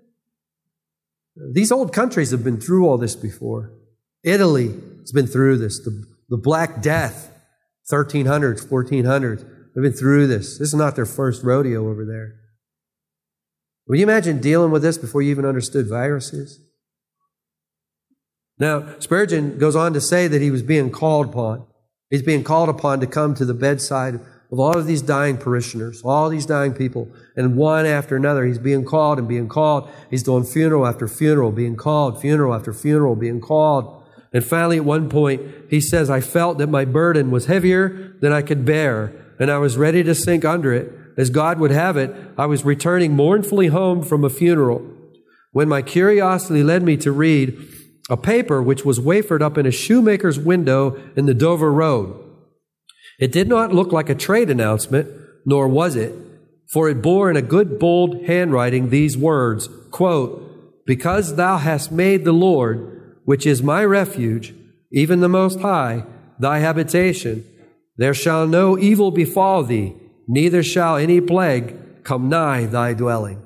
These 1.53 1.71
old 1.71 1.93
countries 1.93 2.31
have 2.31 2.43
been 2.43 2.59
through 2.59 2.87
all 2.87 2.97
this 2.97 3.15
before. 3.15 3.71
Italy 4.23 4.73
has 5.01 5.11
been 5.11 5.27
through 5.27 5.57
this. 5.57 5.79
The, 5.83 6.03
the 6.29 6.37
Black 6.37 6.81
Death, 6.81 7.31
1300s, 7.91 8.67
1400s. 8.67 9.45
They've 9.73 9.83
been 9.83 9.93
through 9.93 10.27
this. 10.27 10.57
This 10.57 10.69
is 10.69 10.75
not 10.75 10.95
their 10.95 11.05
first 11.05 11.43
rodeo 11.43 11.87
over 11.89 12.05
there. 12.05 12.35
Would 13.87 13.99
you 13.99 14.03
imagine 14.03 14.41
dealing 14.41 14.71
with 14.71 14.81
this 14.81 14.97
before 14.97 15.21
you 15.21 15.31
even 15.31 15.45
understood 15.45 15.87
viruses? 15.87 16.59
Now, 18.59 18.99
Spurgeon 18.99 19.57
goes 19.59 19.75
on 19.75 19.93
to 19.93 20.01
say 20.01 20.27
that 20.27 20.41
he 20.41 20.51
was 20.51 20.63
being 20.63 20.91
called 20.91 21.27
upon. 21.27 21.65
He's 22.09 22.23
being 22.23 22.43
called 22.43 22.69
upon 22.69 22.99
to 22.99 23.07
come 23.07 23.35
to 23.35 23.45
the 23.45 23.53
bedside 23.53 24.15
of 24.51 24.59
all 24.59 24.77
of 24.77 24.87
these 24.87 25.01
dying 25.01 25.37
parishioners, 25.37 26.01
all 26.03 26.29
these 26.29 26.45
dying 26.45 26.73
people, 26.73 27.11
and 27.35 27.57
one 27.57 27.85
after 27.85 28.15
another, 28.15 28.45
he's 28.45 28.59
being 28.59 28.85
called 28.85 29.19
and 29.19 29.27
being 29.27 29.49
called. 29.49 29.89
He's 30.09 30.23
doing 30.23 30.45
funeral 30.45 30.87
after 30.87 31.07
funeral, 31.07 31.51
being 31.51 31.75
called, 31.75 32.21
funeral 32.21 32.53
after 32.53 32.73
funeral, 32.73 33.15
being 33.15 33.41
called. 33.41 34.03
And 34.33 34.43
finally, 34.43 34.77
at 34.77 34.85
one 34.85 35.09
point, 35.09 35.41
he 35.69 35.79
says, 35.79 36.09
I 36.09 36.21
felt 36.21 36.57
that 36.57 36.67
my 36.67 36.85
burden 36.85 37.31
was 37.31 37.45
heavier 37.45 38.15
than 38.21 38.31
I 38.31 38.41
could 38.41 38.65
bear 38.65 39.13
and 39.39 39.51
I 39.51 39.57
was 39.57 39.77
ready 39.77 40.03
to 40.03 40.15
sink 40.15 40.45
under 40.45 40.73
it. 40.73 40.91
As 41.17 41.29
God 41.29 41.59
would 41.59 41.71
have 41.71 41.97
it, 41.97 42.13
I 42.37 42.45
was 42.45 42.65
returning 42.65 43.15
mournfully 43.15 43.67
home 43.67 44.03
from 44.03 44.23
a 44.23 44.29
funeral 44.29 44.85
when 45.51 45.67
my 45.67 45.81
curiosity 45.81 46.63
led 46.63 46.83
me 46.83 46.97
to 46.97 47.11
read 47.11 47.57
a 48.09 48.17
paper 48.17 48.61
which 48.61 48.85
was 48.85 48.99
wafered 48.99 49.41
up 49.41 49.57
in 49.57 49.65
a 49.65 49.71
shoemaker's 49.71 50.39
window 50.39 50.95
in 51.15 51.25
the 51.25 51.33
Dover 51.33 51.71
Road. 51.71 52.23
It 53.19 53.31
did 53.31 53.47
not 53.47 53.73
look 53.73 53.91
like 53.91 54.09
a 54.09 54.15
trade 54.15 54.49
announcement, 54.49 55.09
nor 55.45 55.67
was 55.67 55.95
it, 55.95 56.13
for 56.71 56.89
it 56.89 57.01
bore 57.01 57.29
in 57.29 57.37
a 57.37 57.41
good 57.41 57.79
bold 57.79 58.25
handwriting 58.25 58.89
these 58.89 59.17
words, 59.17 59.67
quote, 59.91 60.85
Because 60.85 61.35
thou 61.35 61.57
hast 61.57 61.91
made 61.91 62.23
the 62.23 62.33
Lord, 62.33 62.96
which 63.27 63.45
is 63.45 63.61
my 63.61 63.83
refuge, 63.83 64.53
even 64.89 65.19
the 65.19 65.27
Most 65.27 65.59
High, 65.59 66.05
thy 66.39 66.59
habitation, 66.59 67.45
there 67.97 68.13
shall 68.13 68.47
no 68.47 68.79
evil 68.79 69.11
befall 69.11 69.63
thee, 69.63 69.93
neither 70.29 70.63
shall 70.63 70.95
any 70.95 71.19
plague 71.19 72.05
come 72.05 72.29
nigh 72.29 72.65
thy 72.67 72.93
dwelling. 72.93 73.45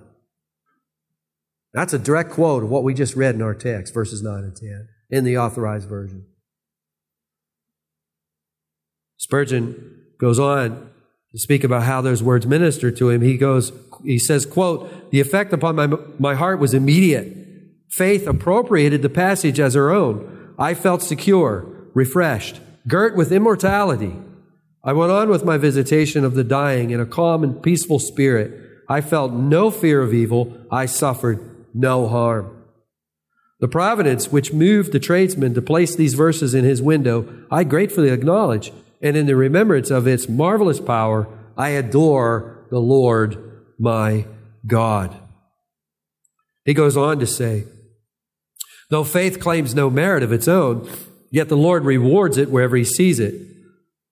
That's 1.74 1.94
a 1.94 1.98
direct 1.98 2.30
quote 2.30 2.64
of 2.64 2.70
what 2.70 2.84
we 2.84 2.94
just 2.94 3.16
read 3.16 3.34
in 3.34 3.42
our 3.42 3.56
text, 3.56 3.92
verses 3.92 4.22
9 4.22 4.44
and 4.44 4.56
10, 4.56 4.88
in 5.10 5.24
the 5.24 5.40
authorized 5.40 5.90
version. 5.90 6.28
Spurgeon 9.18 10.04
goes 10.20 10.38
on 10.38 10.92
to 11.32 11.40
speak 11.40 11.64
about 11.64 11.82
how 11.82 12.02
those 12.02 12.22
words 12.22 12.46
minister 12.46 12.92
to 12.92 13.10
him. 13.10 13.22
He 13.22 13.36
goes, 13.36 13.72
he 14.04 14.20
says, 14.20 14.46
quote, 14.46 15.10
the 15.10 15.22
effect 15.22 15.52
upon 15.54 15.76
my, 15.76 15.88
my 16.20 16.36
heart 16.36 16.60
was 16.60 16.76
immediate. 16.76 17.41
Faith 17.92 18.26
appropriated 18.26 19.02
the 19.02 19.10
passage 19.10 19.60
as 19.60 19.74
her 19.74 19.92
own. 19.92 20.56
I 20.58 20.74
felt 20.74 21.04
secure, 21.04 21.66
refreshed, 21.94 22.62
girt 22.88 23.18
with 23.18 23.34
immortality. 23.34 24.16
I 24.84 24.94
went 24.94 25.12
on 25.12 25.30
with 25.30 25.44
my 25.44 25.58
visitation 25.58 26.24
of 26.24 26.34
the 26.34 26.44
dying 26.44 26.92
in 26.92 27.02
a 27.02 27.06
calm 27.06 27.44
and 27.44 27.62
peaceful 27.62 28.00
spirit. 28.00 28.52
I 28.88 29.02
felt 29.02 29.34
no 29.34 29.70
fear 29.70 30.02
of 30.02 30.14
evil. 30.14 30.58
I 30.72 30.86
suffered 30.86 31.68
no 31.74 32.08
harm. 32.08 32.64
The 33.60 33.68
providence 33.68 34.32
which 34.32 34.54
moved 34.54 34.92
the 34.92 35.00
tradesman 35.00 35.54
to 35.54 35.62
place 35.62 35.96
these 35.96 36.16
verses 36.16 36.54
in 36.54 36.64
his 36.64 36.82
window, 36.82 37.46
I 37.52 37.64
gratefully 37.64 38.10
acknowledge, 38.10 38.72
and 39.02 39.16
in 39.16 39.28
the 39.28 39.36
remembrance 39.36 39.92
of 39.92 40.08
its 40.08 40.30
marvelous 40.30 40.80
power, 40.80 41.28
I 41.58 41.70
adore 41.70 42.66
the 42.72 42.80
Lord 42.80 43.38
my 43.78 44.26
God. 44.66 45.16
He 46.66 46.74
goes 46.74 46.96
on 46.96 47.20
to 47.20 47.28
say, 47.28 47.66
though 48.92 49.04
faith 49.04 49.40
claims 49.40 49.74
no 49.74 49.90
merit 49.90 50.22
of 50.22 50.32
its 50.32 50.48
own, 50.48 50.88
yet 51.32 51.50
the 51.50 51.58
Lord 51.58 51.84
rewards 51.84 52.38
it 52.38 52.52
wherever 52.52 52.76
he 52.76 52.84
sees 52.84 53.20
it. 53.20 53.34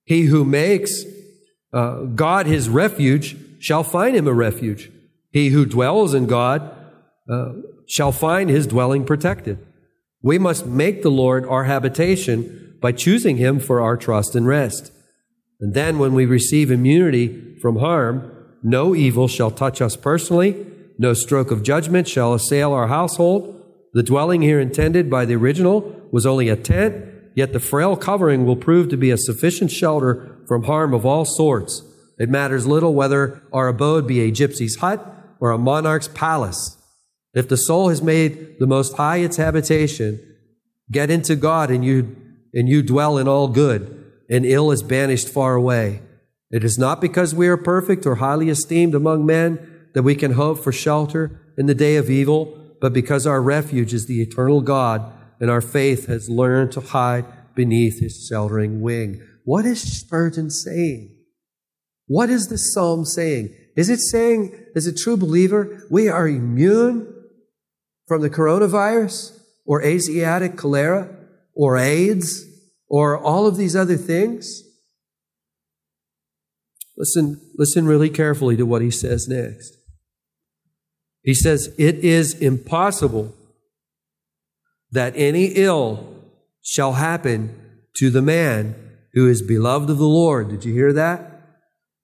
He 0.06 0.24
who 0.24 0.44
makes 0.44 1.04
uh, 1.72 2.06
God 2.06 2.48
his 2.48 2.68
refuge 2.68 3.38
shall 3.60 3.84
find 3.84 4.16
him 4.16 4.28
a 4.28 4.34
refuge. 4.34 4.90
He 5.32 5.50
who 5.50 5.66
dwells 5.66 6.16
in 6.16 6.26
God 6.26 6.76
uh, 7.30 7.52
shall 7.88 8.12
find 8.12 8.50
his 8.50 8.66
dwelling 8.66 9.06
protected. 9.06 9.64
We 10.24 10.40
must 10.40 10.66
make 10.66 11.02
the 11.02 11.12
Lord 11.12 11.46
our 11.46 11.66
habitation 11.66 12.78
by 12.82 12.94
choosing 12.94 13.38
him 13.38 13.60
for 13.60 13.82
our 13.82 13.98
trust 13.98 14.34
and 14.36 14.48
rest. 14.48 14.92
And 15.60 15.74
then 15.74 16.00
when 16.00 16.14
we 16.14 16.26
receive 16.26 16.72
immunity 16.72 17.58
from 17.62 17.78
harm, 17.78 18.32
no 18.64 18.96
evil 18.96 19.28
shall 19.28 19.52
touch 19.52 19.82
us 19.82 19.96
personally, 19.96 20.66
no 20.98 21.14
stroke 21.14 21.52
of 21.52 21.64
judgment 21.64 22.08
shall 22.08 22.34
assail 22.34 22.72
our 22.72 22.88
household. 22.88 23.59
The 23.94 24.04
dwelling 24.04 24.42
here 24.42 24.60
intended 24.60 25.10
by 25.10 25.26
the 25.26 25.36
original 25.36 26.08
was 26.12 26.26
only 26.26 26.50
a 26.50 26.56
tent 26.56 27.10
Yet 27.40 27.54
the 27.54 27.60
frail 27.62 27.96
covering 27.96 28.46
will 28.46 28.58
prove 28.58 28.90
to 28.90 28.98
be 28.98 29.12
a 29.12 29.18
sufficient 29.18 29.72
shelter 29.72 30.38
from 30.46 30.64
harm 30.64 30.94
of 30.94 31.06
all 31.06 31.24
sorts. 31.24 31.82
It 32.18 32.28
matters 32.28 32.68
little 32.68 32.94
whether 32.94 33.42
our 33.54 33.70
abode 33.70 34.08
be 34.08 34.20
a 34.20 34.32
gypsy's 34.32 34.76
hut 34.76 35.00
or 35.40 35.52
a 35.52 35.58
monarch's 35.58 36.10
palace. 36.10 36.78
If 37.34 37.48
the 37.48 37.56
soul 37.56 37.88
has 37.88 38.02
made 38.02 38.60
the 38.60 38.68
Most 38.68 38.98
High 38.98 39.18
its 39.18 39.38
habitation, 39.38 40.20
get 40.92 41.10
into 41.10 41.38
God 41.38 41.72
and 41.72 41.86
you, 41.86 42.14
and 42.54 42.68
you 42.68 42.84
dwell 42.84 43.18
in 43.18 43.30
all 43.30 43.48
good, 43.48 44.12
and 44.30 44.46
ill 44.46 44.72
is 44.72 44.84
banished 44.84 45.30
far 45.30 45.56
away. 45.56 46.02
It 46.52 46.66
is 46.66 46.78
not 46.78 47.00
because 47.00 47.34
we 47.34 47.48
are 47.48 47.56
perfect 47.56 48.06
or 48.06 48.16
highly 48.16 48.50
esteemed 48.50 48.96
among 48.96 49.26
men 49.26 49.88
that 49.94 50.04
we 50.04 50.16
can 50.16 50.34
hope 50.34 50.60
for 50.60 50.74
shelter 50.74 51.40
in 51.58 51.68
the 51.68 51.74
day 51.74 51.96
of 51.96 52.10
evil, 52.10 52.59
but 52.82 52.94
because 52.94 53.28
our 53.28 53.42
refuge 53.42 53.94
is 53.94 54.06
the 54.06 54.22
eternal 54.22 54.62
God 54.62 55.12
and 55.40 55.50
our 55.50 55.62
faith 55.62 56.08
has 56.08 56.30
learned 56.30 56.72
to 56.74 56.82
hide 56.82 57.26
beneath 57.56 58.00
his 58.00 58.28
sheltering 58.28 58.82
wing. 58.82 59.22
What 59.44 59.66
is 59.66 59.82
Spurgeon 59.82 60.50
saying? 60.50 61.16
What 62.08 62.30
is 62.30 62.48
this 62.48 62.74
psalm 62.74 63.06
saying? 63.06 63.56
Is 63.76 63.90
it 63.90 64.00
saying, 64.00 64.54
as 64.76 64.88
a 64.88 64.96
true 64.96 65.16
believer, 65.16 65.88
we 65.90 66.10
are 66.10 66.28
immune 66.28 67.14
from 68.08 68.22
the 68.22 68.30
coronavirus 68.30 69.40
or 69.66 69.84
Asiatic 69.84 70.58
cholera 70.58 71.16
or 71.54 71.78
AIDS 71.78 72.46
or 72.88 73.18
all 73.18 73.48
of 73.48 73.58
these 73.58 73.76
other 73.76 73.96
things? 73.96 74.64
Listen, 76.98 77.40
listen 77.56 77.86
really 77.86 78.10
carefully 78.10 78.58
to 78.58 78.66
what 78.66 78.82
he 78.82 78.92
says 78.92 79.28
next. 79.28 79.79
He 81.24 81.34
says, 81.34 81.74
It 81.78 81.96
is 81.96 82.34
impossible 82.34 83.34
that 84.92 85.14
any 85.16 85.46
ill 85.56 86.16
shall 86.62 86.94
happen 86.94 87.56
to 87.96 88.10
the 88.10 88.22
man 88.22 88.76
who 89.14 89.28
is 89.28 89.42
beloved 89.42 89.90
of 89.90 89.98
the 89.98 90.08
Lord. 90.08 90.50
Did 90.50 90.66
you 90.66 90.74
hear 90.74 90.94
that? 90.94 91.42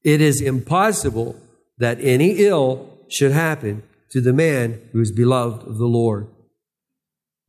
It 0.03 0.21
is 0.21 0.41
impossible 0.41 1.39
that 1.77 1.99
any 2.01 2.31
ill 2.37 2.89
should 3.09 3.31
happen 3.31 3.83
to 4.11 4.21
the 4.21 4.33
man 4.33 4.81
who 4.91 5.01
is 5.01 5.11
beloved 5.11 5.67
of 5.67 5.77
the 5.77 5.85
Lord. 5.85 6.27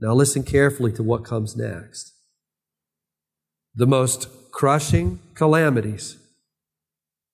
Now 0.00 0.14
listen 0.14 0.42
carefully 0.42 0.92
to 0.92 1.02
what 1.02 1.24
comes 1.24 1.56
next. 1.56 2.12
The 3.74 3.86
most 3.86 4.28
crushing 4.52 5.20
calamities 5.34 6.16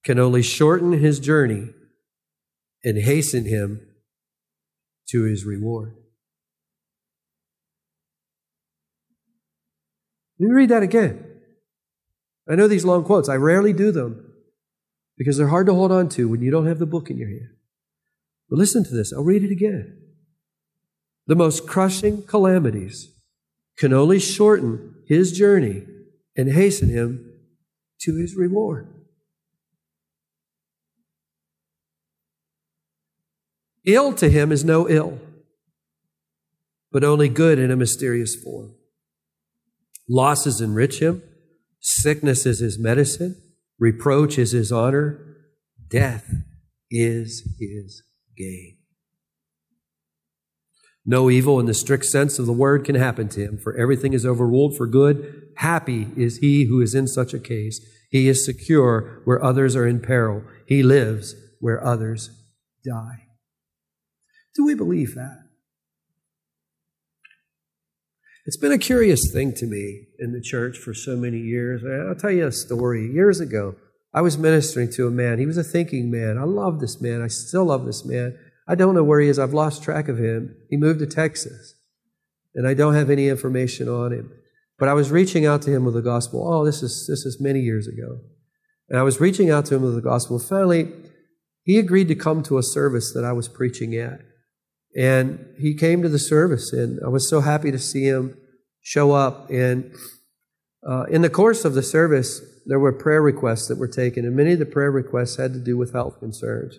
can 0.04 0.18
only 0.18 0.42
shorten 0.42 0.92
his 0.92 1.20
journey 1.20 1.68
and 2.84 2.98
hasten 2.98 3.44
him 3.44 3.86
to 5.12 5.22
his 5.24 5.44
reward. 5.44 5.94
Let 10.38 10.48
me 10.48 10.54
read 10.54 10.70
that 10.70 10.82
again. 10.82 11.24
I 12.48 12.56
know 12.56 12.66
these 12.66 12.84
long 12.84 13.04
quotes. 13.04 13.28
I 13.28 13.36
rarely 13.36 13.72
do 13.72 13.92
them 13.92 14.32
because 15.16 15.36
they're 15.36 15.48
hard 15.48 15.66
to 15.66 15.74
hold 15.74 15.92
on 15.92 16.08
to 16.10 16.28
when 16.28 16.42
you 16.42 16.50
don't 16.50 16.66
have 16.66 16.78
the 16.78 16.86
book 16.86 17.10
in 17.10 17.18
your 17.18 17.28
hand. 17.28 17.50
But 18.50 18.58
listen 18.58 18.82
to 18.84 18.90
this. 18.90 19.12
I'll 19.12 19.22
read 19.22 19.44
it 19.44 19.52
again. 19.52 19.98
The 21.26 21.36
most 21.36 21.68
crushing 21.68 22.22
calamities 22.22 23.14
can 23.76 23.92
only 23.92 24.18
shorten 24.18 24.96
his 25.06 25.30
journey 25.32 25.84
and 26.36 26.50
hasten 26.50 26.88
him 26.88 27.32
to 28.00 28.16
his 28.16 28.34
reward. 28.34 29.01
Ill 33.84 34.12
to 34.14 34.30
him 34.30 34.52
is 34.52 34.64
no 34.64 34.88
ill, 34.88 35.18
but 36.92 37.02
only 37.02 37.28
good 37.28 37.58
in 37.58 37.70
a 37.70 37.76
mysterious 37.76 38.36
form. 38.36 38.74
Losses 40.08 40.60
enrich 40.60 41.00
him, 41.00 41.22
sickness 41.80 42.46
is 42.46 42.60
his 42.60 42.78
medicine, 42.78 43.40
reproach 43.78 44.38
is 44.38 44.52
his 44.52 44.70
honor, 44.70 45.36
death 45.88 46.32
is 46.90 47.56
his 47.58 48.02
gain. 48.36 48.76
No 51.04 51.28
evil 51.28 51.58
in 51.58 51.66
the 51.66 51.74
strict 51.74 52.04
sense 52.04 52.38
of 52.38 52.46
the 52.46 52.52
word 52.52 52.84
can 52.84 52.94
happen 52.94 53.28
to 53.30 53.40
him, 53.40 53.58
for 53.58 53.76
everything 53.76 54.12
is 54.12 54.24
overruled 54.24 54.76
for 54.76 54.86
good. 54.86 55.50
Happy 55.56 56.08
is 56.16 56.36
he 56.36 56.66
who 56.66 56.80
is 56.80 56.94
in 56.94 57.08
such 57.08 57.34
a 57.34 57.40
case. 57.40 57.80
He 58.10 58.28
is 58.28 58.44
secure 58.44 59.22
where 59.24 59.42
others 59.42 59.74
are 59.74 59.86
in 59.86 60.00
peril. 60.00 60.44
He 60.66 60.84
lives 60.84 61.34
where 61.58 61.84
others 61.84 62.30
die. 62.84 63.31
Do 64.54 64.64
we 64.64 64.74
believe 64.74 65.14
that? 65.14 65.38
It's 68.44 68.56
been 68.56 68.72
a 68.72 68.78
curious 68.78 69.30
thing 69.32 69.54
to 69.54 69.66
me 69.66 70.06
in 70.18 70.32
the 70.32 70.40
church 70.40 70.76
for 70.76 70.92
so 70.92 71.16
many 71.16 71.38
years. 71.38 71.82
I'll 71.84 72.16
tell 72.16 72.32
you 72.32 72.46
a 72.46 72.52
story. 72.52 73.08
Years 73.08 73.40
ago, 73.40 73.76
I 74.12 74.20
was 74.20 74.36
ministering 74.36 74.90
to 74.92 75.06
a 75.06 75.10
man. 75.10 75.38
He 75.38 75.46
was 75.46 75.56
a 75.56 75.64
thinking 75.64 76.10
man. 76.10 76.38
I 76.38 76.44
love 76.44 76.80
this 76.80 77.00
man. 77.00 77.22
I 77.22 77.28
still 77.28 77.66
love 77.66 77.86
this 77.86 78.04
man. 78.04 78.36
I 78.66 78.74
don't 78.74 78.94
know 78.94 79.04
where 79.04 79.20
he 79.20 79.28
is. 79.28 79.38
I've 79.38 79.54
lost 79.54 79.82
track 79.82 80.08
of 80.08 80.18
him. 80.18 80.56
He 80.68 80.76
moved 80.76 81.00
to 81.00 81.06
Texas, 81.06 81.74
and 82.54 82.66
I 82.66 82.74
don't 82.74 82.94
have 82.94 83.10
any 83.10 83.28
information 83.28 83.88
on 83.88 84.12
him. 84.12 84.32
But 84.78 84.88
I 84.88 84.94
was 84.94 85.10
reaching 85.10 85.46
out 85.46 85.62
to 85.62 85.70
him 85.70 85.84
with 85.84 85.94
the 85.94 86.02
gospel. 86.02 86.46
Oh, 86.46 86.64
this 86.64 86.82
is 86.82 87.06
this 87.08 87.24
is 87.24 87.40
many 87.40 87.60
years 87.60 87.86
ago, 87.86 88.18
and 88.88 88.98
I 88.98 89.02
was 89.02 89.20
reaching 89.20 89.50
out 89.50 89.66
to 89.66 89.76
him 89.76 89.82
with 89.82 89.94
the 89.94 90.00
gospel. 90.00 90.38
Finally, 90.38 90.92
he 91.62 91.78
agreed 91.78 92.08
to 92.08 92.16
come 92.16 92.42
to 92.44 92.58
a 92.58 92.62
service 92.62 93.12
that 93.12 93.24
I 93.24 93.32
was 93.32 93.48
preaching 93.48 93.94
at, 93.94 94.20
and 94.96 95.46
he 95.58 95.74
came 95.74 96.02
to 96.02 96.08
the 96.08 96.18
service, 96.18 96.72
and 96.72 97.00
I 97.04 97.08
was 97.08 97.28
so 97.28 97.40
happy 97.40 97.70
to 97.70 97.78
see 97.78 98.04
him 98.04 98.36
show 98.80 99.12
up. 99.12 99.48
And 99.50 99.94
uh, 100.86 101.04
in 101.04 101.22
the 101.22 101.30
course 101.30 101.64
of 101.64 101.74
the 101.74 101.82
service, 101.82 102.42
there 102.66 102.78
were 102.78 102.92
prayer 102.92 103.22
requests 103.22 103.68
that 103.68 103.78
were 103.78 103.88
taken, 103.88 104.24
and 104.24 104.36
many 104.36 104.52
of 104.52 104.58
the 104.58 104.66
prayer 104.66 104.90
requests 104.90 105.36
had 105.36 105.52
to 105.54 105.60
do 105.60 105.76
with 105.76 105.92
health 105.92 106.18
concerns. 106.18 106.78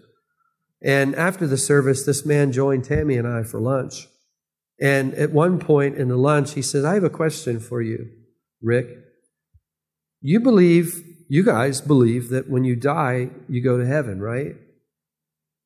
And 0.81 1.15
after 1.15 1.47
the 1.47 1.57
service, 1.57 2.05
this 2.05 2.25
man 2.25 2.51
joined 2.51 2.83
Tammy 2.83 3.17
and 3.17 3.27
I 3.27 3.43
for 3.43 3.59
lunch. 3.59 4.07
And 4.81 5.13
at 5.13 5.31
one 5.31 5.59
point 5.59 5.95
in 5.95 6.09
the 6.09 6.17
lunch, 6.17 6.53
he 6.53 6.61
said, 6.61 6.83
I 6.83 6.95
have 6.95 7.03
a 7.03 7.09
question 7.09 7.59
for 7.59 7.81
you, 7.81 8.09
Rick. 8.61 8.87
You 10.21 10.39
believe, 10.39 11.01
you 11.29 11.43
guys 11.43 11.79
believe 11.79 12.29
that 12.29 12.49
when 12.49 12.65
you 12.65 12.75
die, 12.75 13.29
you 13.47 13.63
go 13.63 13.77
to 13.77 13.85
heaven, 13.85 14.21
right? 14.21 14.55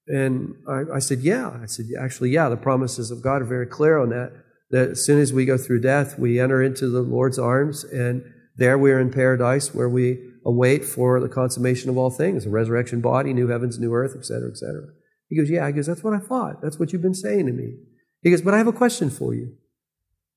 And 0.08 0.56
I, 0.68 0.96
I 0.96 1.00
said, 1.00 1.20
Yeah. 1.20 1.58
I 1.62 1.66
said, 1.66 1.88
Actually, 2.00 2.32
yeah, 2.32 2.50
the 2.50 2.58
promises 2.58 3.12
of 3.12 3.22
God 3.22 3.42
are 3.42 3.46
very 3.46 3.68
clear 3.68 3.98
on 3.98 4.10
that. 4.10 4.32
That 4.70 4.90
as 4.92 5.06
soon 5.06 5.20
as 5.20 5.32
we 5.32 5.46
go 5.46 5.58
through 5.58 5.82
death, 5.82 6.20
we 6.20 6.40
enter 6.40 6.62
into 6.62 6.90
the 6.90 7.02
Lord's 7.02 7.40
arms, 7.40 7.84
and 7.86 8.24
there 8.58 8.78
we 8.78 8.92
are 8.92 9.00
in 9.00 9.12
paradise 9.12 9.74
where 9.74 9.88
we 9.88 10.20
await 10.46 10.84
for 10.84 11.20
the 11.20 11.30
consummation 11.30 11.90
of 11.90 11.98
all 11.98 12.10
things 12.10 12.46
a 12.46 12.50
resurrection 12.50 13.02
body, 13.02 13.34
new 13.34 13.48
heavens, 13.48 13.80
new 13.80 13.94
earth, 13.94 14.16
etc., 14.18 14.50
etc. 14.50 14.82
He 15.30 15.38
goes, 15.38 15.50
Yeah. 15.50 15.66
I 15.66 15.72
goes, 15.72 15.88
That's 15.88 16.04
what 16.04 16.14
I 16.14 16.20
thought. 16.20 16.62
That's 16.62 16.80
what 16.80 16.94
you've 16.94 17.02
been 17.02 17.14
saying 17.14 17.46
to 17.48 17.54
me. 17.54 17.76
He 18.22 18.32
goes, 18.32 18.42
But 18.42 18.54
I 18.54 18.58
have 18.58 18.68
a 18.68 18.74
question 18.74 19.10
for 19.10 19.34
you. 19.34 19.56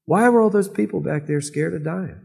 Why 0.05 0.29
were 0.29 0.41
all 0.41 0.51
those 0.51 0.69
people 0.69 1.01
back 1.01 1.27
there 1.27 1.41
scared 1.41 1.75
of 1.75 1.85
dying? 1.85 2.21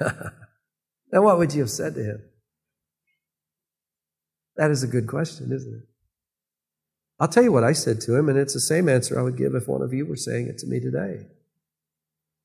now, 1.12 1.22
what 1.22 1.38
would 1.38 1.52
you 1.54 1.60
have 1.60 1.70
said 1.70 1.94
to 1.94 2.02
him? 2.02 2.22
That 4.62 4.70
is 4.70 4.84
a 4.84 4.86
good 4.86 5.08
question, 5.08 5.50
isn't 5.50 5.74
it? 5.74 5.82
I'll 7.18 7.26
tell 7.26 7.42
you 7.42 7.50
what 7.50 7.64
I 7.64 7.72
said 7.72 8.00
to 8.02 8.14
him, 8.14 8.28
and 8.28 8.38
it's 8.38 8.54
the 8.54 8.60
same 8.60 8.88
answer 8.88 9.18
I 9.18 9.22
would 9.24 9.36
give 9.36 9.56
if 9.56 9.66
one 9.66 9.82
of 9.82 9.92
you 9.92 10.06
were 10.06 10.14
saying 10.14 10.46
it 10.46 10.58
to 10.58 10.68
me 10.68 10.78
today. 10.78 11.26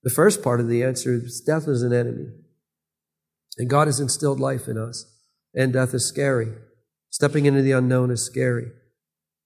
The 0.02 0.10
first 0.10 0.42
part 0.42 0.60
of 0.60 0.68
the 0.68 0.84
answer 0.84 1.14
is 1.14 1.40
death 1.40 1.68
is 1.68 1.84
an 1.84 1.94
enemy. 1.94 2.30
And 3.60 3.70
God 3.70 3.86
has 3.88 4.00
instilled 4.00 4.40
life 4.40 4.68
in 4.68 4.80
us, 4.80 5.06
and 5.54 5.72
death 5.72 5.94
is 5.94 6.08
scary. 6.08 6.54
Stepping 7.12 7.46
into 7.46 7.62
the 7.62 7.74
unknown 7.74 8.10
is 8.10 8.26
scary. 8.26 8.72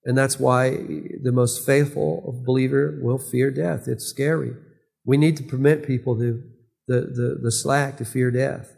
And 0.06 0.18
that's 0.18 0.40
why 0.40 0.70
the 0.70 1.34
most 1.34 1.66
faithful 1.66 2.42
believer 2.46 2.98
will 3.02 3.18
fear 3.18 3.52
death. 3.52 3.90
It's 3.90 4.06
scary. 4.06 4.56
We 5.04 5.18
need 5.18 5.36
to 5.36 5.44
permit 5.44 5.86
people 5.86 6.18
to, 6.20 6.42
the, 6.88 7.02
the, 7.02 7.40
the 7.44 7.52
slack 7.52 7.98
to 7.98 8.06
fear 8.06 8.32
death. 8.32 8.74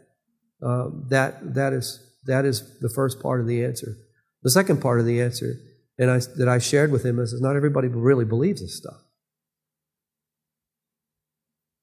Um, 0.60 1.06
that, 1.10 1.54
that 1.54 1.72
is 1.72 2.00
that 2.26 2.44
is 2.44 2.78
the 2.80 2.88
first 2.94 3.20
part 3.20 3.40
of 3.40 3.46
the 3.46 3.64
answer. 3.64 3.96
The 4.42 4.50
second 4.50 4.80
part 4.80 5.00
of 5.00 5.06
the 5.06 5.20
answer 5.20 5.54
and 5.98 6.10
I, 6.10 6.20
that 6.36 6.48
I 6.48 6.58
shared 6.58 6.90
with 6.90 7.04
him 7.04 7.18
is, 7.18 7.38
not 7.40 7.56
everybody 7.56 7.88
really 7.88 8.24
believes 8.24 8.60
this 8.60 8.76
stuff. 8.76 9.00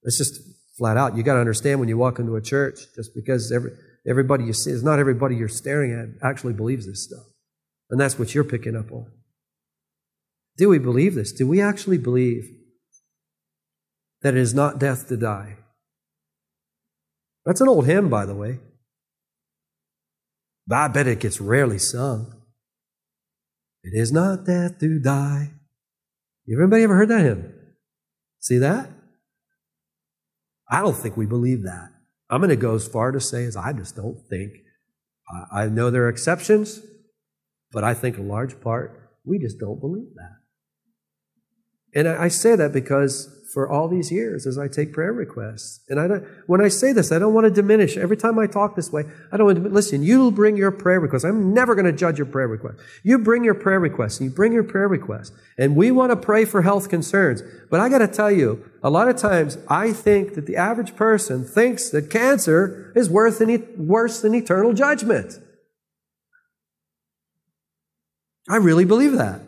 It's 0.03 0.17
just 0.17 0.39
flat 0.77 0.97
out. 0.97 1.15
You 1.15 1.23
got 1.23 1.35
to 1.35 1.39
understand 1.39 1.79
when 1.79 1.89
you 1.89 1.97
walk 1.97 2.19
into 2.19 2.35
a 2.35 2.41
church, 2.41 2.79
just 2.95 3.11
because 3.15 3.51
every, 3.51 3.71
everybody 4.07 4.43
you 4.43 4.53
see 4.53 4.71
is 4.71 4.83
not 4.83 4.99
everybody 4.99 5.35
you're 5.35 5.47
staring 5.47 5.93
at 5.93 6.27
actually 6.27 6.53
believes 6.53 6.87
this 6.87 7.03
stuff. 7.03 7.25
And 7.89 7.99
that's 7.99 8.17
what 8.17 8.33
you're 8.33 8.43
picking 8.43 8.75
up 8.75 8.91
on. 8.91 9.07
Do 10.57 10.69
we 10.69 10.79
believe 10.79 11.15
this? 11.15 11.31
Do 11.31 11.47
we 11.47 11.61
actually 11.61 11.97
believe 11.97 12.49
that 14.21 14.35
it 14.35 14.39
is 14.39 14.53
not 14.53 14.79
death 14.79 15.07
to 15.07 15.17
die? 15.17 15.57
That's 17.45 17.61
an 17.61 17.67
old 17.67 17.85
hymn, 17.85 18.09
by 18.09 18.25
the 18.25 18.35
way. 18.35 18.59
But 20.67 20.77
I 20.77 20.87
bet 20.87 21.07
it 21.07 21.19
gets 21.19 21.41
rarely 21.41 21.79
sung. 21.79 22.33
It 23.83 23.97
is 23.97 24.11
not 24.11 24.45
death 24.45 24.79
to 24.79 24.99
die. 24.99 25.51
Everybody 26.51 26.83
ever 26.83 26.95
heard 26.95 27.09
that 27.09 27.21
hymn? 27.21 27.53
See 28.39 28.57
that? 28.59 28.89
I 30.69 30.81
don't 30.81 30.95
think 30.95 31.17
we 31.17 31.25
believe 31.25 31.63
that. 31.63 31.89
I'm 32.29 32.39
going 32.39 32.49
to 32.49 32.55
go 32.55 32.75
as 32.75 32.87
far 32.87 33.11
to 33.11 33.19
say 33.19 33.43
as 33.43 33.57
I 33.57 33.73
just 33.73 33.95
don't 33.95 34.19
think. 34.29 34.53
I 35.51 35.67
know 35.67 35.89
there 35.89 36.05
are 36.05 36.09
exceptions, 36.09 36.81
but 37.71 37.83
I 37.83 37.93
think 37.93 38.17
a 38.17 38.21
large 38.21 38.59
part, 38.61 39.11
we 39.25 39.39
just 39.39 39.59
don't 39.59 39.79
believe 39.79 40.13
that. 40.15 40.37
And 41.93 42.07
I 42.07 42.29
say 42.29 42.55
that 42.55 42.71
because 42.71 43.41
for 43.53 43.69
all 43.69 43.87
these 43.89 44.11
years 44.11 44.47
as 44.47 44.57
I 44.57 44.67
take 44.67 44.93
prayer 44.93 45.11
requests. 45.11 45.81
And 45.89 45.99
I 45.99 46.07
don't, 46.07 46.25
when 46.47 46.61
I 46.61 46.69
say 46.69 46.93
this, 46.93 47.11
I 47.11 47.19
don't 47.19 47.33
want 47.33 47.45
to 47.45 47.51
diminish. 47.51 47.97
Every 47.97 48.15
time 48.15 48.39
I 48.39 48.47
talk 48.47 48.75
this 48.75 48.91
way, 48.91 49.03
I 49.31 49.37
don't 49.37 49.45
want 49.45 49.63
to, 49.63 49.69
listen, 49.69 50.03
you 50.03 50.31
bring 50.31 50.55
your 50.55 50.71
prayer 50.71 50.99
request. 50.99 51.25
I'm 51.25 51.53
never 51.53 51.75
going 51.75 51.85
to 51.85 51.91
judge 51.91 52.17
your 52.17 52.27
prayer 52.27 52.47
request. 52.47 52.79
You 53.03 53.19
bring 53.19 53.43
your 53.43 53.53
prayer 53.53 53.79
request 53.79 54.21
and 54.21 54.29
you 54.29 54.35
bring 54.35 54.53
your 54.53 54.63
prayer 54.63 54.87
request. 54.87 55.33
And 55.57 55.75
we 55.75 55.91
want 55.91 56.11
to 56.11 56.15
pray 56.15 56.45
for 56.45 56.61
health 56.61 56.89
concerns. 56.89 57.43
But 57.69 57.81
I 57.81 57.89
got 57.89 57.99
to 57.99 58.07
tell 58.07 58.31
you, 58.31 58.63
a 58.81 58.89
lot 58.89 59.09
of 59.09 59.17
times 59.17 59.57
I 59.67 59.91
think 59.91 60.35
that 60.35 60.45
the 60.45 60.55
average 60.55 60.95
person 60.95 61.43
thinks 61.43 61.89
that 61.89 62.09
cancer 62.09 62.93
is 62.95 63.09
worse 63.09 63.39
than, 63.39 63.87
worse 63.87 64.21
than 64.21 64.33
eternal 64.33 64.73
judgment. 64.73 65.39
I 68.49 68.55
really 68.55 68.85
believe 68.85 69.13
that. 69.13 69.41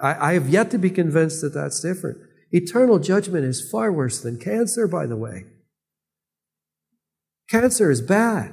I, 0.00 0.30
I 0.30 0.32
have 0.34 0.48
yet 0.48 0.70
to 0.72 0.78
be 0.78 0.90
convinced 0.90 1.40
that 1.42 1.54
that's 1.54 1.80
different. 1.80 2.18
Eternal 2.50 2.98
judgment 2.98 3.44
is 3.44 3.68
far 3.68 3.92
worse 3.92 4.20
than 4.20 4.38
cancer, 4.38 4.86
by 4.86 5.06
the 5.06 5.16
way. 5.16 5.44
Cancer 7.48 7.90
is 7.90 8.00
bad. 8.00 8.52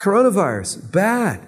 Coronavirus, 0.00 0.90
bad. 0.90 1.46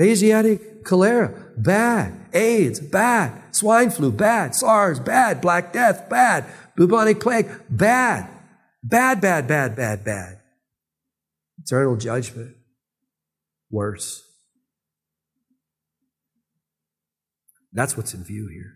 Asiatic 0.00 0.84
cholera, 0.84 1.52
bad. 1.56 2.14
AIDS, 2.32 2.80
bad. 2.80 3.54
Swine 3.54 3.90
flu, 3.90 4.12
bad. 4.12 4.54
SARS, 4.54 5.00
bad. 5.00 5.40
Black 5.40 5.72
Death, 5.72 6.08
bad. 6.08 6.44
Bubonic 6.76 7.20
plague, 7.20 7.48
bad. 7.70 8.28
Bad, 8.82 9.20
bad, 9.20 9.46
bad, 9.46 9.76
bad, 9.76 10.04
bad. 10.04 10.40
Eternal 11.58 11.96
judgment, 11.96 12.56
worse. 13.70 14.27
That's 17.72 17.96
what's 17.96 18.14
in 18.14 18.24
view 18.24 18.48
here. 18.48 18.74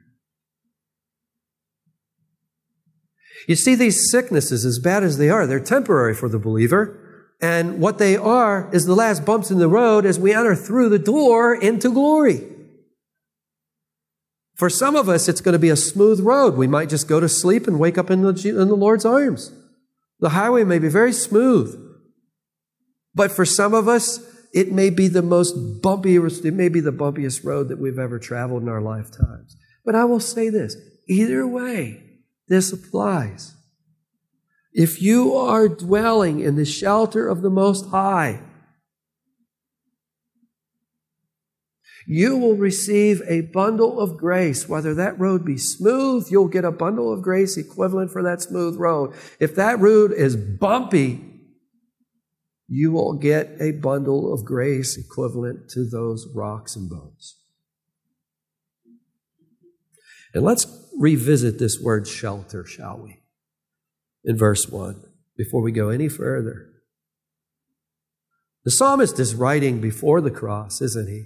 You 3.49 3.57
see, 3.57 3.75
these 3.75 4.11
sicknesses, 4.11 4.65
as 4.65 4.79
bad 4.79 5.03
as 5.03 5.19
they 5.19 5.31
are, 5.31 5.47
they're 5.47 5.61
temporary 5.61 6.15
for 6.15 6.29
the 6.29 6.39
believer. 6.39 6.99
And 7.41 7.81
what 7.81 7.99
they 7.99 8.17
are 8.17 8.71
is 8.73 8.85
the 8.85 8.95
last 8.95 9.25
bumps 9.25 9.51
in 9.51 9.59
the 9.59 9.69
road 9.69 10.07
as 10.07 10.19
we 10.19 10.33
enter 10.33 10.55
through 10.55 10.91
the 10.91 10.99
door 10.99 11.55
into 11.55 11.91
glory. 11.91 12.43
For 14.55 14.71
some 14.71 14.95
of 14.95 15.09
us, 15.09 15.29
it's 15.29 15.41
going 15.41 15.55
to 15.55 15.59
be 15.59 15.71
a 15.71 15.77
smooth 15.77 16.21
road. 16.21 16.55
We 16.55 16.69
might 16.69 16.89
just 16.89 17.09
go 17.09 17.19
to 17.19 17.29
sleep 17.29 17.67
and 17.67 17.81
wake 17.81 17.99
up 17.99 18.11
in 18.11 18.23
the, 18.23 18.49
in 18.49 18.69
the 18.69 18.77
Lord's 18.77 19.05
arms. 19.05 19.51
The 20.21 20.31
highway 20.31 20.63
may 20.63 20.79
be 20.79 20.89
very 20.89 21.13
smooth. 21.13 21.77
But 23.13 23.33
for 23.33 23.45
some 23.45 23.75
of 23.75 23.89
us, 23.89 24.21
it 24.53 24.71
may 24.71 24.91
be 24.91 25.09
the 25.09 25.23
most 25.23 25.81
bumpiest, 25.83 26.45
it 26.45 26.55
may 26.55 26.69
be 26.69 26.81
the 26.81 26.93
bumpiest 26.93 27.45
road 27.45 27.69
that 27.69 27.79
we've 27.79 27.99
ever 27.99 28.19
traveled 28.19 28.63
in 28.63 28.69
our 28.69 28.83
lifetimes. 28.83 29.57
But 29.85 29.95
I 29.95 30.05
will 30.05 30.21
say 30.21 30.51
this 30.51 30.77
either 31.09 31.47
way, 31.47 32.03
this 32.49 32.73
applies. 32.73 33.55
If 34.73 35.03
you 35.03 35.35
are 35.35 35.69
dwelling 35.69 36.41
in 36.41 36.57
the 36.57 36.65
shelter 36.65 37.29
of 37.29 37.43
the 37.43 37.51
Most 37.51 37.91
High, 37.91 38.41
you 42.07 42.37
will 42.37 42.57
receive 42.57 43.23
a 43.29 43.43
bundle 43.43 44.01
of 44.01 44.17
grace. 44.17 44.69
Whether 44.69 44.95
that 44.95 45.19
road 45.19 45.45
be 45.45 45.59
smooth, 45.59 46.29
you'll 46.31 46.49
get 46.49 46.65
a 46.65 46.73
bundle 46.73 47.13
of 47.13 47.23
grace 47.23 47.57
equivalent 47.57 48.11
for 48.11 48.23
that 48.23 48.43
smooth 48.43 48.77
road. 48.77 49.15
If 49.39 49.55
that 49.57 49.79
road 49.79 50.13
is 50.13 50.37
bumpy, 50.37 51.32
you 52.75 52.91
will 52.91 53.13
get 53.13 53.51
a 53.61 53.71
bundle 53.71 54.33
of 54.33 54.47
grace 54.47 54.97
equivalent 54.97 55.69
to 55.69 55.87
those 55.87 56.27
rocks 56.35 56.75
and 56.75 56.89
bones. 56.89 57.37
And 60.33 60.43
let's 60.43 60.67
revisit 60.99 61.59
this 61.59 61.79
word 61.79 62.09
shelter, 62.09 62.65
shall 62.65 62.99
we? 62.99 63.21
In 64.25 64.39
verse 64.39 64.71
1, 64.71 65.05
before 65.37 65.61
we 65.61 65.71
go 65.71 65.91
any 65.91 66.09
further. 66.09 66.71
The 68.65 68.71
psalmist 68.71 69.19
is 69.19 69.35
writing 69.35 69.83
before 69.83 70.23
the 70.23 70.31
cross, 70.31 70.81
isn't 70.81 71.11
he? 71.11 71.25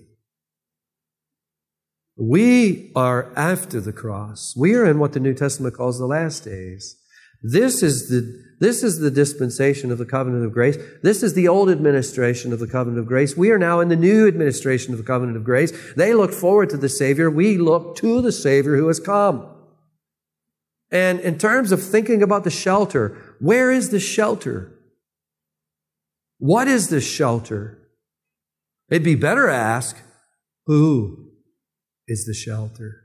We 2.16 2.90
are 2.96 3.32
after 3.36 3.80
the 3.80 3.92
cross. 3.92 4.52
We 4.56 4.74
are 4.74 4.84
in 4.84 4.98
what 4.98 5.12
the 5.12 5.20
New 5.20 5.34
Testament 5.34 5.76
calls 5.76 6.00
the 6.00 6.06
last 6.06 6.44
days. 6.44 7.00
This 7.42 7.82
is 7.82 8.08
the, 8.08 8.44
this 8.58 8.82
is 8.82 8.98
the 8.98 9.10
dispensation 9.10 9.92
of 9.92 9.98
the 9.98 10.06
covenant 10.06 10.44
of 10.44 10.52
grace. 10.52 10.76
This 11.02 11.22
is 11.22 11.34
the 11.34 11.48
old 11.48 11.68
administration 11.70 12.52
of 12.52 12.58
the 12.58 12.66
covenant 12.66 12.98
of 12.98 13.06
grace. 13.06 13.36
We 13.36 13.50
are 13.50 13.58
now 13.58 13.80
in 13.80 13.88
the 13.88 13.96
new 13.96 14.26
administration 14.26 14.92
of 14.92 14.98
the 14.98 15.04
covenant 15.04 15.36
of 15.36 15.44
grace. 15.44 15.72
They 15.94 16.14
look 16.14 16.32
forward 16.32 16.70
to 16.70 16.76
the 16.76 16.88
Savior. 16.88 17.30
We 17.30 17.58
look 17.58 17.96
to 17.96 18.22
the 18.22 18.32
Savior 18.32 18.76
who 18.76 18.88
has 18.88 19.00
come. 19.00 19.48
And 20.90 21.20
in 21.20 21.38
terms 21.38 21.72
of 21.72 21.82
thinking 21.82 22.22
about 22.22 22.44
the 22.44 22.50
shelter, 22.50 23.36
where 23.40 23.70
is 23.70 23.90
the 23.90 24.00
shelter? 24.00 24.72
What 26.38 26.68
is 26.68 26.88
the 26.88 27.00
shelter? 27.00 27.78
It'd 28.88 29.02
be 29.02 29.14
better 29.14 29.46
to 29.46 29.52
ask, 29.52 29.96
who 30.66 31.32
is 32.06 32.24
the 32.24 32.34
shelter? 32.34 33.02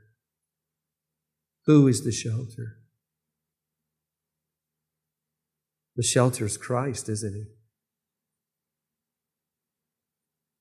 Who 1.66 1.88
is 1.88 2.04
the 2.04 2.12
shelter? 2.12 2.81
The 5.96 6.02
shelter 6.02 6.46
is 6.46 6.56
Christ, 6.56 7.08
isn't 7.08 7.34
he? 7.34 7.44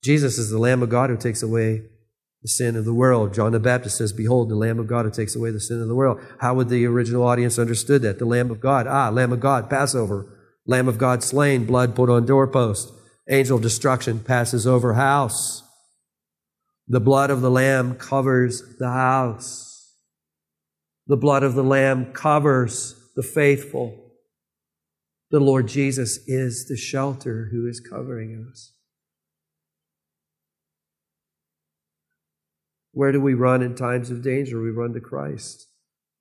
Jesus 0.03 0.37
is 0.37 0.49
the 0.49 0.57
Lamb 0.57 0.81
of 0.81 0.89
God 0.89 1.09
who 1.09 1.17
takes 1.17 1.43
away 1.43 1.83
the 2.41 2.47
sin 2.47 2.75
of 2.75 2.85
the 2.85 2.93
world. 2.93 3.33
John 3.33 3.51
the 3.51 3.59
Baptist 3.59 3.97
says, 3.97 4.11
Behold, 4.11 4.49
the 4.49 4.55
Lamb 4.55 4.79
of 4.79 4.87
God 4.87 5.05
who 5.05 5.11
takes 5.11 5.35
away 5.35 5.51
the 5.51 5.59
sin 5.59 5.81
of 5.81 5.87
the 5.87 5.95
world. 5.95 6.19
How 6.39 6.55
would 6.55 6.69
the 6.69 6.85
original 6.85 7.23
audience 7.23 7.59
understood 7.59 8.01
that? 8.01 8.17
The 8.17 8.25
Lamb 8.25 8.49
of 8.49 8.59
God. 8.59 8.87
Ah, 8.87 9.09
Lamb 9.09 9.31
of 9.31 9.39
God, 9.39 9.69
Passover. 9.69 10.37
Lamb 10.65 10.87
of 10.87 10.97
God 10.97 11.23
slain, 11.23 11.65
blood 11.65 11.95
put 11.95 12.09
on 12.09 12.25
doorpost. 12.25 12.91
Angel 13.29 13.59
destruction 13.59 14.19
passes 14.19 14.65
over 14.65 14.93
house. 14.93 15.63
The 16.87 16.99
blood 16.99 17.29
of 17.29 17.41
the 17.41 17.51
Lamb 17.51 17.95
covers 17.95 18.63
the 18.79 18.89
house. 18.89 19.95
The 21.07 21.17
blood 21.17 21.43
of 21.43 21.53
the 21.53 21.63
Lamb 21.63 22.11
covers 22.11 22.95
the 23.15 23.23
faithful. 23.23 24.00
The 25.31 25.39
Lord 25.39 25.69
Jesus 25.69 26.19
is 26.27 26.67
the 26.67 26.75
shelter 26.75 27.47
who 27.51 27.65
is 27.65 27.79
covering 27.79 28.45
us. 28.51 28.73
Where 32.91 33.13
do 33.13 33.21
we 33.21 33.33
run 33.33 33.61
in 33.61 33.73
times 33.73 34.11
of 34.11 34.21
danger? 34.21 34.61
We 34.61 34.71
run 34.71 34.93
to 34.93 34.99
Christ. 34.99 35.67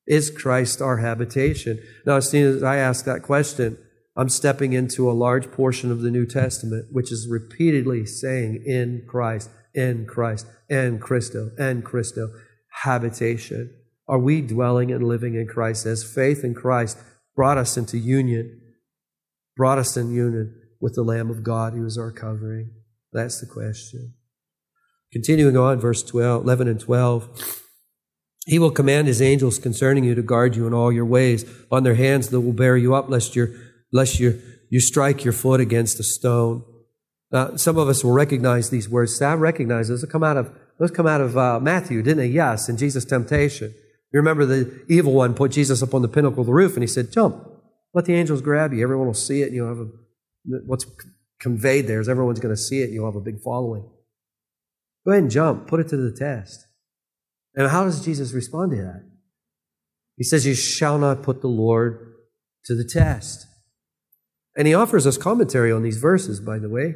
Is 0.06 0.30
Christ 0.30 0.80
our 0.80 0.98
habitation? 0.98 1.82
Now, 2.06 2.16
as 2.16 2.30
soon 2.30 2.54
as 2.56 2.62
I 2.62 2.76
ask 2.76 3.04
that 3.04 3.24
question, 3.24 3.78
I'm 4.16 4.28
stepping 4.28 4.74
into 4.74 5.11
a 5.11 5.12
large 5.12 5.50
portion 5.50 5.90
of 5.90 6.02
the 6.02 6.11
New 6.11 6.26
Testament, 6.26 6.86
which 6.92 7.11
is 7.11 7.28
repeatedly 7.28 8.06
saying, 8.06 8.62
in 8.64 9.04
Christ, 9.08 9.50
in 9.74 10.06
Christ, 10.06 10.46
in 10.68 11.00
Christo, 11.00 11.50
in 11.58 11.82
Christo, 11.82 12.28
habitation. 12.82 13.74
Are 14.06 14.18
we 14.20 14.40
dwelling 14.40 14.92
and 14.92 15.02
living 15.02 15.34
in 15.34 15.48
Christ 15.48 15.84
as 15.86 16.04
faith 16.04 16.44
in 16.44 16.54
Christ 16.54 16.96
brought 17.34 17.58
us 17.58 17.76
into 17.76 17.98
union 17.98 18.59
brought 19.61 19.76
us 19.76 19.94
in 19.94 20.11
union 20.11 20.58
with 20.80 20.94
the 20.94 21.02
Lamb 21.02 21.28
of 21.28 21.42
God 21.42 21.74
who 21.74 21.84
is 21.84 21.98
our 21.98 22.11
covering? 22.11 22.70
That's 23.12 23.40
the 23.40 23.46
question. 23.46 24.14
Continuing 25.12 25.54
on, 25.54 25.78
verse 25.78 26.02
12, 26.02 26.44
11 26.44 26.66
and 26.66 26.80
12. 26.80 27.66
He 28.46 28.58
will 28.58 28.70
command 28.70 29.06
his 29.06 29.20
angels 29.20 29.58
concerning 29.58 30.02
you 30.02 30.14
to 30.14 30.22
guard 30.22 30.56
you 30.56 30.66
in 30.66 30.72
all 30.72 30.90
your 30.90 31.04
ways. 31.04 31.44
On 31.70 31.82
their 31.82 31.96
hands 31.96 32.30
they 32.30 32.38
will 32.38 32.54
bear 32.54 32.78
you 32.78 32.94
up, 32.94 33.11
lest, 33.11 33.36
you 33.36 33.54
lest 33.92 34.18
you 34.18 34.40
you 34.70 34.80
strike 34.80 35.24
your 35.24 35.34
foot 35.34 35.61
against 35.61 36.00
a 36.00 36.04
stone. 36.04 36.64
Now, 37.30 37.56
some 37.56 37.76
of 37.76 37.86
us 37.90 38.02
will 38.02 38.12
recognize 38.12 38.70
these 38.70 38.88
words. 38.88 39.14
Sam 39.14 39.40
recognize 39.40 39.88
those. 39.88 40.02
come 40.06 40.24
out 40.24 40.38
of 40.38 40.58
those 40.78 40.90
come 40.90 41.06
out 41.06 41.20
of 41.20 41.36
uh, 41.36 41.61
Matthew, 41.61 42.00
didn't 42.00 42.16
they? 42.16 42.28
Yes, 42.28 42.70
in 42.70 42.78
Jesus' 42.78 43.04
temptation. 43.04 43.74
You 44.11 44.20
remember 44.20 44.46
the 44.46 44.86
evil 44.88 45.12
one 45.12 45.34
put 45.34 45.50
Jesus 45.50 45.82
up 45.82 45.92
on 45.92 46.00
the 46.00 46.08
pinnacle 46.08 46.40
of 46.40 46.46
the 46.46 46.54
roof, 46.54 46.76
and 46.76 46.82
he 46.82 46.86
said, 46.86 47.12
"Jump." 47.12 47.49
Let 47.93 48.05
the 48.05 48.14
angels 48.14 48.41
grab 48.41 48.72
you. 48.72 48.82
Everyone 48.82 49.07
will 49.07 49.14
see 49.14 49.43
it, 49.43 49.47
and 49.47 49.55
you'll 49.55 49.68
have 49.68 49.80
a, 49.80 49.88
what's 50.66 50.86
conveyed 51.41 51.86
there 51.86 52.01
is 52.01 52.09
everyone's 52.09 52.41
going 52.41 52.55
to 52.55 52.61
see 52.61 52.80
it, 52.80 52.84
and 52.84 52.95
you'll 52.95 53.07
have 53.07 53.16
a 53.16 53.20
big 53.20 53.41
following. 53.41 53.88
Go 55.05 55.12
ahead 55.12 55.22
and 55.22 55.30
jump. 55.30 55.66
Put 55.66 55.80
it 55.80 55.88
to 55.88 55.97
the 55.97 56.12
test. 56.12 56.66
And 57.55 57.68
how 57.68 57.84
does 57.84 58.05
Jesus 58.05 58.32
respond 58.32 58.72
to 58.72 58.76
that? 58.78 59.11
He 60.16 60.24
says, 60.24 60.47
You 60.47 60.55
shall 60.55 60.99
not 60.99 61.22
put 61.22 61.41
the 61.41 61.49
Lord 61.49 62.14
to 62.66 62.74
the 62.74 62.84
test. 62.84 63.47
And 64.57 64.66
he 64.66 64.74
offers 64.74 65.07
us 65.07 65.16
commentary 65.16 65.72
on 65.72 65.82
these 65.82 65.97
verses, 65.97 66.41
by 66.41 66.59
the 66.59 66.68
way. 66.68 66.95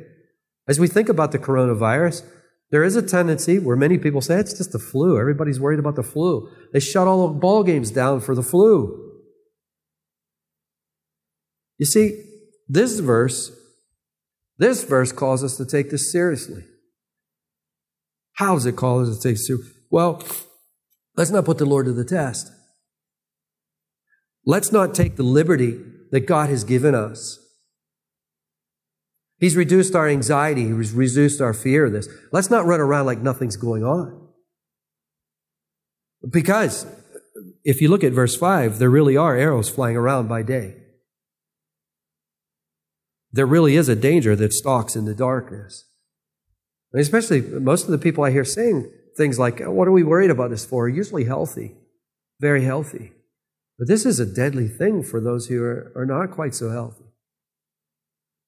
As 0.68 0.78
we 0.78 0.88
think 0.88 1.08
about 1.08 1.32
the 1.32 1.38
coronavirus, 1.38 2.24
there 2.70 2.84
is 2.84 2.96
a 2.96 3.02
tendency 3.02 3.58
where 3.58 3.76
many 3.76 3.98
people 3.98 4.20
say 4.20 4.38
it's 4.38 4.56
just 4.56 4.72
the 4.72 4.78
flu. 4.78 5.18
Everybody's 5.18 5.60
worried 5.60 5.78
about 5.78 5.96
the 5.96 6.02
flu. 6.02 6.48
They 6.72 6.80
shut 6.80 7.06
all 7.06 7.28
the 7.28 7.34
ball 7.34 7.62
games 7.62 7.90
down 7.90 8.20
for 8.20 8.34
the 8.34 8.42
flu. 8.42 9.03
You 11.78 11.86
see, 11.86 12.22
this 12.68 13.00
verse, 13.00 13.50
this 14.58 14.84
verse 14.84 15.12
calls 15.12 15.42
us 15.42 15.56
to 15.56 15.66
take 15.66 15.90
this 15.90 16.10
seriously. 16.12 16.64
How 18.34 18.54
does 18.54 18.66
it 18.66 18.76
call 18.76 19.00
us 19.00 19.16
to 19.16 19.22
take 19.22 19.36
this 19.36 19.46
seriously? 19.46 19.72
Well, 19.90 20.22
let's 21.16 21.30
not 21.30 21.44
put 21.44 21.58
the 21.58 21.66
Lord 21.66 21.86
to 21.86 21.92
the 21.92 22.04
test. 22.04 22.50
Let's 24.46 24.72
not 24.72 24.94
take 24.94 25.16
the 25.16 25.22
liberty 25.22 25.80
that 26.10 26.26
God 26.26 26.50
has 26.50 26.64
given 26.64 26.94
us. 26.94 27.38
He's 29.38 29.56
reduced 29.56 29.94
our 29.94 30.08
anxiety. 30.08 30.68
He's 30.68 30.92
reduced 30.92 31.40
our 31.40 31.54
fear 31.54 31.86
of 31.86 31.92
this. 31.92 32.08
Let's 32.32 32.50
not 32.50 32.66
run 32.66 32.80
around 32.80 33.06
like 33.06 33.20
nothing's 33.20 33.56
going 33.56 33.84
on. 33.84 34.28
Because 36.28 36.86
if 37.64 37.80
you 37.80 37.88
look 37.88 38.04
at 38.04 38.12
verse 38.12 38.36
5, 38.36 38.78
there 38.78 38.90
really 38.90 39.16
are 39.16 39.36
arrows 39.36 39.68
flying 39.68 39.96
around 39.96 40.28
by 40.28 40.42
day. 40.42 40.76
There 43.34 43.46
really 43.46 43.74
is 43.74 43.88
a 43.88 43.96
danger 43.96 44.36
that 44.36 44.52
stalks 44.52 44.94
in 44.94 45.06
the 45.06 45.14
darkness. 45.14 45.86
And 46.92 47.02
especially 47.02 47.40
most 47.40 47.84
of 47.84 47.90
the 47.90 47.98
people 47.98 48.22
I 48.22 48.30
hear 48.30 48.44
saying 48.44 48.88
things 49.16 49.40
like, 49.40 49.60
oh, 49.60 49.72
What 49.72 49.88
are 49.88 49.92
we 49.92 50.04
worried 50.04 50.30
about 50.30 50.50
this 50.50 50.64
for? 50.64 50.84
are 50.84 50.88
usually 50.88 51.24
healthy, 51.24 51.74
very 52.40 52.62
healthy. 52.62 53.10
But 53.76 53.88
this 53.88 54.06
is 54.06 54.20
a 54.20 54.34
deadly 54.42 54.68
thing 54.68 55.02
for 55.02 55.20
those 55.20 55.48
who 55.48 55.64
are, 55.64 55.92
are 55.96 56.06
not 56.06 56.30
quite 56.30 56.54
so 56.54 56.70
healthy. 56.70 57.06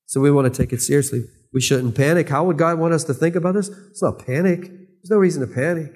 So 0.04 0.20
we 0.20 0.30
want 0.30 0.54
to 0.54 0.56
take 0.56 0.72
it 0.72 0.80
seriously. 0.80 1.24
We 1.52 1.60
shouldn't 1.60 1.96
panic. 1.96 2.28
How 2.28 2.44
would 2.44 2.56
God 2.56 2.78
want 2.78 2.94
us 2.94 3.02
to 3.04 3.14
think 3.14 3.34
about 3.34 3.54
this? 3.54 3.68
It's 3.90 4.02
not 4.04 4.24
panic. 4.24 4.60
There's 4.60 5.10
no 5.10 5.16
reason 5.16 5.46
to 5.46 5.52
panic 5.52 5.90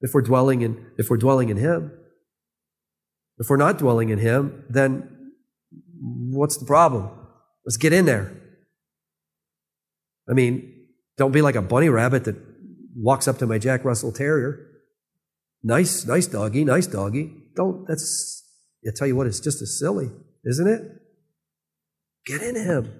if 0.00 0.14
we're 0.14 0.22
dwelling 0.22 0.62
in, 0.62 0.86
if 0.96 1.10
we're 1.10 1.18
dwelling 1.18 1.50
in 1.50 1.58
Him. 1.58 1.92
If 3.36 3.50
we're 3.50 3.58
not 3.58 3.76
dwelling 3.76 4.08
in 4.08 4.20
Him, 4.20 4.64
then 4.70 5.32
what's 6.00 6.56
the 6.56 6.64
problem? 6.64 7.10
Let's 7.64 7.76
get 7.76 7.92
in 7.92 8.04
there. 8.04 8.32
I 10.28 10.32
mean, 10.32 10.86
don't 11.16 11.32
be 11.32 11.42
like 11.42 11.54
a 11.54 11.62
bunny 11.62 11.88
rabbit 11.88 12.24
that 12.24 12.36
walks 12.96 13.28
up 13.28 13.38
to 13.38 13.46
my 13.46 13.58
Jack 13.58 13.84
Russell 13.84 14.12
Terrier. 14.12 14.70
Nice, 15.62 16.04
nice 16.04 16.26
doggy, 16.26 16.64
nice 16.64 16.86
doggy. 16.86 17.32
Don't, 17.56 17.86
that's, 17.86 18.42
I 18.86 18.90
tell 18.94 19.06
you 19.06 19.16
what, 19.16 19.26
it's 19.26 19.40
just 19.40 19.62
as 19.62 19.78
silly, 19.78 20.10
isn't 20.44 20.68
it? 20.68 20.82
Get 22.26 22.42
in 22.42 22.56
Him. 22.56 22.92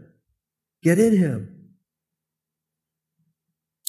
Get 0.83 0.99
in 0.99 1.17
Him. 1.17 1.51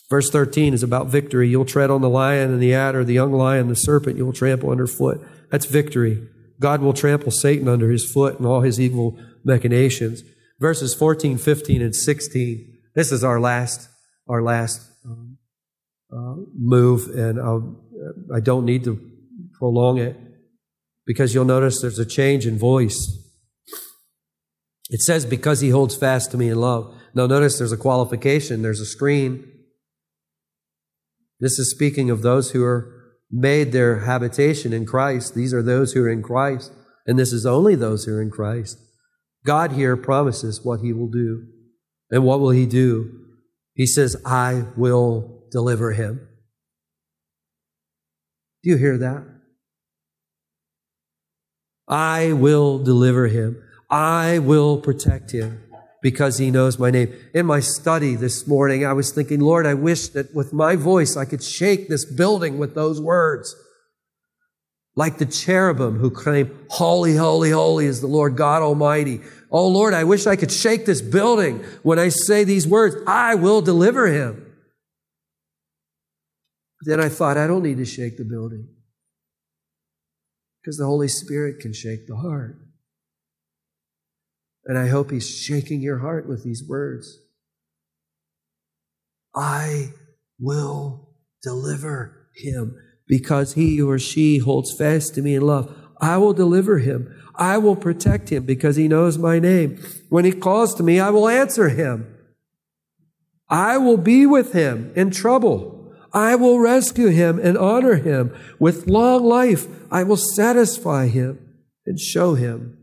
Verse 0.10 0.30
13 0.30 0.74
is 0.74 0.84
about 0.84 1.08
victory. 1.08 1.50
You'll 1.50 1.66
tread 1.66 1.90
on 1.90 2.02
the 2.02 2.10
lion 2.10 2.52
and 2.52 2.62
the 2.62 2.74
adder, 2.74 3.04
the 3.04 3.14
young 3.14 3.32
lion, 3.32 3.70
the 3.70 3.76
serpent, 3.76 4.18
you'll 4.18 4.34
trample 4.34 4.70
underfoot. 4.70 5.26
That's 5.52 5.66
victory. 5.66 6.28
God 6.60 6.82
will 6.82 6.94
trample 6.94 7.32
Satan 7.32 7.68
under 7.68 7.90
his 7.90 8.10
foot 8.10 8.38
and 8.38 8.48
all 8.48 8.62
his 8.62 8.80
evil 8.80 9.18
machinations. 9.44 10.22
Verses 10.60 10.94
14, 10.94 11.38
15, 11.38 11.82
and 11.82 11.96
16. 11.96 12.78
This 12.96 13.12
is 13.12 13.24
our 13.24 13.40
last, 13.40 13.90
our 14.28 14.42
last 14.42 14.82
um, 15.06 15.38
uh, 16.12 16.36
move, 16.58 17.08
and 17.14 17.40
I'll, 17.40 17.84
I 18.34 18.40
don't 18.40 18.66
need 18.66 18.84
to 18.86 19.00
prolong 19.58 19.98
it 19.98 20.16
because 21.06 21.34
you'll 21.34 21.46
notice 21.46 21.82
there's 21.82 22.00
a 22.00 22.06
change 22.06 22.48
in 22.48 22.58
voice. 22.58 23.22
It 24.90 25.02
says, 25.02 25.26
because 25.26 25.62
he 25.62 25.70
holds 25.70 25.96
fast 25.96 26.32
to 26.32 26.38
me 26.38 26.50
in 26.50 26.60
love. 26.60 26.96
Now, 27.14 27.28
notice 27.28 27.58
there's 27.58 27.72
a 27.72 27.78
qualification, 27.78 28.62
there's 28.62 28.82
a 28.82 28.86
screen. 28.86 29.52
This 31.40 31.60
is 31.60 31.72
speaking 31.72 32.10
of 32.10 32.22
those 32.22 32.52
who 32.52 32.64
are 32.64 32.92
made 33.32 33.72
their 33.72 34.00
habitation 34.00 34.74
in 34.74 34.86
Christ. 34.86 35.36
These 35.36 35.54
are 35.54 35.64
those 35.64 35.94
who 35.94 36.04
are 36.04 36.10
in 36.10 36.22
Christ, 36.22 36.72
and 37.06 37.18
this 37.20 37.34
is 37.34 37.46
only 37.46 37.76
those 37.76 38.06
who 38.06 38.14
are 38.14 38.22
in 38.22 38.32
Christ. 38.32 38.80
God 39.46 39.72
here 39.72 39.96
promises 39.96 40.66
what 40.66 40.80
he 40.82 40.92
will 40.92 41.08
do. 41.08 41.46
And 42.10 42.24
what 42.24 42.40
will 42.40 42.50
he 42.50 42.66
do? 42.66 43.12
He 43.74 43.86
says, 43.86 44.16
I 44.26 44.66
will 44.76 45.44
deliver 45.52 45.92
him. 45.94 46.28
Do 48.64 48.72
you 48.72 48.78
hear 48.78 48.98
that? 48.98 49.24
I 51.88 52.34
will 52.34 52.80
deliver 52.80 53.28
him. 53.28 53.62
I 53.90 54.40
will 54.40 54.80
protect 54.80 55.32
him 55.32 55.62
because 56.02 56.40
he 56.40 56.50
knows 56.50 56.80
my 56.80 56.90
name. 56.90 57.14
In 57.34 57.46
my 57.46 57.60
study 57.60 58.16
this 58.16 58.48
morning, 58.48 58.86
I 58.86 58.94
was 58.94 59.12
thinking, 59.12 59.40
Lord, 59.40 59.68
I 59.68 59.76
wish 59.76 60.08
that 60.10 60.34
with 60.34 60.54
my 60.54 60.76
voice 60.76 61.16
I 61.16 61.26
could 61.26 61.44
shake 61.44 61.88
this 61.88 62.06
building 62.06 62.58
with 62.58 62.74
those 62.74 63.00
words. 63.00 63.56
Like 64.96 65.18
the 65.18 65.26
cherubim 65.26 66.00
who 66.00 66.10
claim, 66.10 66.58
Holy, 66.70 67.16
holy, 67.16 67.52
holy 67.52 67.86
is 67.86 68.02
the 68.02 68.08
Lord 68.08 68.38
God 68.38 68.62
Almighty. 68.62 69.22
Oh 69.52 69.68
Lord, 69.68 69.94
I 69.94 70.04
wish 70.06 70.26
I 70.26 70.36
could 70.36 70.52
shake 70.52 70.86
this 70.86 71.02
building 71.02 71.64
when 71.84 72.00
I 72.00 72.10
say 72.10 72.44
these 72.44 72.68
words. 72.68 72.96
I 73.06 73.36
will 73.36 73.62
deliver 73.62 74.08
him. 74.08 74.54
Then 76.82 77.00
I 77.00 77.10
thought, 77.10 77.38
I 77.38 77.48
don't 77.48 77.64
need 77.64 77.78
to 77.78 77.86
shake 77.86 78.18
the 78.18 78.24
building 78.24 78.68
because 80.62 80.78
the 80.78 80.86
Holy 80.86 81.08
Spirit 81.08 81.60
can 81.60 81.74
shake 81.74 82.08
the 82.08 82.16
heart. 82.16 82.58
And 84.66 84.78
I 84.78 84.88
hope 84.88 85.12
He's 85.12 85.30
shaking 85.30 85.82
your 85.82 86.00
heart 86.00 86.28
with 86.28 86.44
these 86.44 86.64
words. 86.68 87.20
I 89.36 89.94
will 90.40 91.10
deliver 91.44 92.30
him 92.36 92.76
because 93.08 93.54
he 93.54 93.82
or 93.82 94.00
she 94.00 94.40
holds 94.40 94.76
fast 94.76 95.16
to 95.16 95.22
me 95.22 95.36
in 95.36 95.42
love. 95.42 95.74
I 96.02 96.18
will 96.18 96.34
deliver 96.34 96.80
him. 96.80 97.14
I 97.36 97.58
will 97.58 97.76
protect 97.76 98.30
him 98.30 98.44
because 98.46 98.76
he 98.76 98.88
knows 98.88 99.18
my 99.18 99.40
name. 99.40 99.78
When 100.10 100.26
he 100.26 100.32
calls 100.32 100.74
to 100.76 100.84
me, 100.84 101.00
I 101.00 101.10
will 101.10 101.28
answer 101.28 101.70
him. 101.70 102.12
I 103.50 103.78
will 103.78 103.98
be 103.98 104.26
with 104.26 104.54
him 104.54 104.92
in 104.96 105.12
trouble. 105.12 105.94
I 106.14 106.36
will 106.36 106.60
rescue 106.60 107.10
him 107.10 107.40
and 107.40 107.58
honor 107.58 107.96
him. 107.96 108.36
With 108.58 108.88
long 108.88 109.24
life, 109.24 109.68
I 109.92 110.04
will 110.04 110.18
satisfy 110.18 111.08
him 111.08 111.40
and 111.86 112.00
show 112.00 112.36
him 112.36 112.78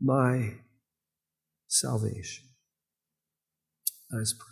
my 0.00 0.54
salvation. 1.68 2.44
Let 4.10 4.22
us 4.22 4.34
pray. 4.38 4.51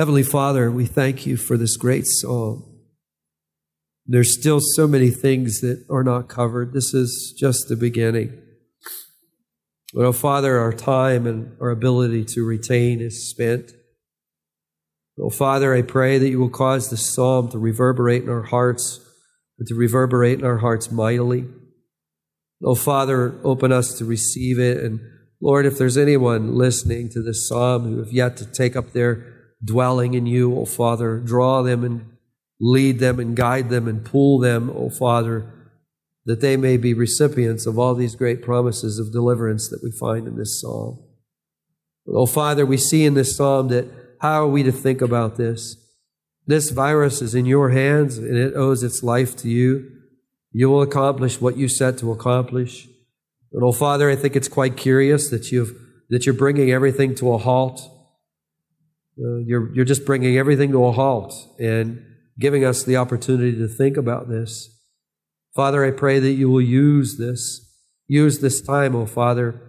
Heavenly 0.00 0.22
Father, 0.22 0.70
we 0.70 0.86
thank 0.86 1.26
you 1.26 1.36
for 1.36 1.58
this 1.58 1.76
great 1.76 2.06
psalm. 2.06 2.64
There's 4.06 4.32
still 4.32 4.60
so 4.62 4.88
many 4.88 5.10
things 5.10 5.60
that 5.60 5.84
are 5.90 6.02
not 6.02 6.26
covered. 6.26 6.72
This 6.72 6.94
is 6.94 7.34
just 7.38 7.68
the 7.68 7.76
beginning. 7.76 8.32
But, 9.92 10.06
oh, 10.06 10.12
Father, 10.12 10.56
our 10.56 10.72
time 10.72 11.26
and 11.26 11.54
our 11.60 11.68
ability 11.68 12.24
to 12.30 12.46
retain 12.46 13.02
is 13.02 13.28
spent. 13.28 13.72
Oh, 15.20 15.28
Father, 15.28 15.74
I 15.74 15.82
pray 15.82 16.16
that 16.16 16.30
you 16.30 16.40
will 16.40 16.48
cause 16.48 16.88
this 16.88 17.04
psalm 17.04 17.50
to 17.50 17.58
reverberate 17.58 18.22
in 18.22 18.30
our 18.30 18.44
hearts, 18.44 19.00
and 19.58 19.68
to 19.68 19.74
reverberate 19.74 20.38
in 20.38 20.46
our 20.46 20.56
hearts 20.56 20.90
mightily. 20.90 21.44
Oh, 22.64 22.74
Father, 22.74 23.38
open 23.44 23.70
us 23.70 23.98
to 23.98 24.06
receive 24.06 24.58
it. 24.58 24.82
And 24.82 25.00
Lord, 25.42 25.66
if 25.66 25.76
there's 25.76 25.98
anyone 25.98 26.54
listening 26.54 27.10
to 27.10 27.22
this 27.22 27.46
psalm 27.46 27.84
who 27.84 27.98
have 27.98 28.14
yet 28.14 28.38
to 28.38 28.46
take 28.50 28.76
up 28.76 28.92
their 28.92 29.36
dwelling 29.62 30.14
in 30.14 30.26
you, 30.26 30.56
O 30.56 30.64
Father, 30.64 31.18
draw 31.18 31.62
them 31.62 31.84
and 31.84 32.06
lead 32.60 32.98
them 32.98 33.18
and 33.18 33.36
guide 33.36 33.70
them 33.70 33.88
and 33.88 34.04
pull 34.04 34.38
them, 34.38 34.70
O 34.70 34.90
Father, 34.90 35.52
that 36.26 36.40
they 36.40 36.56
may 36.56 36.76
be 36.76 36.94
recipients 36.94 37.66
of 37.66 37.78
all 37.78 37.94
these 37.94 38.14
great 38.14 38.42
promises 38.42 38.98
of 38.98 39.12
deliverance 39.12 39.68
that 39.68 39.80
we 39.82 39.90
find 39.90 40.26
in 40.26 40.36
this 40.36 40.60
psalm. 40.60 41.02
O 42.06 42.26
Father, 42.26 42.66
we 42.66 42.76
see 42.76 43.04
in 43.04 43.14
this 43.14 43.36
psalm 43.36 43.68
that 43.68 43.86
how 44.20 44.44
are 44.44 44.48
we 44.48 44.62
to 44.62 44.72
think 44.72 45.00
about 45.00 45.36
this? 45.36 45.76
This 46.46 46.70
virus 46.70 47.22
is 47.22 47.34
in 47.34 47.46
your 47.46 47.70
hands 47.70 48.18
and 48.18 48.36
it 48.36 48.54
owes 48.54 48.82
its 48.82 49.02
life 49.02 49.36
to 49.36 49.48
you. 49.48 49.90
You 50.52 50.68
will 50.68 50.82
accomplish 50.82 51.40
what 51.40 51.56
you 51.56 51.68
set 51.68 51.98
to 51.98 52.12
accomplish. 52.12 52.86
And 53.52 53.62
oh, 53.62 53.72
Father, 53.72 54.10
I 54.10 54.16
think 54.16 54.36
it's 54.36 54.48
quite 54.48 54.76
curious 54.76 55.30
that 55.30 55.50
you've 55.50 55.74
that 56.10 56.26
you're 56.26 56.34
bringing 56.34 56.72
everything 56.72 57.14
to 57.14 57.32
a 57.32 57.38
halt. 57.38 57.80
Uh, 59.22 59.38
you're 59.44 59.74
you're 59.74 59.84
just 59.84 60.06
bringing 60.06 60.38
everything 60.38 60.72
to 60.72 60.84
a 60.84 60.92
halt 60.92 61.34
and 61.58 62.02
giving 62.38 62.64
us 62.64 62.84
the 62.84 62.96
opportunity 62.96 63.56
to 63.56 63.68
think 63.68 63.96
about 63.96 64.28
this. 64.28 64.68
Father, 65.54 65.84
I 65.84 65.90
pray 65.90 66.18
that 66.20 66.32
you 66.32 66.48
will 66.48 66.62
use 66.62 67.18
this, 67.18 67.60
use 68.08 68.38
this 68.38 68.62
time, 68.62 68.94
oh 68.94 69.06
Father, 69.06 69.60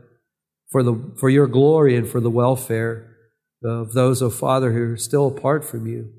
for 0.70 0.84
the 0.84 1.14
for 1.20 1.30
your 1.30 1.48
glory 1.48 1.98
and 1.98 2.08
for 2.08 2.22
the 2.22 2.30
welfare 2.30 3.18
of 3.64 3.94
those, 3.94 4.22
oh 4.22 4.30
Father, 4.30 4.72
who 4.72 4.94
are 4.94 4.98
still 4.98 5.28
apart 5.28 5.66
from 5.66 5.86
you. 5.86 6.14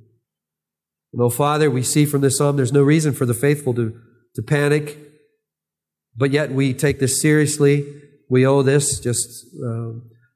And 1.12 1.22
oh 1.22 1.30
Father, 1.30 1.70
we 1.70 1.82
see 1.82 2.04
from 2.04 2.20
this 2.20 2.36
psalm 2.36 2.56
there's 2.56 2.72
no 2.72 2.82
reason 2.82 3.14
for 3.14 3.24
the 3.24 3.34
faithful 3.34 3.72
to 3.74 3.98
to 4.34 4.42
panic, 4.42 4.98
but 6.16 6.32
yet 6.32 6.52
we 6.52 6.74
take 6.74 6.98
this 6.98 7.20
seriously. 7.20 8.00
We 8.28 8.46
owe 8.46 8.62
this 8.62 8.98
just 8.98 9.46
uh, 9.64 9.92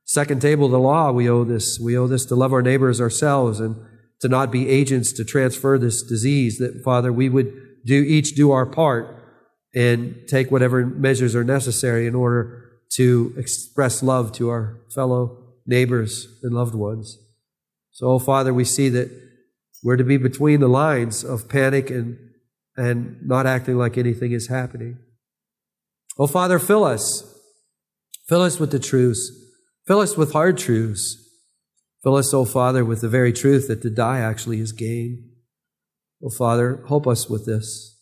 second 0.07 0.41
table 0.41 0.67
of 0.67 0.73
the 0.73 0.79
law. 0.79 1.13
We 1.13 1.29
owe 1.29 1.45
this. 1.45 1.79
We 1.79 1.99
owe 1.99 2.07
this 2.07 2.25
to 2.27 2.35
love 2.35 2.53
our 2.53 2.63
neighbors 2.63 3.01
ourselves 3.01 3.61
and 3.61 3.77
to 4.21 4.29
not 4.29 4.51
be 4.51 4.69
agents 4.71 5.13
to 5.13 5.25
transfer 5.25 5.79
this 5.79 6.03
disease. 6.03 6.59
That 6.59 6.83
Father, 6.83 7.13
we 7.13 7.29
would 7.29 7.53
do 7.85 8.03
each 8.03 8.35
do 8.35 8.51
our 8.53 8.65
part 8.65 9.13
and 9.75 10.17
take 10.27 10.51
whatever 10.51 10.87
measures 10.87 11.37
are 11.37 11.45
necessary 11.45 12.07
in 12.07 12.15
order 12.15 12.63
to 12.95 13.35
express 13.37 14.03
love 14.03 14.33
to 14.33 14.49
our 14.49 14.81
fellow 14.95 15.45
neighbors 15.67 16.29
and 16.43 16.55
loved 16.55 16.75
ones. 16.75 17.19
So, 17.91 18.07
oh 18.07 18.19
Father, 18.19 18.55
we 18.55 18.65
see 18.65 18.89
that 18.91 19.11
we're 19.83 19.97
to 19.97 20.05
be 20.05 20.17
between 20.17 20.61
the 20.61 20.69
lines 20.69 21.25
of 21.25 21.49
panic 21.49 21.91
and, 21.91 22.19
and 22.77 23.19
not 23.23 23.47
acting 23.47 23.77
like 23.77 23.99
anything 23.99 24.33
is 24.33 24.49
happening. 24.49 24.99
Oh 26.19 26.27
Father, 26.27 26.59
fill 26.59 26.85
us. 26.85 27.35
Fill 28.29 28.43
us 28.43 28.59
with 28.59 28.71
the 28.71 28.79
truths. 28.79 29.31
Fill 29.87 30.01
us 30.01 30.17
with 30.17 30.33
hard 30.33 30.59
truths. 30.59 31.17
Fill 32.03 32.17
us, 32.17 32.33
oh 32.35 32.45
Father, 32.45 32.85
with 32.85 33.01
the 33.01 33.09
very 33.09 33.33
truth 33.33 33.69
that 33.69 33.83
to 33.83 33.91
die 33.91 34.19
actually 34.21 34.61
is 34.61 34.73
gain. 34.73 35.31
Oh 36.23 36.31
Father, 36.31 36.85
help 36.89 37.07
us 37.07 37.29
with 37.29 37.47
this. 37.47 37.99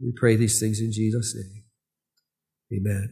We 0.00 0.12
pray 0.16 0.36
these 0.36 0.60
things 0.60 0.80
in 0.80 0.92
Jesus' 0.92 1.34
name. 1.34 1.64
Amen. 2.80 3.06